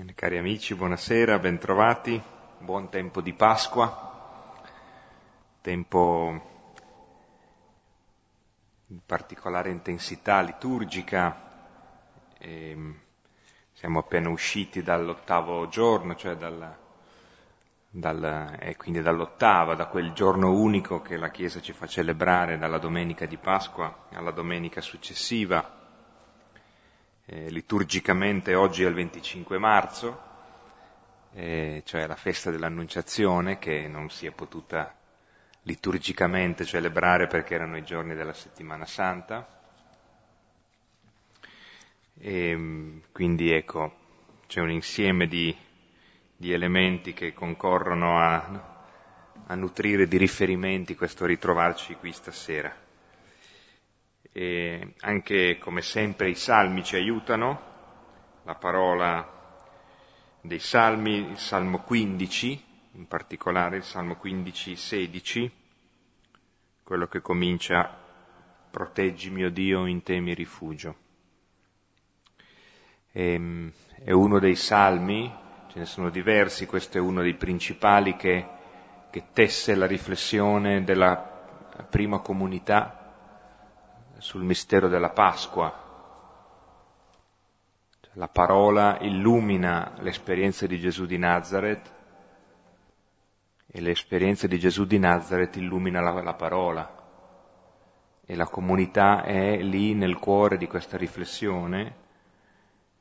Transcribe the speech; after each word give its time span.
Bene, 0.00 0.14
cari 0.14 0.38
amici, 0.38 0.74
buonasera, 0.74 1.38
bentrovati, 1.38 2.18
buon 2.60 2.88
tempo 2.88 3.20
di 3.20 3.34
Pasqua, 3.34 4.56
tempo 5.60 6.40
di 8.86 8.98
particolare 9.04 9.68
intensità 9.68 10.40
liturgica. 10.40 11.36
E 12.38 12.94
siamo 13.74 13.98
appena 13.98 14.30
usciti 14.30 14.82
dall'ottavo 14.82 15.68
giorno, 15.68 16.14
cioè 16.14 16.34
dal, 16.34 16.74
dal, 17.90 18.56
e 18.58 18.76
quindi 18.78 19.02
dall'ottava, 19.02 19.74
da 19.74 19.84
quel 19.84 20.14
giorno 20.14 20.50
unico 20.58 21.02
che 21.02 21.18
la 21.18 21.28
Chiesa 21.28 21.60
ci 21.60 21.74
fa 21.74 21.86
celebrare 21.86 22.56
dalla 22.56 22.78
domenica 22.78 23.26
di 23.26 23.36
Pasqua 23.36 24.06
alla 24.12 24.30
domenica 24.30 24.80
successiva 24.80 25.79
eh, 27.32 27.48
liturgicamente 27.48 28.56
oggi 28.56 28.82
è 28.82 28.88
il 28.88 28.94
25 28.94 29.56
marzo, 29.58 30.20
eh, 31.32 31.82
cioè 31.86 32.08
la 32.08 32.16
festa 32.16 32.50
dell'Annunciazione 32.50 33.60
che 33.60 33.86
non 33.86 34.10
si 34.10 34.26
è 34.26 34.32
potuta 34.32 34.92
liturgicamente 35.62 36.64
celebrare 36.64 37.28
perché 37.28 37.54
erano 37.54 37.76
i 37.76 37.84
giorni 37.84 38.16
della 38.16 38.32
settimana 38.32 38.84
santa. 38.84 39.46
E, 42.18 43.00
quindi 43.12 43.52
ecco, 43.52 43.94
c'è 44.48 44.60
un 44.60 44.72
insieme 44.72 45.28
di, 45.28 45.56
di 46.36 46.52
elementi 46.52 47.12
che 47.12 47.32
concorrono 47.32 48.18
a, 48.18 48.84
a 49.46 49.54
nutrire 49.54 50.08
di 50.08 50.16
riferimenti 50.16 50.96
questo 50.96 51.26
ritrovarci 51.26 51.94
qui 51.94 52.10
stasera. 52.10 52.88
E 54.32 54.94
anche 55.00 55.58
come 55.58 55.82
sempre 55.82 56.28
i 56.30 56.36
salmi 56.36 56.84
ci 56.84 56.94
aiutano, 56.94 57.60
la 58.44 58.54
parola 58.54 59.38
dei 60.40 60.60
salmi, 60.60 61.30
il 61.30 61.38
salmo 61.38 61.82
15, 61.82 62.64
in 62.92 63.06
particolare 63.06 63.76
il 63.76 63.82
salmo 63.82 64.16
15, 64.16 64.76
16, 64.76 65.52
quello 66.84 67.08
che 67.08 67.20
comincia 67.20 67.98
proteggi 68.70 69.30
mio 69.30 69.50
Dio, 69.50 69.86
in 69.86 70.02
te 70.02 70.20
mi 70.20 70.32
rifugio. 70.32 70.96
E, 73.12 73.32
ehm, 73.32 73.72
è 74.04 74.12
uno 74.12 74.38
dei 74.38 74.56
salmi, 74.56 75.32
ce 75.68 75.78
ne 75.78 75.84
sono 75.84 76.08
diversi, 76.08 76.66
questo 76.66 76.98
è 76.98 77.00
uno 77.00 77.22
dei 77.22 77.34
principali 77.34 78.16
che, 78.16 78.46
che 79.10 79.24
tesse 79.32 79.74
la 79.74 79.86
riflessione 79.86 80.84
della 80.84 81.86
prima 81.90 82.20
comunità 82.20 82.99
sul 84.20 84.42
mistero 84.42 84.88
della 84.88 85.10
Pasqua. 85.10 85.88
La 88.14 88.28
parola 88.28 88.98
illumina 89.00 89.94
l'esperienza 90.00 90.66
di 90.66 90.78
Gesù 90.78 91.06
di 91.06 91.16
Nazareth 91.16 91.94
e 93.66 93.80
l'esperienza 93.80 94.46
di 94.46 94.58
Gesù 94.58 94.84
di 94.84 94.98
Nazareth 94.98 95.56
illumina 95.56 96.00
la, 96.00 96.22
la 96.22 96.34
parola. 96.34 96.98
E 98.24 98.36
la 98.36 98.46
comunità 98.46 99.22
è 99.22 99.60
lì 99.62 99.94
nel 99.94 100.18
cuore 100.18 100.56
di 100.56 100.66
questa 100.66 100.96
riflessione 100.96 102.08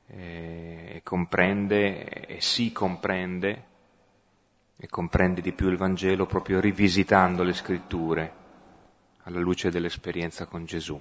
e 0.08 1.02
comprende 1.04 2.26
e 2.26 2.42
si 2.42 2.72
comprende 2.72 3.66
e 4.76 4.88
comprende 4.88 5.42
di 5.42 5.52
più 5.52 5.70
il 5.70 5.78
Vangelo 5.78 6.26
proprio 6.26 6.60
rivisitando 6.60 7.44
le 7.44 7.54
scritture 7.54 8.34
alla 9.24 9.40
luce 9.40 9.70
dell'esperienza 9.70 10.46
con 10.46 10.66
Gesù. 10.66 11.00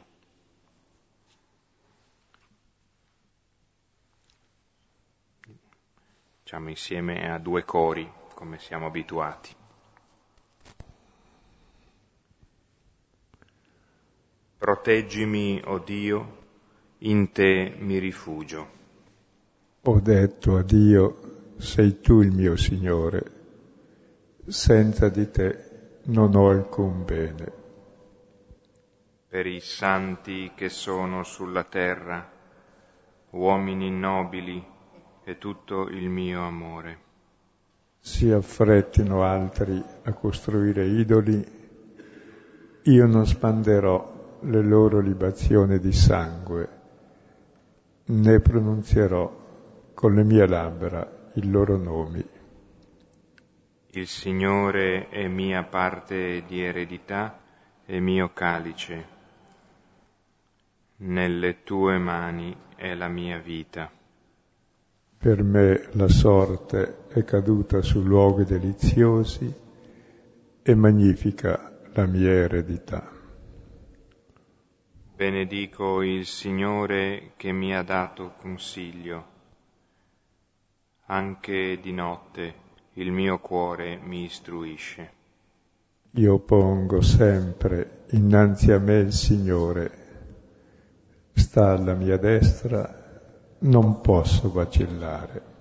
Diciamo 6.49 6.71
insieme 6.71 7.31
a 7.31 7.37
due 7.37 7.63
cori, 7.63 8.11
come 8.33 8.59
siamo 8.59 8.87
abituati. 8.87 9.55
Proteggimi, 14.57 15.61
o 15.63 15.73
oh 15.73 15.79
Dio, 15.79 16.37
in 17.01 17.33
te 17.33 17.75
mi 17.77 17.99
rifugio. 17.99 18.67
Ho 19.83 20.01
detto 20.01 20.57
a 20.57 20.63
Dio, 20.63 21.55
sei 21.59 22.01
tu 22.01 22.23
il 22.23 22.33
mio 22.33 22.57
Signore, 22.57 23.31
senza 24.47 25.11
di 25.11 25.31
te 25.31 26.01
non 26.05 26.35
ho 26.35 26.49
alcun 26.49 27.05
bene 27.05 27.53
per 29.29 29.45
i 29.45 29.61
santi 29.61 30.53
che 30.55 30.71
sono 30.71 31.25
sulla 31.25 31.65
terra, 31.65 32.27
uomini 33.33 33.91
nobili 33.91 34.77
e 35.29 35.37
tutto 35.37 35.89
il 35.89 36.09
mio 36.09 36.43
amore. 36.43 36.99
Si 38.01 38.31
affrettino 38.31 39.23
altri 39.23 39.85
a 40.05 40.13
costruire 40.15 40.87
idoli, 40.87 41.45
io 42.85 43.07
non 43.07 43.27
spanderò 43.27 44.39
le 44.41 44.63
loro 44.63 45.01
libazioni 45.01 45.79
di 45.81 45.93
sangue, 45.93 46.69
né 48.07 48.41
pronunzierò 48.41 49.91
con 49.93 50.15
le 50.15 50.25
mie 50.25 50.47
labbra 50.47 51.31
i 51.35 51.51
loro 51.51 51.77
nomi. 51.77 52.27
Il 53.91 54.07
Signore 54.07 55.11
è 55.11 55.29
mia 55.29 55.63
parte 55.63 56.43
di 56.47 56.63
eredità 56.63 57.39
e 57.85 58.01
mio 58.01 58.33
calice 58.33 59.17
nelle 61.01 61.63
tue 61.65 61.99
mani 61.99 62.57
è 62.77 62.95
la 62.95 63.09
mia 63.09 63.37
vita. 63.37 63.98
Per 65.19 65.43
me 65.43 65.89
la 65.95 66.07
sorte 66.07 67.07
è 67.09 67.25
caduta 67.25 67.83
su 67.83 68.01
luoghi 68.03 68.45
deliziosi 68.45 69.53
e 70.63 70.75
magnifica 70.77 71.81
la 71.93 72.07
mia 72.07 72.31
eredità. 72.31 73.11
Benedico 75.17 76.03
il 76.03 76.25
Signore 76.25 77.33
che 77.37 77.51
mi 77.51 77.75
ha 77.75 77.83
dato 77.83 78.35
consiglio. 78.41 79.27
Anche 81.07 81.81
di 81.81 81.93
notte 81.93 82.55
il 82.93 83.11
mio 83.11 83.41
cuore 83.41 83.99
mi 84.01 84.23
istruisce. 84.23 85.13
Io 86.13 86.39
pongo 86.39 87.01
sempre 87.01 88.05
innanzi 88.11 88.71
a 88.71 88.79
me 88.79 88.99
il 88.99 89.13
Signore 89.13 89.91
sta 91.33 91.73
alla 91.73 91.95
mia 91.95 92.19
destra, 92.19 92.98
non 93.61 94.01
posso 94.01 94.51
vacillare. 94.51 95.57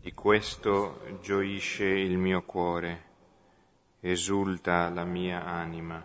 Di 0.00 0.12
questo 0.14 1.00
gioisce 1.20 1.84
il 1.84 2.16
mio 2.16 2.42
cuore, 2.42 3.02
esulta 4.00 4.88
la 4.88 5.04
mia 5.04 5.44
anima. 5.44 6.04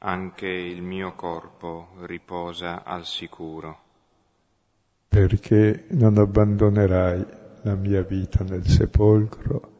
Anche 0.00 0.46
il 0.46 0.80
mio 0.80 1.14
corpo 1.14 1.88
riposa 2.02 2.84
al 2.84 3.04
sicuro. 3.04 3.86
Perché 5.08 5.86
non 5.90 6.16
abbandonerai 6.18 7.26
la 7.62 7.74
mia 7.74 8.02
vita 8.02 8.44
nel 8.44 8.66
sepolcro, 8.66 9.72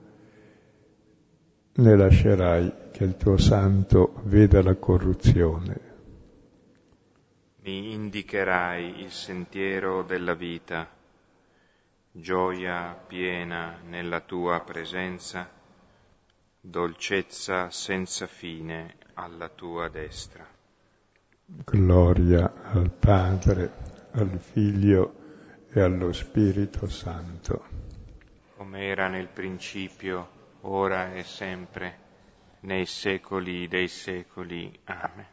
né 1.75 1.97
lascerai 1.97 2.73
che 2.91 3.05
il 3.05 3.17
tuo 3.17 3.37
santo 3.37 4.15
veda 4.25 4.61
la 4.63 4.75
corruzione 4.75 5.88
mi 7.69 7.93
indicherai 7.93 9.03
il 9.03 9.11
sentiero 9.11 10.03
della 10.03 10.33
vita, 10.33 10.89
gioia 12.11 12.95
piena 13.07 13.79
nella 13.85 14.21
tua 14.21 14.61
presenza, 14.61 15.47
dolcezza 16.59 17.69
senza 17.69 18.27
fine 18.27 18.95
alla 19.13 19.51
tua 19.51 19.91
destra. 19.91 20.47
Gloria 21.45 22.51
al 22.73 22.91
Padre, 22.91 23.71
al 24.13 24.39
Figlio 24.41 25.67
e 25.71 25.83
allo 25.83 26.15
Spirito 26.15 26.89
Santo. 26.89 27.67
Come 28.57 28.87
era 28.87 29.09
nel 29.09 29.29
principio, 29.29 30.29
ora 30.63 31.13
e 31.13 31.23
sempre, 31.23 31.99
nei 32.61 32.87
secoli 32.87 33.69
dei 33.69 33.89
secoli. 33.89 34.73
Amen. 34.85 35.27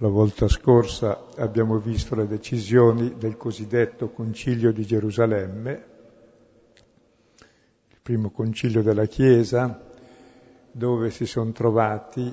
La 0.00 0.08
volta 0.08 0.46
scorsa 0.46 1.24
abbiamo 1.36 1.78
visto 1.78 2.14
le 2.14 2.26
decisioni 2.26 3.14
del 3.16 3.38
cosiddetto 3.38 4.10
Concilio 4.10 4.70
di 4.70 4.84
Gerusalemme, 4.84 5.84
il 7.88 7.98
primo 8.02 8.28
concilio 8.28 8.82
della 8.82 9.06
Chiesa, 9.06 9.82
dove 10.70 11.10
si 11.10 11.24
sono 11.24 11.50
trovati 11.52 12.30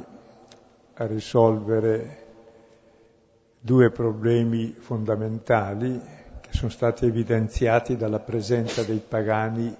a 0.95 1.05
risolvere 1.05 2.25
due 3.61 3.91
problemi 3.91 4.75
fondamentali 4.77 6.01
che 6.41 6.49
sono 6.49 6.69
stati 6.69 7.05
evidenziati 7.05 7.95
dalla 7.95 8.19
presenza 8.19 8.83
dei 8.83 9.01
pagani 9.07 9.73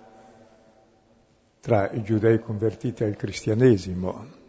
tra 1.60 1.92
i 1.92 2.02
giudei 2.02 2.40
convertiti 2.40 3.04
al 3.04 3.18
cristianesimo. 3.18 4.43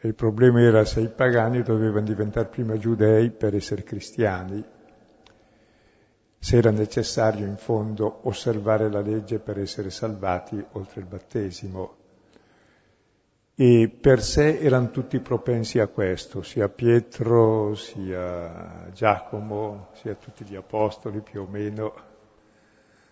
E 0.00 0.08
il 0.08 0.14
problema 0.14 0.60
era 0.60 0.84
se 0.84 1.00
i 1.00 1.08
pagani 1.08 1.62
dovevano 1.62 2.06
diventare 2.06 2.48
prima 2.48 2.76
giudei 2.76 3.30
per 3.30 3.54
essere 3.54 3.82
cristiani, 3.82 4.64
se 6.38 6.56
era 6.56 6.70
necessario 6.70 7.44
in 7.44 7.56
fondo 7.56 8.20
osservare 8.22 8.88
la 8.90 9.00
legge 9.00 9.40
per 9.40 9.58
essere 9.58 9.90
salvati 9.90 10.64
oltre 10.72 11.00
il 11.00 11.06
battesimo. 11.06 11.96
E 13.56 13.88
per 13.88 14.22
sé 14.22 14.60
erano 14.60 14.90
tutti 14.90 15.18
propensi 15.18 15.80
a 15.80 15.88
questo, 15.88 16.42
sia 16.42 16.68
Pietro, 16.68 17.74
sia 17.74 18.88
Giacomo, 18.92 19.88
sia 19.94 20.14
tutti 20.14 20.44
gli 20.44 20.54
apostoli 20.54 21.20
più 21.22 21.42
o 21.42 21.46
meno 21.50 21.92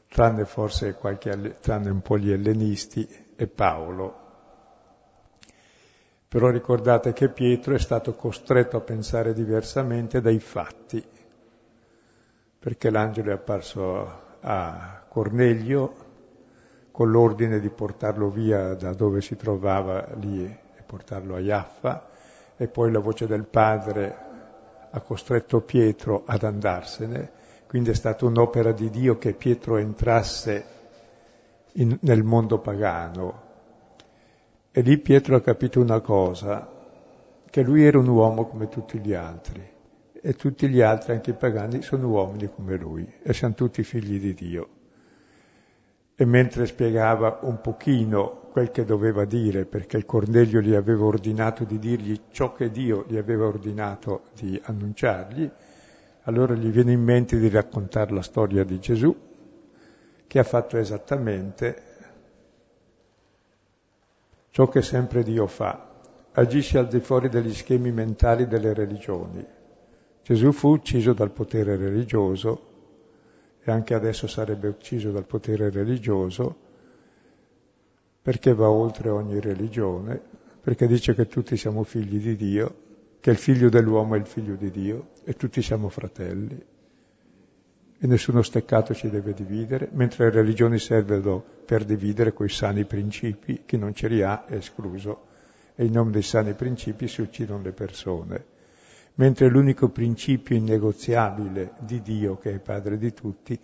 tranne 0.09 0.45
forse 0.45 0.95
qualche, 0.95 1.59
tranne 1.61 1.91
un 1.91 2.01
po' 2.01 2.17
gli 2.17 2.31
ellenisti 2.31 3.07
e 3.35 3.47
Paolo. 3.49 4.26
Però 6.37 6.51
ricordate 6.51 7.15
che 7.15 7.31
Pietro 7.31 7.75
è 7.75 7.79
stato 7.79 8.13
costretto 8.13 8.77
a 8.77 8.83
pensare 8.83 9.33
diversamente 9.33 10.21
dai 10.21 10.39
fatti, 10.39 11.03
perché 12.59 12.91
l'angelo 12.91 13.31
è 13.31 13.33
apparso 13.33 14.21
a 14.41 15.03
Cornelio 15.09 15.95
con 16.91 17.11
l'ordine 17.11 17.59
di 17.59 17.71
portarlo 17.71 18.29
via 18.29 18.75
da 18.75 18.93
dove 18.93 19.23
si 19.23 19.35
trovava 19.35 20.09
lì 20.21 20.45
e 20.45 20.83
portarlo 20.85 21.37
a 21.37 21.41
Iaffa, 21.41 22.07
e 22.55 22.69
poi 22.69 22.93
la 22.93 22.99
voce 22.99 23.27
del 23.27 23.47
padre 23.47 24.17
ha 24.91 25.01
costretto 25.01 25.63
Pietro 25.63 26.25
ad 26.27 26.43
andarsene 26.43 27.31
quindi 27.67 27.89
è 27.89 27.95
stata 27.95 28.27
un'opera 28.27 28.73
di 28.73 28.91
Dio 28.91 29.17
che 29.17 29.33
Pietro 29.33 29.79
entrasse 29.79 30.65
in, 31.73 31.97
nel 32.03 32.25
mondo 32.25 32.59
pagano. 32.59 33.46
E 34.79 34.83
lì 34.83 34.99
Pietro 34.99 35.37
ha 35.37 35.41
capito 35.41 35.81
una 35.81 36.01
cosa, 36.01 36.71
che 37.49 37.63
lui 37.63 37.83
era 37.83 37.99
un 37.99 38.09
uomo 38.09 38.45
come 38.45 38.69
tutti 38.69 38.99
gli 38.99 39.15
altri 39.15 39.67
e 40.21 40.35
tutti 40.35 40.69
gli 40.69 40.83
altri, 40.83 41.15
anche 41.15 41.31
i 41.31 41.33
pagani, 41.35 41.81
sono 41.81 42.09
uomini 42.09 42.51
come 42.55 42.77
lui 42.77 43.11
e 43.23 43.33
siamo 43.33 43.55
tutti 43.55 43.83
figli 43.83 44.21
di 44.21 44.35
Dio. 44.35 44.69
E 46.15 46.27
mentre 46.27 46.67
spiegava 46.67 47.39
un 47.45 47.59
pochino 47.63 48.49
quel 48.51 48.71
che 48.71 48.85
doveva 48.85 49.25
dire, 49.25 49.65
perché 49.65 49.97
il 49.97 50.05
Cornelio 50.05 50.61
gli 50.61 50.75
aveva 50.75 51.07
ordinato 51.07 51.65
di 51.65 51.79
dirgli 51.79 52.21
ciò 52.31 52.53
che 52.53 52.71
Dio 52.71 53.07
gli 53.09 53.17
aveva 53.17 53.47
ordinato 53.47 54.25
di 54.35 54.61
annunciargli, 54.63 55.51
allora 56.25 56.53
gli 56.53 56.69
viene 56.69 56.93
in 56.93 57.03
mente 57.03 57.39
di 57.39 57.49
raccontare 57.49 58.13
la 58.13 58.21
storia 58.21 58.63
di 58.63 58.79
Gesù, 58.79 59.17
che 60.27 60.39
ha 60.39 60.45
fatto 60.45 60.77
esattamente 60.77 61.96
ciò 64.57 64.71
che 64.71 64.81
sempre 64.81 65.23
Dio 65.23 65.47
fa, 65.47 65.87
agisce 66.33 66.79
al 66.79 66.89
di 66.89 67.01
fuori 67.01 67.29
degli 67.29 67.53
schemi 67.53 67.93
mentali 67.93 68.47
delle 68.47 68.73
religioni. 68.73 69.45
Gesù 70.23 70.51
fu 70.51 70.69
ucciso 70.69 71.13
dal 71.13 71.31
potere 71.31 71.77
religioso 71.77 72.61
e 73.63 73.71
anche 73.71 73.93
adesso 73.93 74.27
sarebbe 74.27 74.69
ucciso 74.69 75.11
dal 75.11 75.27
potere 75.27 75.69
religioso 75.69 76.57
perché 78.23 78.55
va 78.55 78.71
oltre 78.71 79.11
ogni 79.11 79.39
religione, 79.41 80.19
perché 80.63 80.87
dice 80.87 81.15
che 81.15 81.27
tutti 81.27 81.55
siamo 81.59 81.83
figli 81.83 82.19
di 82.19 82.35
Dio 82.35 82.75
che 83.21 83.33
il 83.33 83.37
figlio 83.37 83.69
dell'uomo 83.69 84.15
è 84.15 84.19
il 84.19 84.27
figlio 84.27 84.55
di 84.55 84.71
Dio 84.71 85.09
e 85.25 85.35
tutti 85.35 85.61
siamo 85.61 85.91
fratelli 85.91 86.59
e 87.99 88.07
nessuno 88.07 88.43
steccato 88.43 88.95
ci 88.95 89.09
deve 89.09 89.33
dividere, 89.33 89.89
mentre 89.93 90.27
le 90.27 90.31
religioni 90.31 90.79
servono 90.79 91.43
per 91.65 91.85
dividere 91.85 92.33
quei 92.33 92.49
sani 92.49 92.85
principi, 92.85 93.63
chi 93.65 93.79
non 93.79 93.95
ce 93.95 94.09
li 94.09 94.23
ha 94.23 94.45
è 94.45 94.55
escluso 94.55 95.25
e 95.75 95.85
in 95.85 95.93
nome 95.93 96.11
dei 96.11 96.23
sani 96.23 96.53
principi 96.55 97.09
si 97.09 97.23
uccidono 97.23 97.63
le 97.63 97.73
persone. 97.73 98.45
Mentre 99.15 99.49
l'unico 99.49 99.89
principio 99.89 100.57
innegoziabile 100.57 101.73
di 101.79 102.03
Dio, 102.03 102.37
che 102.37 102.53
è 102.53 102.59
padre 102.59 102.99
di 102.99 103.15
tutti, 103.15 103.59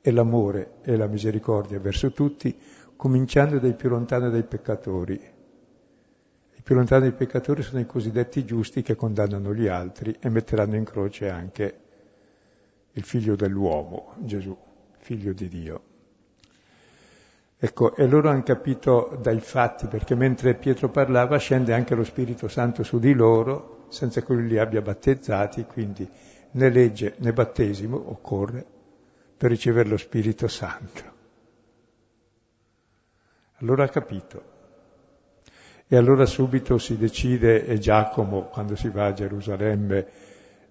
è 0.00 0.10
l'amore 0.10 0.74
e 0.82 0.96
la 0.96 1.06
misericordia 1.06 1.78
verso 1.78 2.10
tutti, 2.10 2.56
cominciando 2.96 3.58
dai 3.58 3.74
più 3.74 3.88
lontani 3.88 4.30
dei 4.30 4.42
peccatori, 4.42 5.34
più 6.66 6.74
lontani 6.74 7.02
dai 7.02 7.12
peccatori 7.12 7.62
sono 7.62 7.78
i 7.78 7.86
cosiddetti 7.86 8.44
giusti 8.44 8.82
che 8.82 8.96
condannano 8.96 9.54
gli 9.54 9.68
altri 9.68 10.16
e 10.18 10.28
metteranno 10.28 10.74
in 10.74 10.82
croce 10.82 11.28
anche 11.28 11.85
il 12.96 13.04
figlio 13.04 13.36
dell'uomo, 13.36 14.14
Gesù, 14.18 14.56
figlio 14.98 15.32
di 15.32 15.48
Dio. 15.48 15.82
Ecco, 17.58 17.94
e 17.94 18.06
loro 18.06 18.30
hanno 18.30 18.42
capito 18.42 19.18
dai 19.20 19.40
fatti, 19.40 19.86
perché 19.86 20.14
mentre 20.14 20.54
Pietro 20.54 20.88
parlava 20.88 21.36
scende 21.38 21.74
anche 21.74 21.94
lo 21.94 22.04
Spirito 22.04 22.48
Santo 22.48 22.82
su 22.82 22.98
di 22.98 23.12
loro, 23.12 23.86
senza 23.88 24.22
che 24.22 24.32
lui 24.32 24.46
li 24.46 24.58
abbia 24.58 24.80
battezzati, 24.80 25.64
quindi 25.64 26.08
né 26.52 26.70
legge 26.70 27.14
né 27.18 27.32
battesimo 27.32 27.96
occorre 27.96 28.64
per 29.36 29.50
ricevere 29.50 29.88
lo 29.90 29.98
Spirito 29.98 30.48
Santo. 30.48 31.14
Allora 33.56 33.84
ha 33.84 33.88
capito. 33.88 34.54
E 35.86 35.96
allora 35.96 36.24
subito 36.24 36.78
si 36.78 36.96
decide, 36.96 37.66
e 37.66 37.78
Giacomo, 37.78 38.44
quando 38.44 38.74
si 38.74 38.88
va 38.88 39.06
a 39.06 39.12
Gerusalemme 39.12 40.06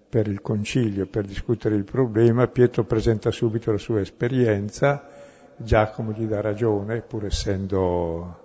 per 0.08 0.28
il 0.28 0.40
concilio, 0.40 1.06
per 1.06 1.24
discutere 1.24 1.74
il 1.74 1.84
problema, 1.84 2.46
Pietro 2.48 2.84
presenta 2.84 3.30
subito 3.30 3.70
la 3.70 3.78
sua 3.78 4.00
esperienza, 4.00 5.08
Giacomo 5.56 6.12
gli 6.12 6.26
dà 6.26 6.40
ragione, 6.40 7.00
pur 7.00 7.24
essendo 7.24 8.44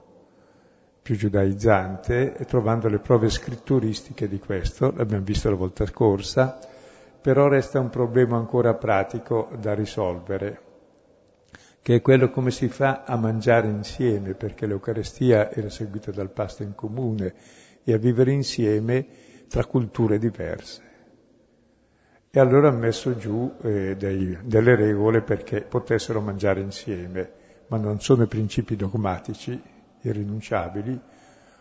più 1.02 1.16
giudaizzante, 1.16 2.36
e 2.36 2.46
trovando 2.46 2.88
le 2.88 3.00
prove 3.00 3.30
scritturistiche 3.30 4.28
di 4.28 4.40
questo, 4.40 4.94
l'abbiamo 4.96 5.24
visto 5.24 5.50
la 5.50 5.56
volta 5.56 5.86
scorsa, 5.86 6.60
però 7.22 7.48
resta 7.48 7.80
un 7.80 7.90
problema 7.90 8.38
ancora 8.38 8.74
pratico 8.74 9.50
da 9.60 9.74
risolvere 9.74 10.70
che 11.82 11.96
è 11.96 12.02
quello 12.02 12.30
come 12.30 12.52
si 12.52 12.68
fa 12.68 13.04
a 13.06 13.16
mangiare 13.16 13.68
insieme, 13.68 14.36
perché 14.36 14.68
l'Eucarestia 14.68 15.52
era 15.52 15.70
seguita 15.70 16.12
dal 16.12 16.30
pasto 16.30 16.62
in 16.62 16.76
comune, 16.76 17.34
e 17.84 17.94
a 17.94 17.98
vivere 17.98 18.32
insieme 18.32 19.08
tra 19.48 19.66
culture 19.66 20.20
diverse. 20.20 20.90
E 22.34 22.40
allora 22.40 22.70
ha 22.70 22.72
messo 22.72 23.18
giù 23.18 23.58
eh, 23.62 23.98
dei, 23.98 24.38
delle 24.44 24.78
regole 24.78 25.22
perché 25.22 25.64
potessero 25.64 26.22
mangiare 26.22 26.62
insieme, 26.62 27.30
ma 27.68 27.76
non 27.76 28.00
sono 28.00 28.26
principi 28.26 28.78
dogmatici, 28.78 29.62
irrinunciabili, 30.00 30.98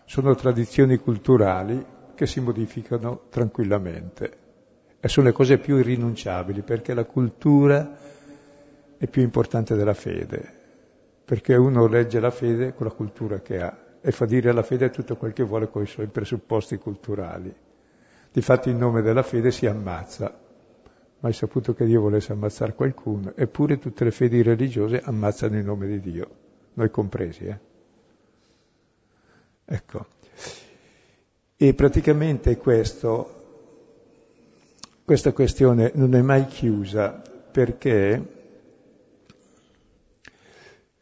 sono 0.05 0.33
tradizioni 0.37 0.97
culturali 0.99 1.85
che 2.15 2.25
si 2.25 2.39
modificano 2.39 3.23
tranquillamente. 3.31 4.39
E 5.00 5.09
sono 5.09 5.27
le 5.27 5.33
cose 5.33 5.59
più 5.59 5.77
irrinunciabili 5.77 6.62
perché 6.62 6.95
la 6.95 7.05
cultura 7.05 7.97
è 8.97 9.07
più 9.09 9.23
importante 9.23 9.75
della 9.75 9.95
fede, 9.95 10.41
perché 11.25 11.57
uno 11.57 11.89
legge 11.89 12.21
la 12.21 12.31
fede 12.31 12.75
con 12.75 12.87
la 12.87 12.93
cultura 12.93 13.41
che 13.41 13.61
ha 13.61 13.77
e 14.00 14.12
fa 14.12 14.25
dire 14.25 14.50
alla 14.50 14.62
fede 14.62 14.91
tutto 14.91 15.17
quel 15.17 15.33
che 15.33 15.43
vuole 15.43 15.69
con 15.69 15.83
i 15.83 15.87
suoi 15.87 16.07
presupposti 16.07 16.77
culturali. 16.77 17.53
Difatti 18.31 18.71
in 18.71 18.79
nome 18.79 19.03
della 19.03 19.25
fede 19.25 19.50
si 19.50 19.67
ammazza, 19.67 20.49
ma 21.21 21.29
hai 21.29 21.35
saputo 21.35 21.75
che 21.75 21.85
Dio 21.85 22.00
volesse 22.00 22.33
ammazzare 22.33 22.75
qualcuno, 22.75 23.33
eppure 23.37 23.79
tutte 23.79 24.05
le 24.05 24.11
fedi 24.11 24.43
religiose 24.43 25.00
ammazzano 25.00 25.59
in 25.59 25.65
nome 25.65 25.87
di 25.87 26.00
Dio, 26.00 26.31
noi 26.75 26.91
compresi. 26.91 27.45
Eh? 27.45 27.59
Ecco. 29.65 30.07
E 31.57 31.75
praticamente 31.75 32.57
questo, 32.57 33.43
questa 35.05 35.33
questione 35.33 35.93
non 35.95 36.15
è 36.15 36.23
mai 36.23 36.47
chiusa 36.47 37.23
perché 37.53 38.39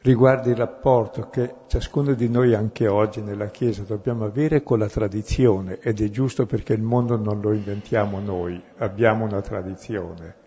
riguarda 0.02 0.49
il 0.49 0.57
rapporto 0.57 1.28
che 1.28 1.55
ciascuno 1.67 2.14
di 2.14 2.28
noi 2.28 2.55
anche 2.55 2.87
oggi 2.87 3.21
nella 3.21 3.49
Chiesa 3.49 3.83
dobbiamo 3.83 4.25
avere 4.25 4.62
con 4.62 4.78
la 4.78 4.88
tradizione 4.88 5.78
ed 5.81 6.00
è 6.00 6.09
giusto 6.09 6.47
perché 6.47 6.73
il 6.73 6.83
mondo 6.83 7.17
non 7.17 7.40
lo 7.40 7.52
inventiamo 7.52 8.21
noi, 8.21 8.62
abbiamo 8.76 9.25
una 9.25 9.40
tradizione. 9.40 10.47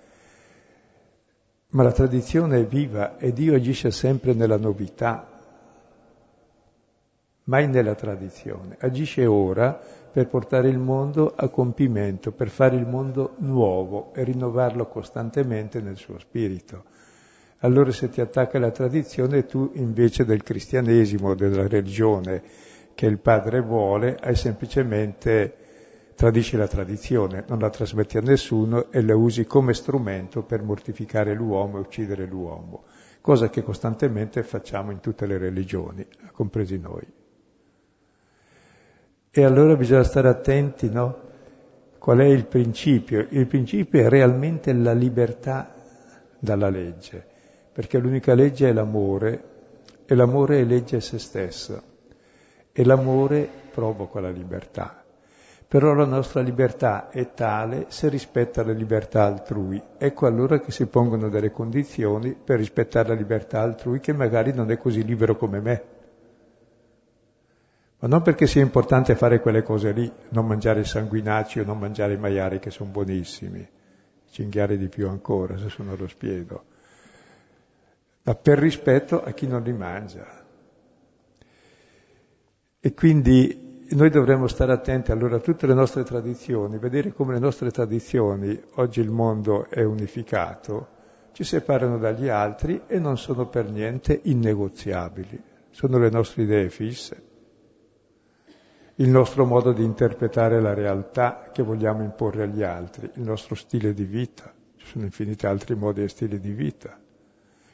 Ma 1.69 1.83
la 1.83 1.91
tradizione 1.91 2.59
è 2.59 2.65
viva 2.65 3.17
e 3.17 3.31
Dio 3.33 3.55
agisce 3.55 3.91
sempre 3.91 4.33
nella 4.33 4.57
novità, 4.57 5.27
mai 7.45 7.67
nella 7.67 7.95
tradizione. 7.95 8.77
Agisce 8.79 9.25
ora 9.25 9.79
per 10.11 10.27
portare 10.27 10.67
il 10.67 10.79
mondo 10.79 11.33
a 11.33 11.47
compimento, 11.47 12.31
per 12.31 12.49
fare 12.49 12.75
il 12.75 12.85
mondo 12.85 13.35
nuovo 13.37 14.13
e 14.13 14.23
rinnovarlo 14.23 14.87
costantemente 14.87 15.79
nel 15.81 15.95
suo 15.95 16.19
spirito 16.19 16.83
allora 17.61 17.91
se 17.91 18.09
ti 18.09 18.21
attacca 18.21 18.59
la 18.59 18.71
tradizione 18.71 19.45
tu 19.45 19.71
invece 19.75 20.25
del 20.25 20.43
cristianesimo, 20.43 21.33
della 21.33 21.67
religione 21.67 22.43
che 22.93 23.05
il 23.05 23.19
padre 23.19 23.61
vuole, 23.61 24.17
hai 24.19 24.35
semplicemente 24.35 25.55
tradisci 26.15 26.55
la 26.55 26.67
tradizione, 26.67 27.45
non 27.47 27.59
la 27.59 27.69
trasmetti 27.69 28.17
a 28.17 28.21
nessuno 28.21 28.91
e 28.91 29.01
la 29.01 29.15
usi 29.15 29.45
come 29.45 29.73
strumento 29.73 30.43
per 30.43 30.61
mortificare 30.61 31.33
l'uomo 31.33 31.77
e 31.77 31.81
uccidere 31.81 32.25
l'uomo. 32.25 32.83
cosa 33.21 33.49
che 33.49 33.61
costantemente 33.61 34.41
facciamo 34.43 34.91
in 34.91 34.99
tutte 34.99 35.27
le 35.27 35.37
religioni, 35.37 36.05
compresi 36.33 36.79
noi. 36.79 37.05
E 39.29 39.43
allora 39.43 39.75
bisogna 39.75 40.03
stare 40.03 40.27
attenti, 40.27 40.89
no? 40.89 41.29
Qual 41.99 42.17
è 42.17 42.25
il 42.25 42.45
principio? 42.47 43.27
Il 43.29 43.45
principio 43.45 44.01
è 44.01 44.09
realmente 44.09 44.73
la 44.73 44.93
libertà 44.93 45.73
dalla 46.39 46.69
legge, 46.69 47.27
perché 47.71 47.97
l'unica 47.97 48.33
legge 48.33 48.69
è 48.69 48.73
l'amore 48.73 49.43
e 50.05 50.15
l'amore 50.15 50.59
è 50.59 50.63
legge 50.63 50.97
a 50.97 51.01
se 51.01 51.19
stessa 51.19 51.81
e 52.71 52.85
l'amore 52.85 53.47
provoca 53.71 54.19
la 54.19 54.29
libertà. 54.29 55.03
Però 55.67 55.93
la 55.93 56.05
nostra 56.05 56.41
libertà 56.41 57.09
è 57.09 57.33
tale 57.33 57.85
se 57.87 58.09
rispetta 58.09 58.61
la 58.61 58.73
libertà 58.73 59.23
altrui. 59.23 59.81
Ecco 59.97 60.25
allora 60.25 60.59
che 60.59 60.71
si 60.71 60.85
pongono 60.87 61.29
delle 61.29 61.51
condizioni 61.51 62.33
per 62.33 62.57
rispettare 62.57 63.09
la 63.09 63.13
libertà 63.13 63.61
altrui 63.61 64.01
che 64.01 64.11
magari 64.11 64.51
non 64.51 64.69
è 64.69 64.77
così 64.77 65.05
libero 65.05 65.37
come 65.37 65.61
me. 65.61 65.83
Ma 67.99 68.07
non 68.09 68.21
perché 68.21 68.47
sia 68.47 68.61
importante 68.61 69.15
fare 69.15 69.39
quelle 69.39 69.61
cose 69.61 69.91
lì, 69.91 70.11
non 70.29 70.45
mangiare 70.45 70.81
i 70.81 70.85
sanguinacci 70.85 71.59
o 71.59 71.63
non 71.63 71.79
mangiare 71.79 72.13
i 72.13 72.17
maiali 72.17 72.59
che 72.59 72.71
sono 72.71 72.89
buonissimi, 72.89 73.65
cinghiare 74.29 74.75
di 74.75 74.89
più 74.89 75.07
ancora 75.07 75.57
se 75.57 75.69
sono 75.69 75.91
allo 75.91 76.07
spiedo, 76.07 76.63
ma 78.23 78.35
per 78.35 78.59
rispetto 78.59 79.23
a 79.23 79.31
chi 79.31 79.47
non 79.47 79.63
li 79.63 79.73
mangia. 79.73 80.45
E 82.79 82.93
quindi 82.93 83.85
noi 83.89 84.09
dovremmo 84.09 84.47
stare 84.47 84.71
attenti 84.71 85.11
allora 85.11 85.37
a 85.37 85.39
tutte 85.39 85.67
le 85.67 85.73
nostre 85.73 86.03
tradizioni, 86.03 86.77
vedere 86.77 87.13
come 87.13 87.33
le 87.33 87.39
nostre 87.39 87.71
tradizioni, 87.71 88.59
oggi 88.75 89.01
il 89.01 89.09
mondo 89.09 89.67
è 89.69 89.83
unificato, 89.83 90.99
ci 91.33 91.43
separano 91.43 91.97
dagli 91.97 92.29
altri 92.29 92.83
e 92.87 92.99
non 92.99 93.17
sono 93.17 93.47
per 93.47 93.69
niente 93.69 94.19
innegoziabili, 94.23 95.41
sono 95.71 95.97
le 95.97 96.09
nostre 96.09 96.43
idee 96.43 96.69
fisse, 96.69 97.29
il 98.95 99.09
nostro 99.09 99.45
modo 99.45 99.71
di 99.71 99.83
interpretare 99.83 100.61
la 100.61 100.73
realtà 100.73 101.49
che 101.51 101.63
vogliamo 101.63 102.03
imporre 102.03 102.43
agli 102.43 102.63
altri, 102.63 103.09
il 103.15 103.23
nostro 103.23 103.55
stile 103.55 103.93
di 103.93 104.05
vita, 104.05 104.53
ci 104.77 104.85
sono 104.85 105.05
infiniti 105.05 105.45
altri 105.45 105.75
modi 105.75 106.03
e 106.03 106.07
stili 106.07 106.39
di 106.39 106.51
vita, 106.51 107.00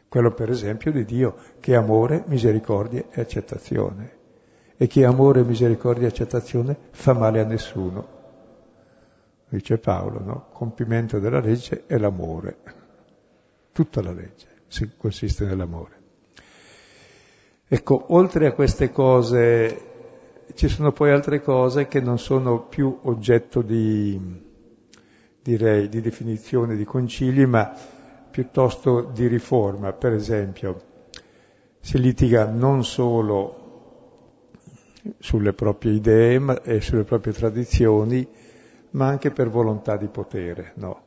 quello 0.09 0.31
per 0.31 0.49
esempio 0.49 0.91
di 0.91 1.05
Dio 1.05 1.35
che 1.59 1.73
è 1.73 1.75
amore, 1.75 2.23
misericordia 2.27 3.05
e 3.11 3.21
accettazione 3.21 4.15
e 4.77 5.03
ha 5.03 5.07
amore, 5.07 5.43
misericordia 5.43 6.03
e 6.03 6.09
accettazione 6.09 6.77
fa 6.91 7.13
male 7.13 7.39
a 7.39 7.45
nessuno. 7.45 8.15
Dice 9.49 9.79
Paolo, 9.79 10.19
no? 10.19 10.47
Compimento 10.51 11.19
della 11.19 11.39
legge 11.39 11.85
è 11.87 11.97
l'amore. 11.97 12.57
Tutta 13.71 14.01
la 14.03 14.11
legge 14.11 14.45
consiste 14.97 15.45
nell'amore. 15.45 15.95
Ecco, 17.67 18.13
oltre 18.13 18.47
a 18.47 18.51
queste 18.51 18.91
cose 18.91 19.85
ci 20.53 20.67
sono 20.67 20.91
poi 20.91 21.11
altre 21.11 21.41
cose 21.41 21.87
che 21.87 21.99
non 21.99 22.19
sono 22.19 22.67
più 22.67 22.99
oggetto 23.03 23.61
di, 23.61 24.19
direi, 25.41 25.89
di 25.89 26.01
definizione 26.01 26.75
di 26.75 26.85
concili, 26.85 27.45
ma 27.45 27.73
piuttosto 28.37 29.01
di 29.01 29.25
riforma. 29.25 29.93
Per 29.93 30.13
esempio, 30.13 30.81
si 31.79 31.99
litiga 31.99 32.45
non 32.45 32.83
solo 32.83 34.51
sulle 35.17 35.53
proprie 35.53 35.93
idee 35.93 36.61
e 36.61 36.79
sulle 36.79 37.03
proprie 37.03 37.33
tradizioni, 37.33 38.27
ma 38.91 39.07
anche 39.07 39.31
per 39.31 39.49
volontà 39.49 39.97
di 39.97 40.05
potere, 40.05 40.73
no. 40.75 41.01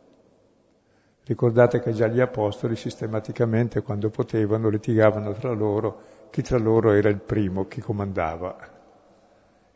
Ricordate 1.25 1.79
che 1.79 1.93
già 1.93 2.09
gli 2.09 2.19
apostoli 2.19 2.75
sistematicamente, 2.75 3.83
quando 3.83 4.11
potevano, 4.11 4.69
litigavano 4.69 5.33
tra 5.35 5.53
loro, 5.53 6.01
chi 6.31 6.43
tra 6.43 6.59
loro 6.59 6.91
era 6.91 7.11
il 7.11 7.21
primo, 7.21 7.69
chi 7.69 7.81
comandava. 7.81 8.57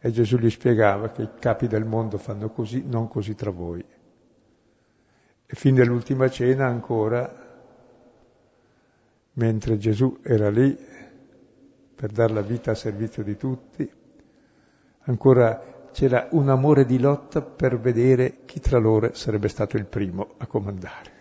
E 0.01 0.11
Gesù 0.11 0.39
gli 0.39 0.51
spiegava 0.51 1.11
che 1.11 1.23
i 1.23 1.31
capi 1.39 1.69
del 1.69 1.85
mondo 1.85 2.19
fanno 2.19 2.51
così, 2.51 2.83
non 2.85 3.07
così 3.07 3.37
tra 3.37 3.53
voi. 3.53 3.85
E 5.47 5.55
fin 5.55 5.77
dell'ultima 5.77 6.29
cena 6.29 6.67
ancora, 6.67 7.43
mentre 9.35 9.79
Gesù 9.79 10.19
era 10.23 10.51
lì 10.51 10.77
per 11.95 12.11
dare 12.11 12.33
la 12.33 12.43
vita 12.43 12.73
a 12.73 12.75
servizio 12.75 13.23
di 13.23 13.37
tutti, 13.37 13.91
Ancora 15.07 15.89
c'era 15.93 16.29
un 16.31 16.49
amore 16.49 16.87
di 16.87 16.99
lotta 16.99 17.43
per 17.43 17.79
vedere 17.79 18.39
chi 18.47 18.59
tra 18.59 18.79
loro 18.79 19.13
sarebbe 19.13 19.49
stato 19.49 19.77
il 19.77 19.85
primo 19.85 20.35
a 20.39 20.47
comandare. 20.47 21.13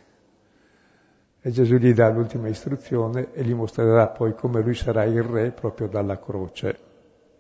E 1.42 1.52
Gesù 1.52 1.76
gli 1.76 1.94
dà 1.94 2.10
l'ultima 2.10 2.48
istruzione 2.48 3.34
e 3.34 3.44
gli 3.44 3.54
mostrerà 3.54 4.08
poi 4.08 4.34
come 4.36 4.62
lui 4.62 4.74
sarà 4.74 5.04
il 5.04 5.22
re 5.22 5.52
proprio 5.52 5.88
dalla 5.88 6.18
croce, 6.18 6.80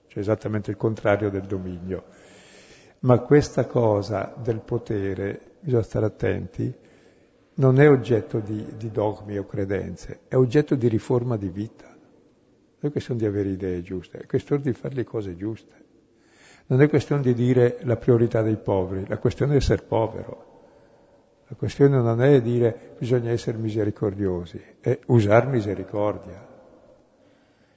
cioè 0.07 0.19
esattamente 0.19 0.69
il 0.69 0.75
contrario 0.75 1.29
del 1.29 1.43
dominio. 1.43 2.03
Ma 2.99 3.19
questa 3.19 3.65
cosa 3.65 4.33
del 4.35 4.59
potere, 4.59 5.39
bisogna 5.61 5.83
stare 5.83 6.05
attenti, 6.05 6.75
non 7.55 7.79
è 7.79 7.89
oggetto 7.89 8.39
di, 8.39 8.65
di 8.77 8.89
dogmi 8.89 9.37
o 9.37 9.45
credenze, 9.45 10.21
è 10.27 10.35
oggetto 10.35 10.75
di 10.75 10.87
riforma 10.87 11.37
di 11.37 11.49
vita. 11.49 11.85
Non 11.85 12.89
è 12.89 12.91
questione 12.91 13.19
di 13.19 13.25
avere 13.25 13.49
idee 13.49 13.81
giuste, 13.81 14.19
è 14.19 14.25
questione 14.25 14.63
di 14.63 14.73
fare 14.73 14.95
le 14.95 15.03
cose 15.03 15.35
giuste. 15.35 15.81
Non 16.65 16.81
è 16.81 16.89
questione 16.89 17.21
di 17.21 17.33
dire 17.33 17.77
la 17.81 17.97
priorità 17.97 18.41
dei 18.41 18.57
poveri, 18.57 19.05
la 19.07 19.17
questione 19.17 19.53
è 19.53 19.57
essere 19.57 19.83
povero. 19.83 20.51
La 21.47 21.55
questione 21.55 21.97
non 21.97 22.21
è 22.21 22.41
dire 22.41 22.95
bisogna 22.97 23.29
essere 23.29 23.57
misericordiosi, 23.57 24.61
è 24.79 24.97
usare 25.07 25.47
misericordia. 25.47 26.51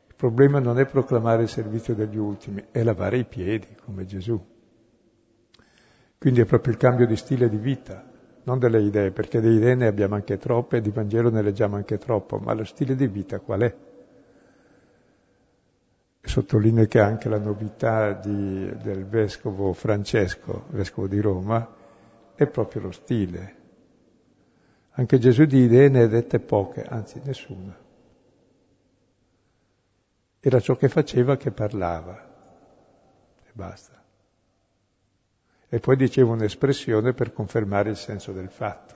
Il 0.08 0.14
problema 0.14 0.60
non 0.60 0.78
è 0.78 0.86
proclamare 0.86 1.42
il 1.42 1.48
servizio 1.48 1.94
degli 1.94 2.16
ultimi, 2.16 2.64
è 2.70 2.82
lavare 2.82 3.18
i 3.18 3.24
piedi 3.24 3.76
come 3.84 4.06
Gesù. 4.06 4.42
Quindi 6.16 6.40
è 6.40 6.44
proprio 6.46 6.72
il 6.72 6.78
cambio 6.78 7.06
di 7.06 7.16
stile 7.16 7.50
di 7.50 7.58
vita, 7.58 8.15
non 8.46 8.58
delle 8.60 8.80
idee, 8.80 9.10
perché 9.10 9.40
di 9.40 9.50
idee 9.50 9.74
ne 9.74 9.86
abbiamo 9.88 10.14
anche 10.14 10.38
troppe 10.38 10.80
di 10.80 10.90
Vangelo 10.90 11.30
ne 11.30 11.42
leggiamo 11.42 11.76
anche 11.76 11.98
troppo, 11.98 12.38
ma 12.38 12.52
lo 12.52 12.64
stile 12.64 12.94
di 12.94 13.08
vita 13.08 13.40
qual 13.40 13.60
è? 13.60 13.74
Sottolineo 16.20 16.86
che 16.86 17.00
anche 17.00 17.28
la 17.28 17.38
novità 17.38 18.12
di, 18.12 18.72
del 18.82 19.04
vescovo 19.04 19.72
Francesco, 19.72 20.64
vescovo 20.70 21.08
di 21.08 21.20
Roma, 21.20 21.74
è 22.34 22.46
proprio 22.46 22.82
lo 22.82 22.92
stile. 22.92 23.54
Anche 24.90 25.18
Gesù 25.18 25.44
di 25.44 25.64
idee 25.64 25.88
ne 25.88 26.06
dette 26.06 26.38
poche, 26.38 26.82
anzi 26.82 27.20
nessuna. 27.24 27.76
Era 30.38 30.60
ciò 30.60 30.76
che 30.76 30.88
faceva 30.88 31.36
che 31.36 31.50
parlava 31.50 32.34
e 33.44 33.50
basta. 33.52 33.95
E 35.76 35.78
poi 35.78 35.96
diceva 35.96 36.32
un'espressione 36.32 37.12
per 37.12 37.34
confermare 37.34 37.90
il 37.90 37.96
senso 37.96 38.32
del 38.32 38.48
fatto 38.48 38.94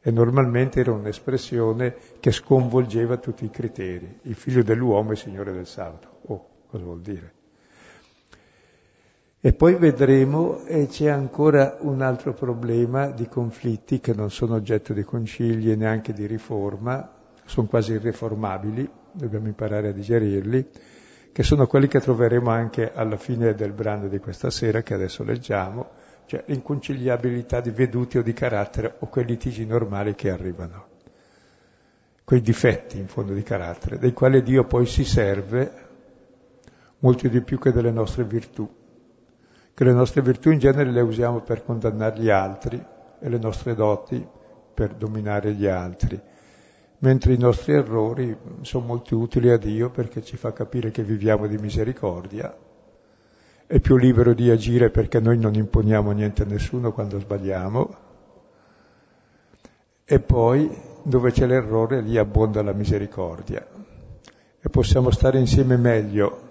e 0.00 0.10
normalmente 0.10 0.80
era 0.80 0.92
un'espressione 0.92 1.94
che 2.20 2.32
sconvolgeva 2.32 3.18
tutti 3.18 3.44
i 3.44 3.50
criteri. 3.50 4.20
Il 4.22 4.34
figlio 4.34 4.62
dell'uomo 4.62 5.12
è 5.12 5.14
signore 5.14 5.52
del 5.52 5.66
sabato. 5.66 6.20
Oh, 6.28 6.46
cosa 6.68 6.84
vuol 6.84 7.02
dire? 7.02 7.32
E 9.42 9.52
poi 9.52 9.74
vedremo, 9.74 10.64
e 10.64 10.86
c'è 10.86 11.08
ancora 11.08 11.76
un 11.80 12.00
altro 12.00 12.32
problema 12.32 13.08
di 13.08 13.28
conflitti 13.28 14.00
che 14.00 14.14
non 14.14 14.30
sono 14.30 14.54
oggetto 14.54 14.94
di 14.94 15.02
concili 15.02 15.70
e 15.70 15.76
neanche 15.76 16.14
di 16.14 16.24
riforma, 16.24 17.12
sono 17.44 17.66
quasi 17.66 17.92
irreformabili, 17.92 18.88
dobbiamo 19.12 19.48
imparare 19.48 19.88
a 19.88 19.92
digerirli, 19.92 20.66
che 21.32 21.42
sono 21.42 21.66
quelli 21.66 21.88
che 21.88 22.00
troveremo 22.00 22.50
anche 22.50 22.92
alla 22.92 23.16
fine 23.16 23.54
del 23.54 23.72
brano 23.72 24.08
di 24.08 24.18
questa 24.18 24.50
sera 24.50 24.82
che 24.82 24.92
adesso 24.92 25.24
leggiamo, 25.24 25.88
cioè 26.26 26.44
l'inconciliabilità 26.46 27.60
di 27.60 27.70
veduti 27.70 28.18
o 28.18 28.22
di 28.22 28.34
carattere 28.34 28.96
o 28.98 29.06
quei 29.06 29.24
litigi 29.24 29.64
normali 29.64 30.14
che 30.14 30.30
arrivano, 30.30 30.86
quei 32.22 32.42
difetti 32.42 32.98
in 32.98 33.08
fondo 33.08 33.32
di 33.32 33.42
carattere, 33.42 33.98
dei 33.98 34.12
quali 34.12 34.42
Dio 34.42 34.64
poi 34.64 34.84
si 34.84 35.04
serve 35.04 35.90
molto 36.98 37.28
di 37.28 37.40
più 37.40 37.58
che 37.58 37.72
delle 37.72 37.90
nostre 37.90 38.24
virtù, 38.24 38.70
che 39.72 39.84
le 39.84 39.92
nostre 39.92 40.20
virtù 40.20 40.50
in 40.50 40.58
genere 40.58 40.90
le 40.90 41.00
usiamo 41.00 41.40
per 41.40 41.64
condannare 41.64 42.20
gli 42.20 42.28
altri 42.28 42.82
e 43.18 43.28
le 43.28 43.38
nostre 43.38 43.74
doti 43.74 44.24
per 44.74 44.94
dominare 44.94 45.54
gli 45.54 45.66
altri, 45.66 46.20
mentre 47.02 47.32
i 47.32 47.38
nostri 47.38 47.72
errori 47.72 48.36
sono 48.62 48.86
molto 48.86 49.16
utili 49.18 49.50
a 49.50 49.56
Dio 49.56 49.90
perché 49.90 50.22
ci 50.22 50.36
fa 50.36 50.52
capire 50.52 50.90
che 50.90 51.02
viviamo 51.02 51.46
di 51.46 51.56
misericordia. 51.58 52.56
È 53.66 53.80
più 53.80 53.96
libero 53.96 54.34
di 54.34 54.50
agire 54.50 54.90
perché 54.90 55.18
noi 55.18 55.38
non 55.38 55.54
imponiamo 55.54 56.12
niente 56.12 56.42
a 56.42 56.46
nessuno 56.46 56.92
quando 56.92 57.18
sbagliamo. 57.18 57.96
E 60.04 60.20
poi 60.20 60.70
dove 61.02 61.32
c'è 61.32 61.46
l'errore 61.46 62.00
lì 62.02 62.18
abbonda 62.18 62.62
la 62.62 62.72
misericordia. 62.72 63.66
E 64.60 64.68
possiamo 64.68 65.10
stare 65.10 65.38
insieme 65.38 65.76
meglio 65.76 66.50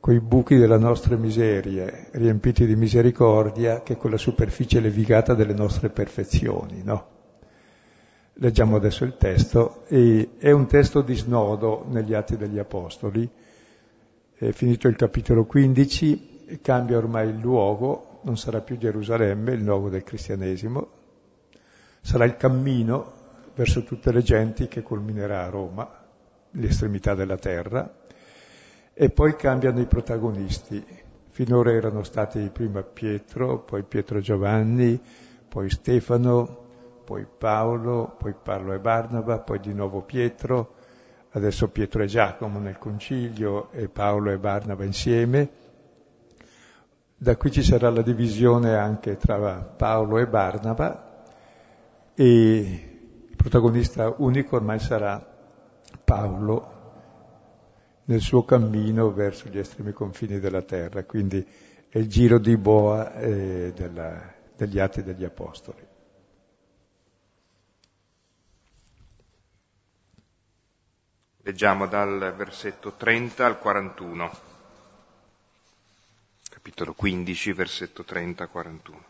coi 0.00 0.18
buchi 0.18 0.56
delle 0.56 0.78
nostre 0.78 1.16
miserie 1.16 2.08
riempiti 2.12 2.66
di 2.66 2.74
misericordia 2.74 3.82
che 3.82 3.96
con 3.96 4.10
la 4.10 4.16
superficie 4.16 4.80
levigata 4.80 5.34
delle 5.34 5.54
nostre 5.54 5.90
perfezioni, 5.90 6.82
no? 6.82 7.11
Leggiamo 8.36 8.76
adesso 8.76 9.04
il 9.04 9.16
testo, 9.18 9.84
è 9.86 10.50
un 10.50 10.66
testo 10.66 11.02
di 11.02 11.14
snodo 11.14 11.84
negli 11.88 12.14
Atti 12.14 12.38
degli 12.38 12.58
Apostoli. 12.58 13.30
È 14.34 14.50
finito 14.52 14.88
il 14.88 14.96
capitolo 14.96 15.44
15, 15.44 16.58
cambia 16.62 16.96
ormai 16.96 17.28
il 17.28 17.36
luogo, 17.36 18.20
non 18.22 18.38
sarà 18.38 18.62
più 18.62 18.78
Gerusalemme, 18.78 19.52
il 19.52 19.62
luogo 19.62 19.90
del 19.90 20.02
cristianesimo, 20.02 20.88
sarà 22.00 22.24
il 22.24 22.36
cammino 22.36 23.12
verso 23.54 23.84
tutte 23.84 24.10
le 24.10 24.22
genti 24.22 24.66
che 24.66 24.82
culminerà 24.82 25.44
a 25.44 25.50
Roma, 25.50 25.88
l'estremità 26.52 27.14
della 27.14 27.36
terra, 27.36 28.00
e 28.94 29.10
poi 29.10 29.36
cambiano 29.36 29.78
i 29.80 29.86
protagonisti. 29.86 30.82
Finora 31.28 31.70
erano 31.70 32.02
stati 32.02 32.50
prima 32.50 32.82
Pietro, 32.82 33.60
poi 33.60 33.82
Pietro 33.84 34.20
Giovanni, 34.20 35.00
poi 35.48 35.70
Stefano, 35.70 36.61
poi 37.12 37.26
Paolo, 37.26 38.14
poi 38.16 38.32
Paolo 38.32 38.72
e 38.72 38.78
Barnaba, 38.78 39.40
poi 39.40 39.60
di 39.60 39.74
nuovo 39.74 40.00
Pietro, 40.00 40.76
adesso 41.32 41.68
Pietro 41.68 42.02
e 42.02 42.06
Giacomo 42.06 42.58
nel 42.58 42.78
concilio 42.78 43.70
e 43.72 43.88
Paolo 43.88 44.30
e 44.30 44.38
Barnaba 44.38 44.82
insieme. 44.82 45.50
Da 47.14 47.36
qui 47.36 47.50
ci 47.50 47.62
sarà 47.62 47.90
la 47.90 48.00
divisione 48.00 48.74
anche 48.76 49.18
tra 49.18 49.56
Paolo 49.76 50.16
e 50.16 50.26
Barnaba 50.26 51.24
e 52.14 52.56
il 53.28 53.36
protagonista 53.36 54.14
unico 54.16 54.56
ormai 54.56 54.78
sarà 54.78 55.22
Paolo 56.02 56.70
nel 58.04 58.22
suo 58.22 58.42
cammino 58.42 59.12
verso 59.12 59.50
gli 59.50 59.58
estremi 59.58 59.92
confini 59.92 60.40
della 60.40 60.62
terra, 60.62 61.04
quindi 61.04 61.46
è 61.90 61.98
il 61.98 62.08
giro 62.08 62.38
di 62.38 62.56
boa 62.56 63.14
eh, 63.16 63.70
della, 63.76 64.32
degli 64.56 64.78
atti 64.78 65.02
degli 65.02 65.24
apostoli. 65.24 65.90
Leggiamo 71.44 71.88
dal 71.88 72.34
versetto 72.36 72.92
30 72.92 73.44
al 73.44 73.58
41, 73.58 74.30
capitolo 76.48 76.92
15, 76.92 77.52
versetto 77.52 78.04
30 78.04 78.44
al 78.44 78.48
41. 78.48 79.04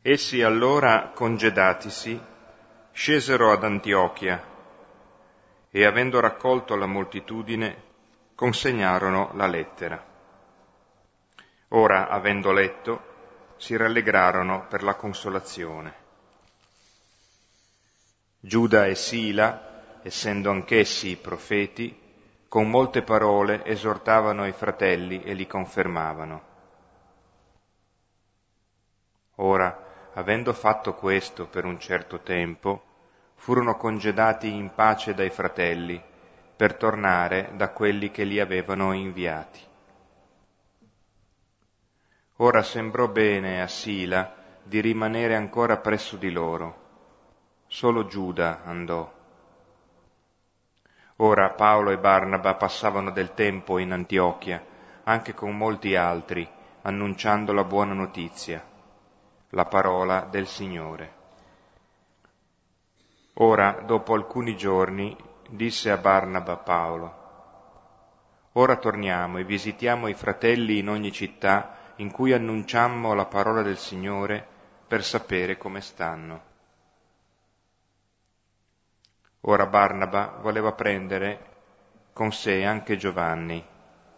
Essi 0.00 0.40
allora, 0.40 1.10
congedatisi, 1.14 2.18
scesero 2.92 3.52
ad 3.52 3.62
Antiochia 3.62 4.42
e, 5.70 5.84
avendo 5.84 6.18
raccolto 6.18 6.74
la 6.76 6.86
moltitudine, 6.86 7.82
consegnarono 8.34 9.32
la 9.34 9.46
lettera. 9.46 10.02
Ora, 11.68 12.08
avendo 12.08 12.52
letto, 12.52 13.54
si 13.58 13.76
rallegrarono 13.76 14.66
per 14.66 14.82
la 14.82 14.94
consolazione. 14.94 16.01
Giuda 18.44 18.86
e 18.86 18.96
Sila, 18.96 20.00
essendo 20.02 20.50
anch'essi 20.50 21.14
profeti, 21.14 21.96
con 22.48 22.68
molte 22.68 23.02
parole 23.02 23.64
esortavano 23.64 24.44
i 24.48 24.50
fratelli 24.50 25.22
e 25.22 25.32
li 25.34 25.46
confermavano. 25.46 26.42
Ora, 29.36 30.10
avendo 30.14 30.52
fatto 30.52 30.94
questo 30.94 31.46
per 31.46 31.64
un 31.64 31.78
certo 31.78 32.18
tempo, 32.18 32.82
furono 33.36 33.76
congedati 33.76 34.52
in 34.52 34.74
pace 34.74 35.14
dai 35.14 35.30
fratelli 35.30 36.02
per 36.56 36.74
tornare 36.74 37.52
da 37.54 37.68
quelli 37.68 38.10
che 38.10 38.24
li 38.24 38.40
avevano 38.40 38.92
inviati. 38.92 39.60
Ora 42.38 42.64
sembrò 42.64 43.06
bene 43.06 43.62
a 43.62 43.68
Sila 43.68 44.34
di 44.64 44.80
rimanere 44.80 45.36
ancora 45.36 45.76
presso 45.76 46.16
di 46.16 46.32
loro 46.32 46.81
solo 47.72 48.04
Giuda 48.04 48.64
andò. 48.64 49.10
Ora 51.16 51.48
Paolo 51.52 51.90
e 51.90 51.96
Barnaba 51.96 52.54
passavano 52.54 53.10
del 53.12 53.32
tempo 53.32 53.78
in 53.78 53.92
Antiochia, 53.92 54.62
anche 55.04 55.32
con 55.32 55.56
molti 55.56 55.96
altri, 55.96 56.46
annunciando 56.82 57.54
la 57.54 57.64
buona 57.64 57.94
notizia, 57.94 58.62
la 59.48 59.64
parola 59.64 60.28
del 60.30 60.46
Signore. 60.46 61.14
Ora, 63.36 63.80
dopo 63.86 64.12
alcuni 64.12 64.54
giorni, 64.54 65.16
disse 65.48 65.90
a 65.90 65.96
Barnaba 65.96 66.58
Paolo, 66.58 67.20
Ora 68.52 68.76
torniamo 68.76 69.38
e 69.38 69.44
visitiamo 69.44 70.08
i 70.08 70.14
fratelli 70.14 70.76
in 70.76 70.90
ogni 70.90 71.10
città 71.10 71.94
in 71.96 72.10
cui 72.10 72.34
annunciammo 72.34 73.14
la 73.14 73.24
parola 73.24 73.62
del 73.62 73.78
Signore 73.78 74.46
per 74.86 75.02
sapere 75.02 75.56
come 75.56 75.80
stanno. 75.80 76.50
Ora 79.44 79.66
Barnaba 79.66 80.38
voleva 80.40 80.70
prendere 80.70 81.50
con 82.12 82.30
sé 82.30 82.64
anche 82.64 82.96
Giovanni, 82.96 83.66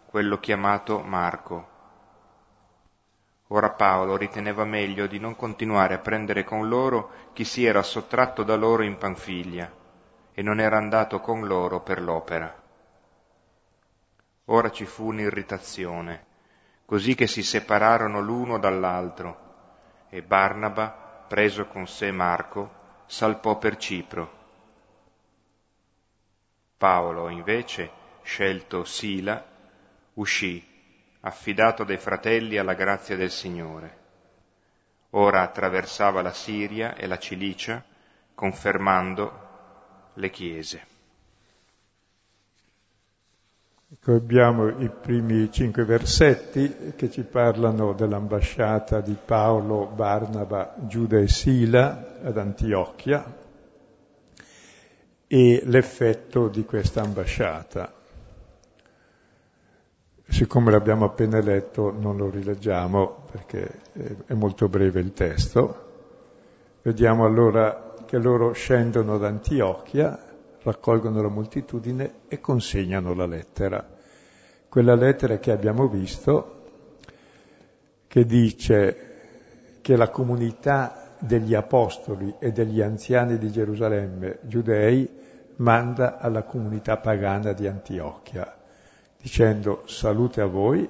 quello 0.05 0.39
chiamato 0.39 0.99
Marco. 0.99 1.67
Ora 3.47 3.71
Paolo 3.71 4.17
riteneva 4.17 4.65
meglio 4.65 5.07
di 5.07 5.17
non 5.17 5.35
continuare 5.35 5.95
a 5.95 5.97
prendere 5.97 6.43
con 6.43 6.67
loro 6.67 7.09
chi 7.33 7.43
si 7.43 7.65
era 7.65 7.81
sottratto 7.81 8.43
da 8.43 8.55
loro 8.55 8.83
in 8.83 8.99
Panfiglia 8.99 9.71
e 10.31 10.43
non 10.43 10.59
era 10.59 10.77
andato 10.77 11.19
con 11.21 11.47
loro 11.47 11.79
per 11.79 12.03
l'opera. 12.03 12.61
Ora 14.45 14.69
ci 14.69 14.85
fu 14.85 15.07
un'irritazione, 15.07 16.25
così 16.85 17.15
che 17.15 17.25
si 17.25 17.41
separarono 17.41 18.19
l'uno 18.19 18.59
dall'altro 18.59 20.05
e 20.07 20.21
Barnaba, 20.21 21.25
preso 21.27 21.65
con 21.65 21.87
sé 21.87 22.11
Marco, 22.11 22.69
salpò 23.07 23.57
per 23.57 23.77
Cipro 23.77 24.34
Paolo, 26.77 27.29
invece, 27.29 27.89
scelto 28.21 28.83
Sila, 28.83 29.43
uscì, 30.13 30.63
affidato 31.21 31.83
dai 31.83 31.97
fratelli 31.97 32.57
alla 32.57 32.73
grazia 32.73 33.15
del 33.15 33.31
Signore. 33.31 34.03
Ora 35.11 35.41
attraversava 35.41 36.21
la 36.21 36.33
Siria 36.33 36.95
e 36.95 37.07
la 37.07 37.17
Cilicia, 37.17 37.83
confermando 38.33 40.11
le 40.15 40.29
chiese. 40.29 40.93
Ecco, 43.87 44.13
abbiamo 44.13 44.67
i 44.67 44.89
primi 44.89 45.49
cinque 45.51 45.85
versetti 45.85 46.93
che 46.97 47.09
ci 47.09 47.21
parlano 47.23 47.93
dell'ambasciata 47.93 48.99
di 48.99 49.15
Paolo, 49.23 49.85
Barnaba, 49.85 50.75
Giuda 50.79 51.17
e 51.19 51.29
Sila 51.29 52.17
ad 52.21 52.37
Antiochia, 52.37 53.23
e 55.27 55.61
l'effetto 55.65 56.47
di 56.47 56.65
questa 56.65 57.01
ambasciata. 57.01 57.93
Siccome 60.27 60.71
l'abbiamo 60.71 61.05
appena 61.05 61.39
letto 61.39 61.91
non 61.91 62.17
lo 62.17 62.29
rileggiamo 62.29 63.27
perché 63.31 63.81
è 64.25 64.33
molto 64.33 64.67
breve 64.67 64.99
il 64.99 65.13
testo. 65.13 65.83
Vediamo 66.81 67.25
allora 67.25 67.93
che 68.05 68.17
loro 68.17 68.51
scendono 68.53 69.15
ad 69.15 69.23
Antiochia, 69.23 70.19
raccolgono 70.61 71.21
la 71.21 71.29
moltitudine 71.29 72.13
e 72.27 72.39
consegnano 72.39 73.13
la 73.13 73.25
lettera. 73.25 73.87
Quella 74.67 74.95
lettera 74.95 75.37
che 75.37 75.51
abbiamo 75.51 75.87
visto, 75.87 76.63
che 78.07 78.25
dice 78.25 79.13
che 79.81 79.95
la 79.95 80.09
comunità 80.09 81.04
degli 81.19 81.53
apostoli 81.53 82.35
e 82.39 82.51
degli 82.51 82.81
anziani 82.81 83.37
di 83.37 83.51
Gerusalemme, 83.51 84.39
giudei, 84.43 85.09
manda 85.57 86.17
alla 86.17 86.43
comunità 86.43 86.97
pagana 86.97 87.53
di 87.53 87.67
Antiochia, 87.67 88.55
dicendo 89.21 89.83
salute 89.85 90.41
a 90.41 90.45
voi 90.45 90.89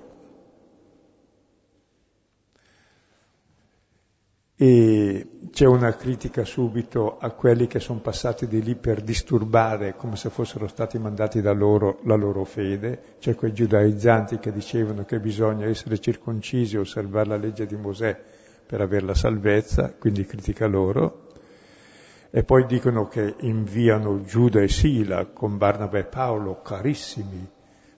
e 4.57 5.29
c'è 5.51 5.65
una 5.65 5.93
critica 5.95 6.45
subito 6.45 7.17
a 7.17 7.31
quelli 7.31 7.67
che 7.67 7.81
sono 7.81 7.99
passati 7.99 8.47
di 8.47 8.61
lì 8.63 8.75
per 8.75 9.01
disturbare 9.01 9.95
come 9.95 10.15
se 10.15 10.29
fossero 10.29 10.67
stati 10.67 10.97
mandati 10.97 11.41
da 11.41 11.51
loro 11.51 11.99
la 12.03 12.15
loro 12.15 12.45
fede, 12.45 13.15
c'è 13.19 13.35
quei 13.35 13.53
giudaizzanti 13.53 14.39
che 14.39 14.53
dicevano 14.53 15.03
che 15.03 15.19
bisogna 15.19 15.65
essere 15.65 15.99
circoncisi 15.99 16.77
osservare 16.77 17.27
la 17.27 17.37
legge 17.37 17.65
di 17.65 17.75
Mosè 17.75 18.17
per 18.65 18.81
avere 18.81 19.05
la 19.05 19.13
salvezza, 19.13 19.93
quindi 19.93 20.25
critica 20.25 20.65
loro. 20.67 21.23
E 22.29 22.43
poi 22.43 22.65
dicono 22.65 23.07
che 23.07 23.35
inviano 23.41 24.23
Giuda 24.23 24.61
e 24.61 24.67
Sila 24.67 25.25
con 25.25 25.57
Barnaba 25.57 25.99
e 25.99 26.03
Paolo, 26.03 26.61
carissimi 26.61 27.47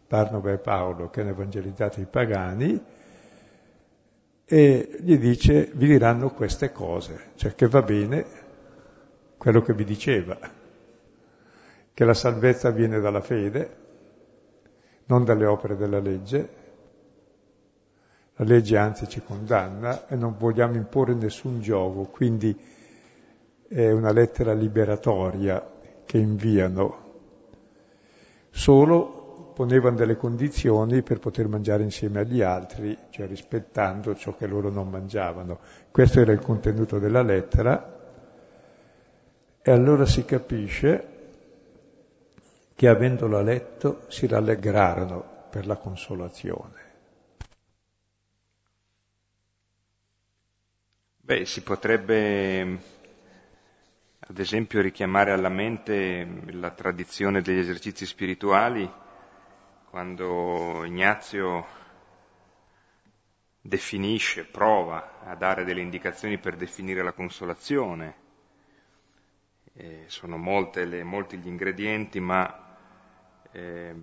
Barnaba 0.08 0.52
e 0.52 0.58
Paolo 0.58 1.10
che 1.10 1.22
hanno 1.22 1.32
evangelizzato 1.32 2.00
i 2.00 2.06
pagani, 2.06 2.82
e 4.50 4.98
gli 5.02 5.18
dice 5.18 5.70
vi 5.74 5.88
diranno 5.88 6.30
queste 6.30 6.72
cose, 6.72 7.32
cioè 7.36 7.54
che 7.56 7.68
va 7.68 7.82
bene 7.82 8.26
quello 9.38 9.62
che 9.62 9.74
vi 9.74 9.84
diceva, 9.84 10.38
che 11.94 12.06
la 12.06 12.14
salvezza 12.14 12.70
viene 12.70 13.00
dalla 13.00 13.22
fede, 13.22 13.76
non 15.06 15.26
dalle 15.26 15.46
opere 15.46 15.76
della 15.76 16.00
legge, 16.00 16.57
La 18.40 18.46
legge 18.46 18.78
anzi 18.78 19.08
ci 19.08 19.22
condanna 19.24 20.08
e 20.08 20.16
non 20.16 20.36
vogliamo 20.38 20.76
imporre 20.76 21.16
nessun 21.16 21.60
gioco, 21.60 22.04
quindi 22.04 22.56
è 23.68 23.92
una 23.92 24.12
lettera 24.12 24.54
liberatoria 24.54 25.74
che 26.06 26.18
inviano. 26.20 27.06
Solo 28.52 29.52
ponevano 29.56 29.96
delle 29.96 30.18
condizioni 30.18 31.02
per 31.02 31.18
poter 31.18 31.48
mangiare 31.48 31.82
insieme 31.82 32.20
agli 32.20 32.44
altri, 32.44 32.96
cioè 33.10 33.26
rispettando 33.26 34.16
ciò 34.16 34.36
che 34.36 34.46
loro 34.46 34.70
non 34.70 34.88
mangiavano. 34.88 35.58
Questo 35.90 36.20
era 36.20 36.32
il 36.32 36.40
contenuto 36.40 37.00
della 37.00 37.24
lettera 37.24 37.96
e 39.64 39.72
allora 39.72 40.06
si 40.06 40.24
capisce 40.26 41.08
che 42.76 42.88
avendolo 42.88 43.42
letto 43.42 44.02
si 44.10 44.28
rallegrarono 44.28 45.24
per 45.50 45.66
la 45.66 45.78
consolazione. 45.78 46.87
Beh, 51.28 51.44
si 51.44 51.62
potrebbe 51.62 52.62
ad 54.18 54.40
esempio 54.40 54.80
richiamare 54.80 55.34
alla 55.34 55.50
mente 55.50 56.26
la 56.52 56.72
tradizione 56.72 57.42
degli 57.42 57.58
esercizi 57.58 58.06
spirituali, 58.06 58.90
quando 59.90 60.86
Ignazio 60.86 61.66
definisce, 63.60 64.46
prova 64.46 65.20
a 65.26 65.36
dare 65.36 65.66
delle 65.66 65.82
indicazioni 65.82 66.38
per 66.38 66.56
definire 66.56 67.04
la 67.04 67.12
consolazione. 67.12 68.16
Eh, 69.74 70.06
sono 70.08 70.38
le, 70.38 71.04
molti 71.04 71.38
gli 71.40 71.48
ingredienti, 71.48 72.22
ma 72.22 72.78
eh, 73.52 73.94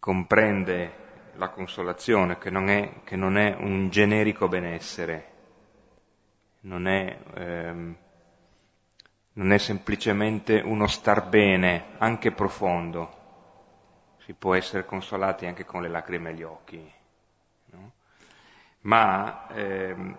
comprende 0.00 0.92
la 1.34 1.48
consolazione, 1.50 2.38
che 2.38 2.50
non, 2.50 2.68
è, 2.68 3.02
che 3.04 3.14
non 3.14 3.38
è 3.38 3.54
un 3.56 3.88
generico 3.88 4.48
benessere, 4.48 5.29
non 6.60 6.86
è, 6.86 7.18
ehm, 7.34 7.96
non 9.32 9.52
è 9.52 9.58
semplicemente 9.58 10.60
uno 10.60 10.86
star 10.86 11.28
bene, 11.28 11.94
anche 11.98 12.32
profondo. 12.32 13.18
Si 14.24 14.34
può 14.34 14.54
essere 14.54 14.84
consolati 14.84 15.46
anche 15.46 15.64
con 15.64 15.82
le 15.82 15.88
lacrime 15.88 16.30
agli 16.30 16.42
occhi. 16.42 16.92
No? 17.66 17.92
Ma 18.80 19.46
ehm, 19.48 20.16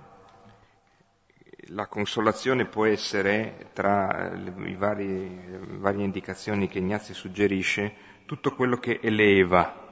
la 1.67 1.87
consolazione 1.87 2.65
può 2.65 2.85
essere, 2.85 3.69
tra 3.73 4.33
le, 4.33 4.75
vari, 4.75 5.45
le 5.45 5.59
varie 5.77 6.03
indicazioni 6.03 6.67
che 6.67 6.79
Ignazio 6.79 7.13
suggerisce, 7.13 8.09
tutto 8.25 8.55
quello 8.55 8.77
che 8.77 8.99
eleva, 9.01 9.89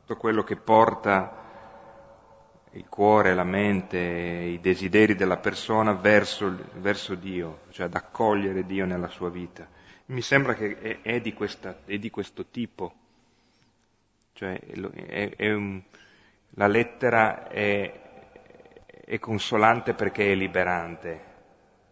tutto 0.00 0.16
quello 0.16 0.42
che 0.44 0.56
porta 0.56 1.41
il 2.72 2.88
cuore, 2.88 3.34
la 3.34 3.44
mente, 3.44 3.98
i 3.98 4.60
desideri 4.60 5.14
della 5.14 5.36
persona 5.36 5.92
verso, 5.92 6.56
verso 6.74 7.14
Dio, 7.14 7.62
cioè 7.70 7.86
ad 7.86 7.94
accogliere 7.94 8.64
Dio 8.64 8.86
nella 8.86 9.08
sua 9.08 9.28
vita. 9.28 9.68
Mi 10.06 10.22
sembra 10.22 10.54
che 10.54 10.78
è, 10.78 11.00
è, 11.02 11.20
di, 11.20 11.32
questa, 11.34 11.80
è 11.84 11.98
di, 11.98 12.10
questo 12.10 12.46
tipo, 12.46 12.94
cioè 14.32 14.58
è, 14.58 15.52
un, 15.52 15.82
la 16.50 16.66
lettera 16.66 17.48
è, 17.48 18.00
consolante 19.20 19.92
perché 19.92 20.32
è 20.32 20.34
liberante 20.34 21.24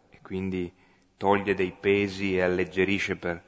e 0.08 0.18
quindi 0.22 0.72
toglie 1.18 1.54
dei 1.54 1.74
pesi 1.78 2.36
e 2.36 2.42
alleggerisce 2.42 3.16
per, 3.16 3.42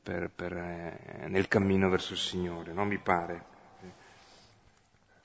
per, 0.00 0.30
per, 0.30 0.56
eh, 0.56 1.26
nel 1.26 1.48
cammino 1.48 1.88
verso 1.88 2.12
il 2.12 2.20
Signore, 2.20 2.72
non 2.72 2.86
mi 2.86 2.98
pare? 2.98 3.56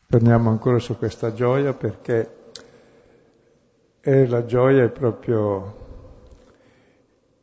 Torniamo 0.07 0.49
ancora 0.49 0.79
su 0.79 0.97
questa 0.97 1.33
gioia 1.33 1.73
perché 1.73 2.41
è 3.99 4.25
la 4.25 4.45
gioia 4.45 4.83
è 4.83 4.89
proprio 4.89 5.81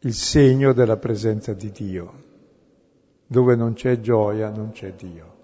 il 0.01 0.15
segno 0.15 0.73
della 0.73 0.97
presenza 0.97 1.53
di 1.53 1.71
Dio. 1.71 2.29
Dove 3.27 3.57
non 3.57 3.73
c'è 3.73 4.01
gioia 4.01 4.51
non 4.51 4.71
c'è 4.71 4.93
Dio. 4.93 5.39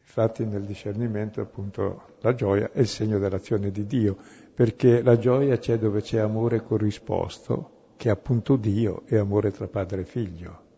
Infatti 0.00 0.44
nel 0.44 0.64
discernimento 0.64 1.40
appunto 1.40 2.16
la 2.20 2.34
gioia 2.34 2.70
è 2.72 2.80
il 2.80 2.88
segno 2.88 3.18
dell'azione 3.18 3.70
di 3.70 3.86
Dio, 3.86 4.16
perché 4.54 5.02
la 5.02 5.16
gioia 5.16 5.56
c'è 5.56 5.78
dove 5.78 6.02
c'è 6.02 6.18
amore 6.18 6.62
corrisposto, 6.62 7.92
che 7.96 8.08
è 8.08 8.12
appunto 8.12 8.56
Dio 8.56 9.02
e 9.06 9.16
amore 9.16 9.50
tra 9.50 9.68
padre 9.68 10.02
e 10.02 10.04
figlio 10.04 10.70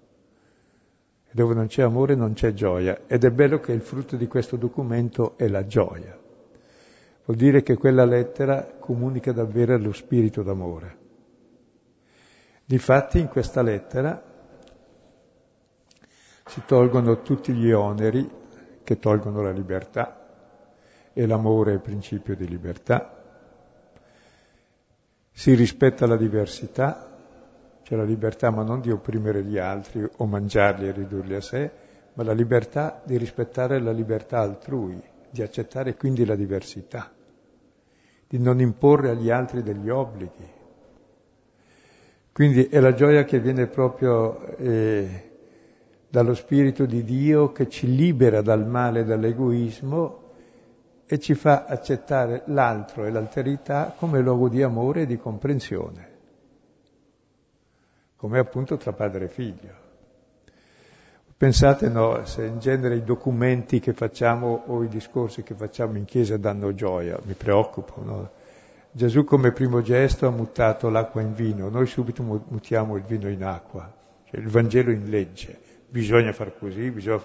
dove 1.35 1.53
non 1.53 1.67
c'è 1.67 1.83
amore 1.83 2.15
non 2.15 2.33
c'è 2.35 2.53
gioia 2.53 3.01
ed 3.09 3.25
è 3.25 3.31
bello 3.33 3.59
che 3.59 3.73
il 3.73 3.81
frutto 3.81 4.15
di 4.15 4.29
questo 4.29 4.55
documento 4.55 5.37
è 5.37 5.49
la 5.49 5.67
gioia. 5.67 6.17
Vuol 7.25 7.37
dire 7.37 7.65
che 7.65 7.77
quella 7.77 8.05
lettera 8.05 8.77
comunica 8.79 9.33
davvero 9.33 9.77
lo 9.77 9.93
spirito 9.93 10.45
d'amore. 10.45 10.97
Difatti 12.65 13.19
in 13.19 13.27
questa 13.27 13.63
lettera 13.63 14.23
si 16.47 16.63
tolgono 16.65 17.21
tutti 17.23 17.53
gli 17.53 17.73
oneri 17.73 18.31
che 18.85 19.01
tolgono 19.01 19.43
la 19.43 19.51
libertà 19.51 21.11
e 21.13 21.27
l'amore 21.27 21.73
è 21.73 21.75
il 21.75 21.81
principio 21.81 22.37
di 22.37 22.47
libertà. 22.47 23.25
Si 25.33 25.53
rispetta 25.55 26.07
la 26.07 26.17
diversità, 26.17 27.14
c'è 27.85 27.97
la 27.97 28.03
libertà 28.05 28.51
ma 28.51 28.63
non 28.63 28.81
di 28.81 28.91
opprimere 28.91 29.45
gli 29.45 29.59
altri 29.59 30.09
o 30.17 30.25
mangiarli 30.25 30.89
e 30.89 30.93
ridurli 30.93 31.35
a 31.35 31.41
sé, 31.43 31.71
ma 32.15 32.25
la 32.25 32.33
libertà 32.33 33.03
di 33.05 33.19
rispettare 33.19 33.79
la 33.79 33.93
libertà 33.93 34.41
altrui, 34.41 34.99
di 35.31 35.43
accettare 35.43 35.95
quindi 35.95 36.25
la 36.25 36.35
diversità, 36.35 37.13
di 38.27 38.39
non 38.39 38.61
imporre 38.61 39.11
agli 39.11 39.31
altri 39.31 39.63
degli 39.63 39.91
obblighi. 39.91 40.53
Quindi 42.33 42.69
è 42.69 42.81
la 42.81 42.95
gioia 42.95 43.25
che 43.25 43.39
viene 43.39 43.67
proprio 43.67 44.57
eh, 44.57 45.31
dallo 46.09 46.35
Spirito 46.35 46.87
di 46.87 47.05
Dio 47.05 47.53
che 47.53 47.69
ci 47.69 47.95
libera 47.95 48.41
dal 48.41 48.67
male 48.67 49.01
e 49.01 49.05
dall'egoismo 49.05 50.23
e 51.05 51.19
ci 51.19 51.35
fa 51.35 51.67
accettare 51.67 52.45
l'altro 52.47 53.05
e 53.05 53.11
l'alterità 53.11 53.95
come 53.95 54.21
luogo 54.21 54.49
di 54.49 54.63
amore 54.63 55.03
e 55.03 55.07
di 55.07 55.19
comprensione 55.19 56.13
come 58.25 58.39
appunto 58.39 58.79
tra 58.79 58.95
padre 58.95 59.27
e 59.27 59.29
figlio. 59.29 59.75
Pensate 61.37 61.91
no, 61.91 62.25
se 62.25 62.47
in 62.47 62.59
genere 62.59 62.97
i 62.97 63.05
documenti 63.05 63.81
che 63.81 63.93
facciamo 63.93 64.63
o 64.65 64.83
i 64.83 64.89
discorsi 64.89 65.43
che 65.43 65.55
facciamo 65.55 65.99
in 65.99 66.07
chiesa 66.07 66.39
danno 66.39 66.73
gioia, 66.73 67.21
mi 67.25 67.35
preoccupo. 67.35 68.03
No? 68.03 68.31
Gesù 68.91 69.25
come 69.25 69.53
primo 69.53 69.83
gesto 69.83 70.27
ha 70.27 70.31
mutato 70.31 70.89
l'acqua 70.89 71.21
in 71.21 71.35
vino, 71.35 71.69
noi 71.69 71.85
subito 71.87 72.23
mutiamo 72.23 72.97
il 72.97 73.03
vino 73.03 73.29
in 73.29 73.45
acqua, 73.45 73.93
cioè 74.25 74.41
il 74.41 74.49
Vangelo 74.49 74.91
in 74.91 75.11
legge, 75.11 75.61
bisogna 75.87 76.33
far 76.33 76.57
così, 76.57 76.91
bisogna... 76.91 77.23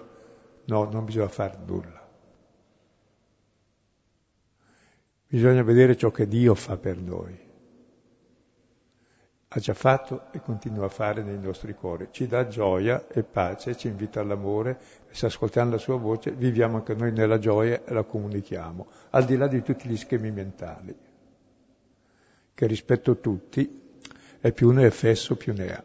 no, 0.66 0.84
non 0.92 1.06
bisogna 1.06 1.30
fare 1.30 1.58
nulla. 1.66 2.08
Bisogna 5.30 5.64
vedere 5.64 5.96
ciò 5.96 6.12
che 6.12 6.28
Dio 6.28 6.56
fa 6.56 6.76
per 6.76 6.98
noi 6.98 7.48
ha 9.52 9.60
già 9.60 9.74
fatto 9.74 10.32
e 10.32 10.42
continua 10.42 10.86
a 10.86 10.90
fare 10.90 11.24
nei 11.24 11.40
nostri 11.40 11.74
cuori. 11.74 12.10
Ci 12.12 12.28
dà 12.28 12.48
gioia 12.48 13.08
e 13.08 13.24
pace, 13.24 13.76
ci 13.76 13.88
invita 13.88 14.20
all'amore 14.20 14.80
e 15.10 15.16
se 15.16 15.26
ascoltiamo 15.26 15.72
la 15.72 15.80
sua 15.80 15.98
voce 15.98 16.32
viviamo 16.32 16.78
anche 16.78 16.94
noi 16.94 17.12
nella 17.12 17.40
gioia 17.40 17.84
e 17.84 17.94
la 17.94 18.04
comunichiamo, 18.04 18.88
al 19.10 19.26
di 19.26 19.38
là 19.38 19.48
di 19.48 19.64
tutti 19.64 19.90
gli 19.90 19.98
schemi 19.98 20.30
mentali, 20.30 20.96
che 22.54 22.68
rispetto 22.68 23.12
a 23.12 23.16
tutti 23.16 23.98
e 24.40 24.52
più 24.52 24.70
ne 24.70 24.86
è 24.86 24.92
fesso 24.92 25.36
più 25.36 25.54
ne 25.54 25.76
ha. 25.76 25.84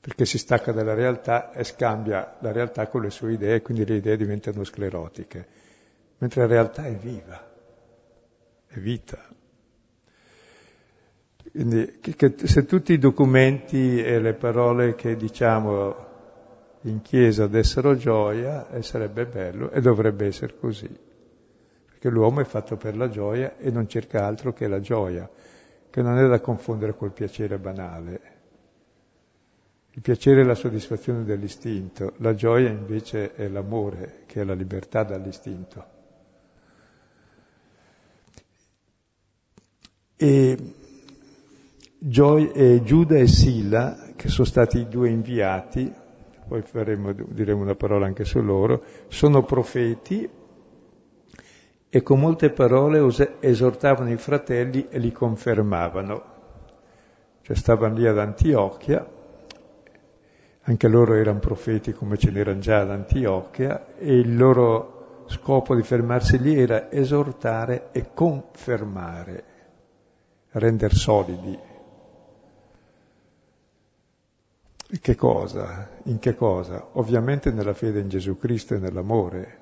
Perché 0.00 0.24
si 0.24 0.38
stacca 0.38 0.72
dalla 0.72 0.94
realtà 0.94 1.52
e 1.52 1.62
scambia 1.62 2.38
la 2.40 2.52
realtà 2.52 2.86
con 2.86 3.02
le 3.02 3.10
sue 3.10 3.34
idee, 3.34 3.60
quindi 3.60 3.84
le 3.84 3.96
idee 3.96 4.16
diventano 4.16 4.64
sclerotiche, 4.64 5.46
mentre 6.16 6.40
la 6.40 6.46
realtà 6.46 6.86
è 6.86 6.94
viva, 6.94 7.52
è 8.66 8.78
vita. 8.78 9.38
Quindi 11.50 11.98
che, 12.00 12.34
se 12.44 12.64
tutti 12.64 12.92
i 12.92 12.98
documenti 12.98 14.00
e 14.02 14.20
le 14.20 14.34
parole 14.34 14.94
che 14.94 15.16
diciamo 15.16 16.08
in 16.82 17.02
chiesa 17.02 17.46
dessero 17.46 17.96
gioia, 17.96 18.70
eh, 18.70 18.82
sarebbe 18.82 19.26
bello 19.26 19.70
e 19.70 19.80
dovrebbe 19.80 20.26
essere 20.26 20.56
così. 20.56 20.88
Perché 21.86 22.08
l'uomo 22.08 22.40
è 22.40 22.44
fatto 22.44 22.76
per 22.76 22.96
la 22.96 23.08
gioia 23.08 23.56
e 23.58 23.70
non 23.70 23.88
cerca 23.88 24.24
altro 24.24 24.52
che 24.52 24.68
la 24.68 24.80
gioia, 24.80 25.28
che 25.90 26.02
non 26.02 26.18
è 26.18 26.28
da 26.28 26.40
confondere 26.40 26.94
col 26.94 27.12
piacere 27.12 27.58
banale. 27.58 28.38
Il 29.92 30.02
piacere 30.02 30.42
è 30.42 30.44
la 30.44 30.54
soddisfazione 30.54 31.24
dell'istinto, 31.24 32.14
la 32.18 32.34
gioia 32.34 32.70
invece 32.70 33.34
è 33.34 33.48
l'amore, 33.48 34.22
che 34.26 34.40
è 34.40 34.44
la 34.44 34.54
libertà 34.54 35.02
dall'istinto. 35.02 35.98
E 40.16 40.74
Gio- 42.02 42.38
eh, 42.54 42.80
Giuda 42.82 43.16
e 43.16 43.26
Sila, 43.26 44.12
che 44.16 44.28
sono 44.28 44.46
stati 44.46 44.78
i 44.78 44.88
due 44.88 45.10
inviati, 45.10 45.92
poi 46.48 46.62
faremo, 46.62 47.12
diremo 47.12 47.60
una 47.60 47.74
parola 47.74 48.06
anche 48.06 48.24
su 48.24 48.40
loro, 48.40 48.82
sono 49.08 49.42
profeti 49.42 50.26
e 51.90 52.02
con 52.02 52.18
molte 52.18 52.48
parole 52.52 53.06
esortavano 53.40 54.10
i 54.10 54.16
fratelli 54.16 54.86
e 54.88 54.98
li 54.98 55.12
confermavano. 55.12 56.24
Cioè 57.42 57.54
stavano 57.54 57.94
lì 57.96 58.06
ad 58.06 58.18
Antiochia, 58.18 59.06
anche 60.62 60.88
loro 60.88 61.12
erano 61.12 61.40
profeti 61.40 61.92
come 61.92 62.16
ce 62.16 62.30
n'erano 62.30 62.60
già 62.60 62.80
ad 62.80 62.90
Antiochia, 62.92 63.94
e 63.98 64.18
il 64.18 64.38
loro 64.38 65.24
scopo 65.26 65.74
di 65.74 65.82
fermarsi 65.82 66.38
lì 66.38 66.58
era 66.58 66.90
esortare 66.90 67.88
e 67.92 68.14
confermare, 68.14 69.44
rendere 70.52 70.94
solidi. 70.94 71.68
Che 74.98 75.14
cosa? 75.14 75.88
In 76.04 76.18
che 76.18 76.34
cosa? 76.34 76.88
Ovviamente 76.94 77.52
nella 77.52 77.74
fede 77.74 78.00
in 78.00 78.08
Gesù 78.08 78.36
Cristo 78.36 78.74
e 78.74 78.78
nell'amore. 78.78 79.58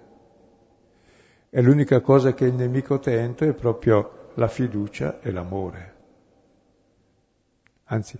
E 1.50 1.60
l'unica 1.60 2.00
cosa 2.00 2.32
che 2.32 2.46
il 2.46 2.54
nemico 2.54 2.98
tenta 2.98 3.44
è 3.44 3.52
proprio 3.52 4.30
la 4.36 4.48
fiducia 4.48 5.20
e 5.20 5.30
l'amore. 5.30 5.94
Anzi, 7.84 8.18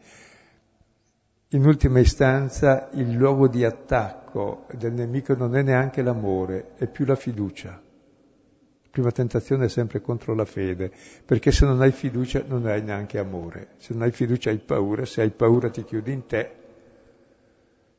in 1.48 1.64
ultima 1.64 1.98
istanza 1.98 2.90
il 2.92 3.12
luogo 3.12 3.48
di 3.48 3.64
attacco 3.64 4.66
del 4.74 4.92
nemico 4.92 5.34
non 5.34 5.56
è 5.56 5.62
neanche 5.62 6.02
l'amore, 6.02 6.72
è 6.76 6.86
più 6.86 7.06
la 7.06 7.16
fiducia. 7.16 7.70
La 7.70 8.88
prima 8.90 9.12
tentazione 9.12 9.64
è 9.64 9.68
sempre 9.68 10.02
contro 10.02 10.34
la 10.34 10.44
fede, 10.44 10.92
perché 11.24 11.52
se 11.52 11.64
non 11.64 11.80
hai 11.80 11.92
fiducia 11.92 12.44
non 12.46 12.66
hai 12.66 12.82
neanche 12.82 13.18
amore. 13.18 13.68
Se 13.78 13.94
non 13.94 14.02
hai 14.02 14.12
fiducia 14.12 14.50
hai 14.50 14.58
paura, 14.58 15.06
se 15.06 15.22
hai 15.22 15.30
paura 15.30 15.70
ti 15.70 15.84
chiudi 15.84 16.12
in 16.12 16.26
te 16.26 16.57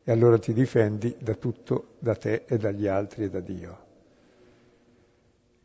e 0.10 0.12
allora 0.12 0.39
ti 0.39 0.54
difendi 0.54 1.15
da 1.19 1.36
tutto, 1.36 1.89
da 2.00 2.15
te 2.15 2.45
e 2.48 2.58
dagli 2.58 2.88
altri 2.88 3.26
e 3.26 3.30
da 3.30 3.41
Dio. 3.41 3.78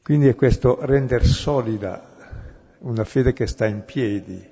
Quindi 0.03 0.29
è 0.29 0.35
questo 0.35 0.85
rendere 0.85 1.25
solida 1.25 2.13
una 2.81 3.05
fede 3.05 3.33
che 3.33 3.47
sta 3.47 3.65
in 3.65 3.87
piedi, 3.87 4.47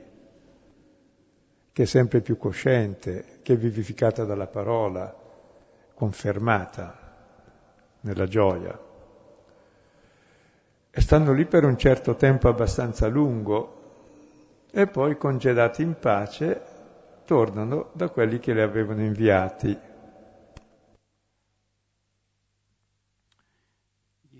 che 1.71 1.83
è 1.83 1.85
sempre 1.85 2.23
più 2.23 2.39
cosciente, 2.39 3.41
che 3.43 3.53
è 3.53 3.57
vivificata 3.59 4.25
dalla 4.25 4.47
parola, 4.47 5.15
confermata 5.93 6.99
nella 8.01 8.27
gioia. 8.27 8.81
E 10.91 11.01
stanno 11.03 11.35
lì 11.35 11.45
per 11.45 11.65
un 11.65 11.77
certo 11.77 12.17
tempo 12.17 12.49
abbastanza 12.49 13.09
lungo 13.09 13.81
e 14.71 14.87
poi, 14.87 15.19
congedati 15.19 15.83
in 15.83 15.99
pace, 15.99 16.72
tornano 17.25 17.91
da 17.95 18.09
quelli 18.09 18.39
che 18.39 18.53
li 18.55 18.61
avevano 18.61 19.03
inviati. 19.03 19.91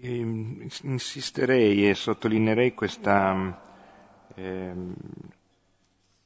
insisterei 0.05 1.89
e 1.89 1.95
sottolineerei 1.95 2.75
questa, 2.75 3.61
eh, 4.35 4.75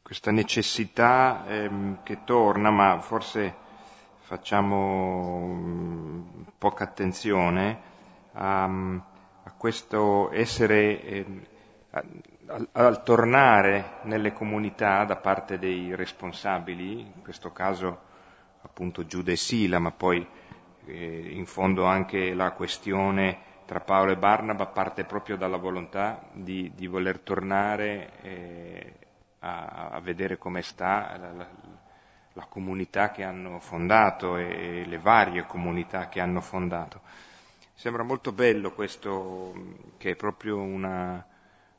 questa 0.02 0.30
necessità 0.30 1.44
eh, 1.46 1.70
che 2.02 2.24
torna, 2.24 2.70
ma 2.70 3.00
forse 3.00 3.54
facciamo 4.20 5.46
mh, 5.46 6.46
poca 6.58 6.84
attenzione 6.84 7.80
a, 8.32 8.64
a 8.64 9.52
questo 9.56 10.30
essere, 10.32 11.02
eh, 11.02 11.26
al, 12.48 12.68
al 12.72 13.02
tornare 13.02 13.98
nelle 14.02 14.32
comunità 14.32 15.04
da 15.04 15.16
parte 15.16 15.58
dei 15.58 15.94
responsabili, 15.94 17.00
in 17.00 17.22
questo 17.22 17.52
caso 17.52 18.04
appunto 18.62 19.06
Giuda 19.06 19.32
e 19.32 19.36
Sila, 19.36 19.78
ma 19.78 19.90
poi 19.90 20.26
eh, 20.86 21.28
in 21.32 21.46
fondo 21.46 21.84
anche 21.84 22.34
la 22.34 22.52
questione 22.52 23.54
tra 23.66 23.80
Paolo 23.80 24.12
e 24.12 24.16
Barnaba 24.16 24.66
parte 24.66 25.04
proprio 25.04 25.36
dalla 25.36 25.56
volontà 25.56 26.28
di, 26.32 26.72
di 26.74 26.86
voler 26.86 27.18
tornare 27.18 28.10
eh, 28.22 28.92
a, 29.40 29.88
a, 29.90 30.00
vedere 30.00 30.38
come 30.38 30.62
sta 30.62 31.16
la, 31.18 31.32
la, 31.32 31.48
la, 32.32 32.46
comunità 32.48 33.10
che 33.10 33.24
hanno 33.24 33.58
fondato 33.58 34.36
e, 34.36 34.82
e 34.82 34.84
le 34.86 34.98
varie 34.98 35.46
comunità 35.46 36.08
che 36.08 36.20
hanno 36.20 36.40
fondato. 36.40 37.00
Sembra 37.74 38.04
molto 38.04 38.32
bello 38.32 38.72
questo, 38.72 39.52
che 39.98 40.12
è 40.12 40.16
proprio 40.16 40.60
una, 40.60 41.24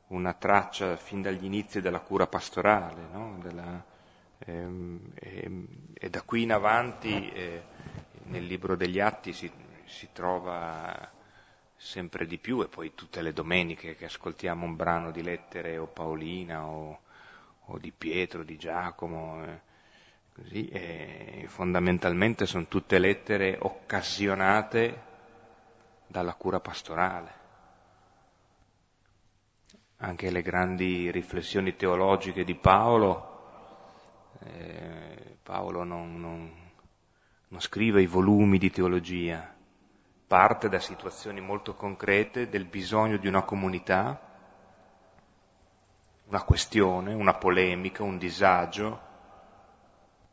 una 0.08 0.32
traccia 0.32 0.96
fin 0.96 1.22
dagli 1.22 1.44
inizi 1.44 1.80
della 1.80 2.00
cura 2.00 2.26
pastorale, 2.26 3.02
no? 3.12 3.38
della, 3.42 3.84
ehm, 4.38 5.12
e, 5.14 5.66
e, 5.94 6.10
da 6.10 6.22
qui 6.22 6.42
in 6.42 6.52
avanti 6.52 7.30
eh, 7.30 7.62
nel 8.24 8.44
libro 8.44 8.76
degli 8.76 9.00
Atti 9.00 9.32
si, 9.32 9.50
si 9.84 10.08
trova 10.12 11.10
sempre 11.76 12.26
di 12.26 12.38
più 12.38 12.62
e 12.62 12.68
poi 12.68 12.94
tutte 12.94 13.22
le 13.22 13.32
domeniche 13.32 13.94
che 13.94 14.06
ascoltiamo 14.06 14.64
un 14.64 14.76
brano 14.76 15.10
di 15.10 15.22
lettere 15.22 15.78
o 15.78 15.86
Paolina 15.86 16.66
o, 16.66 17.00
o 17.66 17.78
di 17.78 17.92
Pietro, 17.92 18.42
di 18.42 18.56
Giacomo, 18.56 19.44
eh, 19.44 19.60
così, 20.34 20.68
e 20.68 21.44
fondamentalmente 21.48 22.46
sono 22.46 22.66
tutte 22.66 22.98
lettere 22.98 23.56
occasionate 23.60 25.06
dalla 26.06 26.34
cura 26.34 26.60
pastorale. 26.60 27.37
Anche 29.98 30.30
le 30.30 30.42
grandi 30.42 31.10
riflessioni 31.10 31.74
teologiche 31.74 32.44
di 32.44 32.54
Paolo, 32.54 33.38
eh, 34.40 35.38
Paolo 35.42 35.82
non, 35.82 36.20
non, 36.20 36.52
non 37.48 37.60
scrive 37.60 38.00
i 38.00 38.06
volumi 38.06 38.58
di 38.58 38.70
teologia, 38.70 39.54
parte 40.26 40.68
da 40.68 40.78
situazioni 40.78 41.40
molto 41.40 41.74
concrete 41.74 42.48
del 42.48 42.64
bisogno 42.64 43.16
di 43.16 43.26
una 43.26 43.42
comunità, 43.42 44.20
una 46.26 46.42
questione, 46.42 47.14
una 47.14 47.34
polemica, 47.34 48.02
un 48.02 48.18
disagio, 48.18 49.00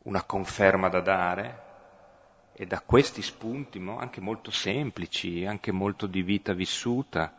una 0.02 0.22
conferma 0.22 0.88
da 0.88 1.00
dare 1.00 1.62
e 2.52 2.66
da 2.66 2.80
questi 2.80 3.22
spunti, 3.22 3.82
anche 3.98 4.20
molto 4.20 4.50
semplici, 4.50 5.44
anche 5.44 5.72
molto 5.72 6.06
di 6.06 6.22
vita 6.22 6.52
vissuta, 6.52 7.35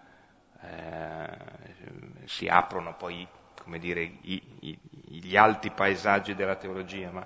si 2.25 2.47
aprono 2.47 2.95
poi, 2.95 3.27
come 3.61 3.79
dire, 3.79 4.01
i, 4.01 4.41
i, 4.59 4.79
gli 5.19 5.35
alti 5.35 5.71
paesaggi 5.71 6.35
della 6.35 6.55
teologia, 6.55 7.11
ma 7.11 7.25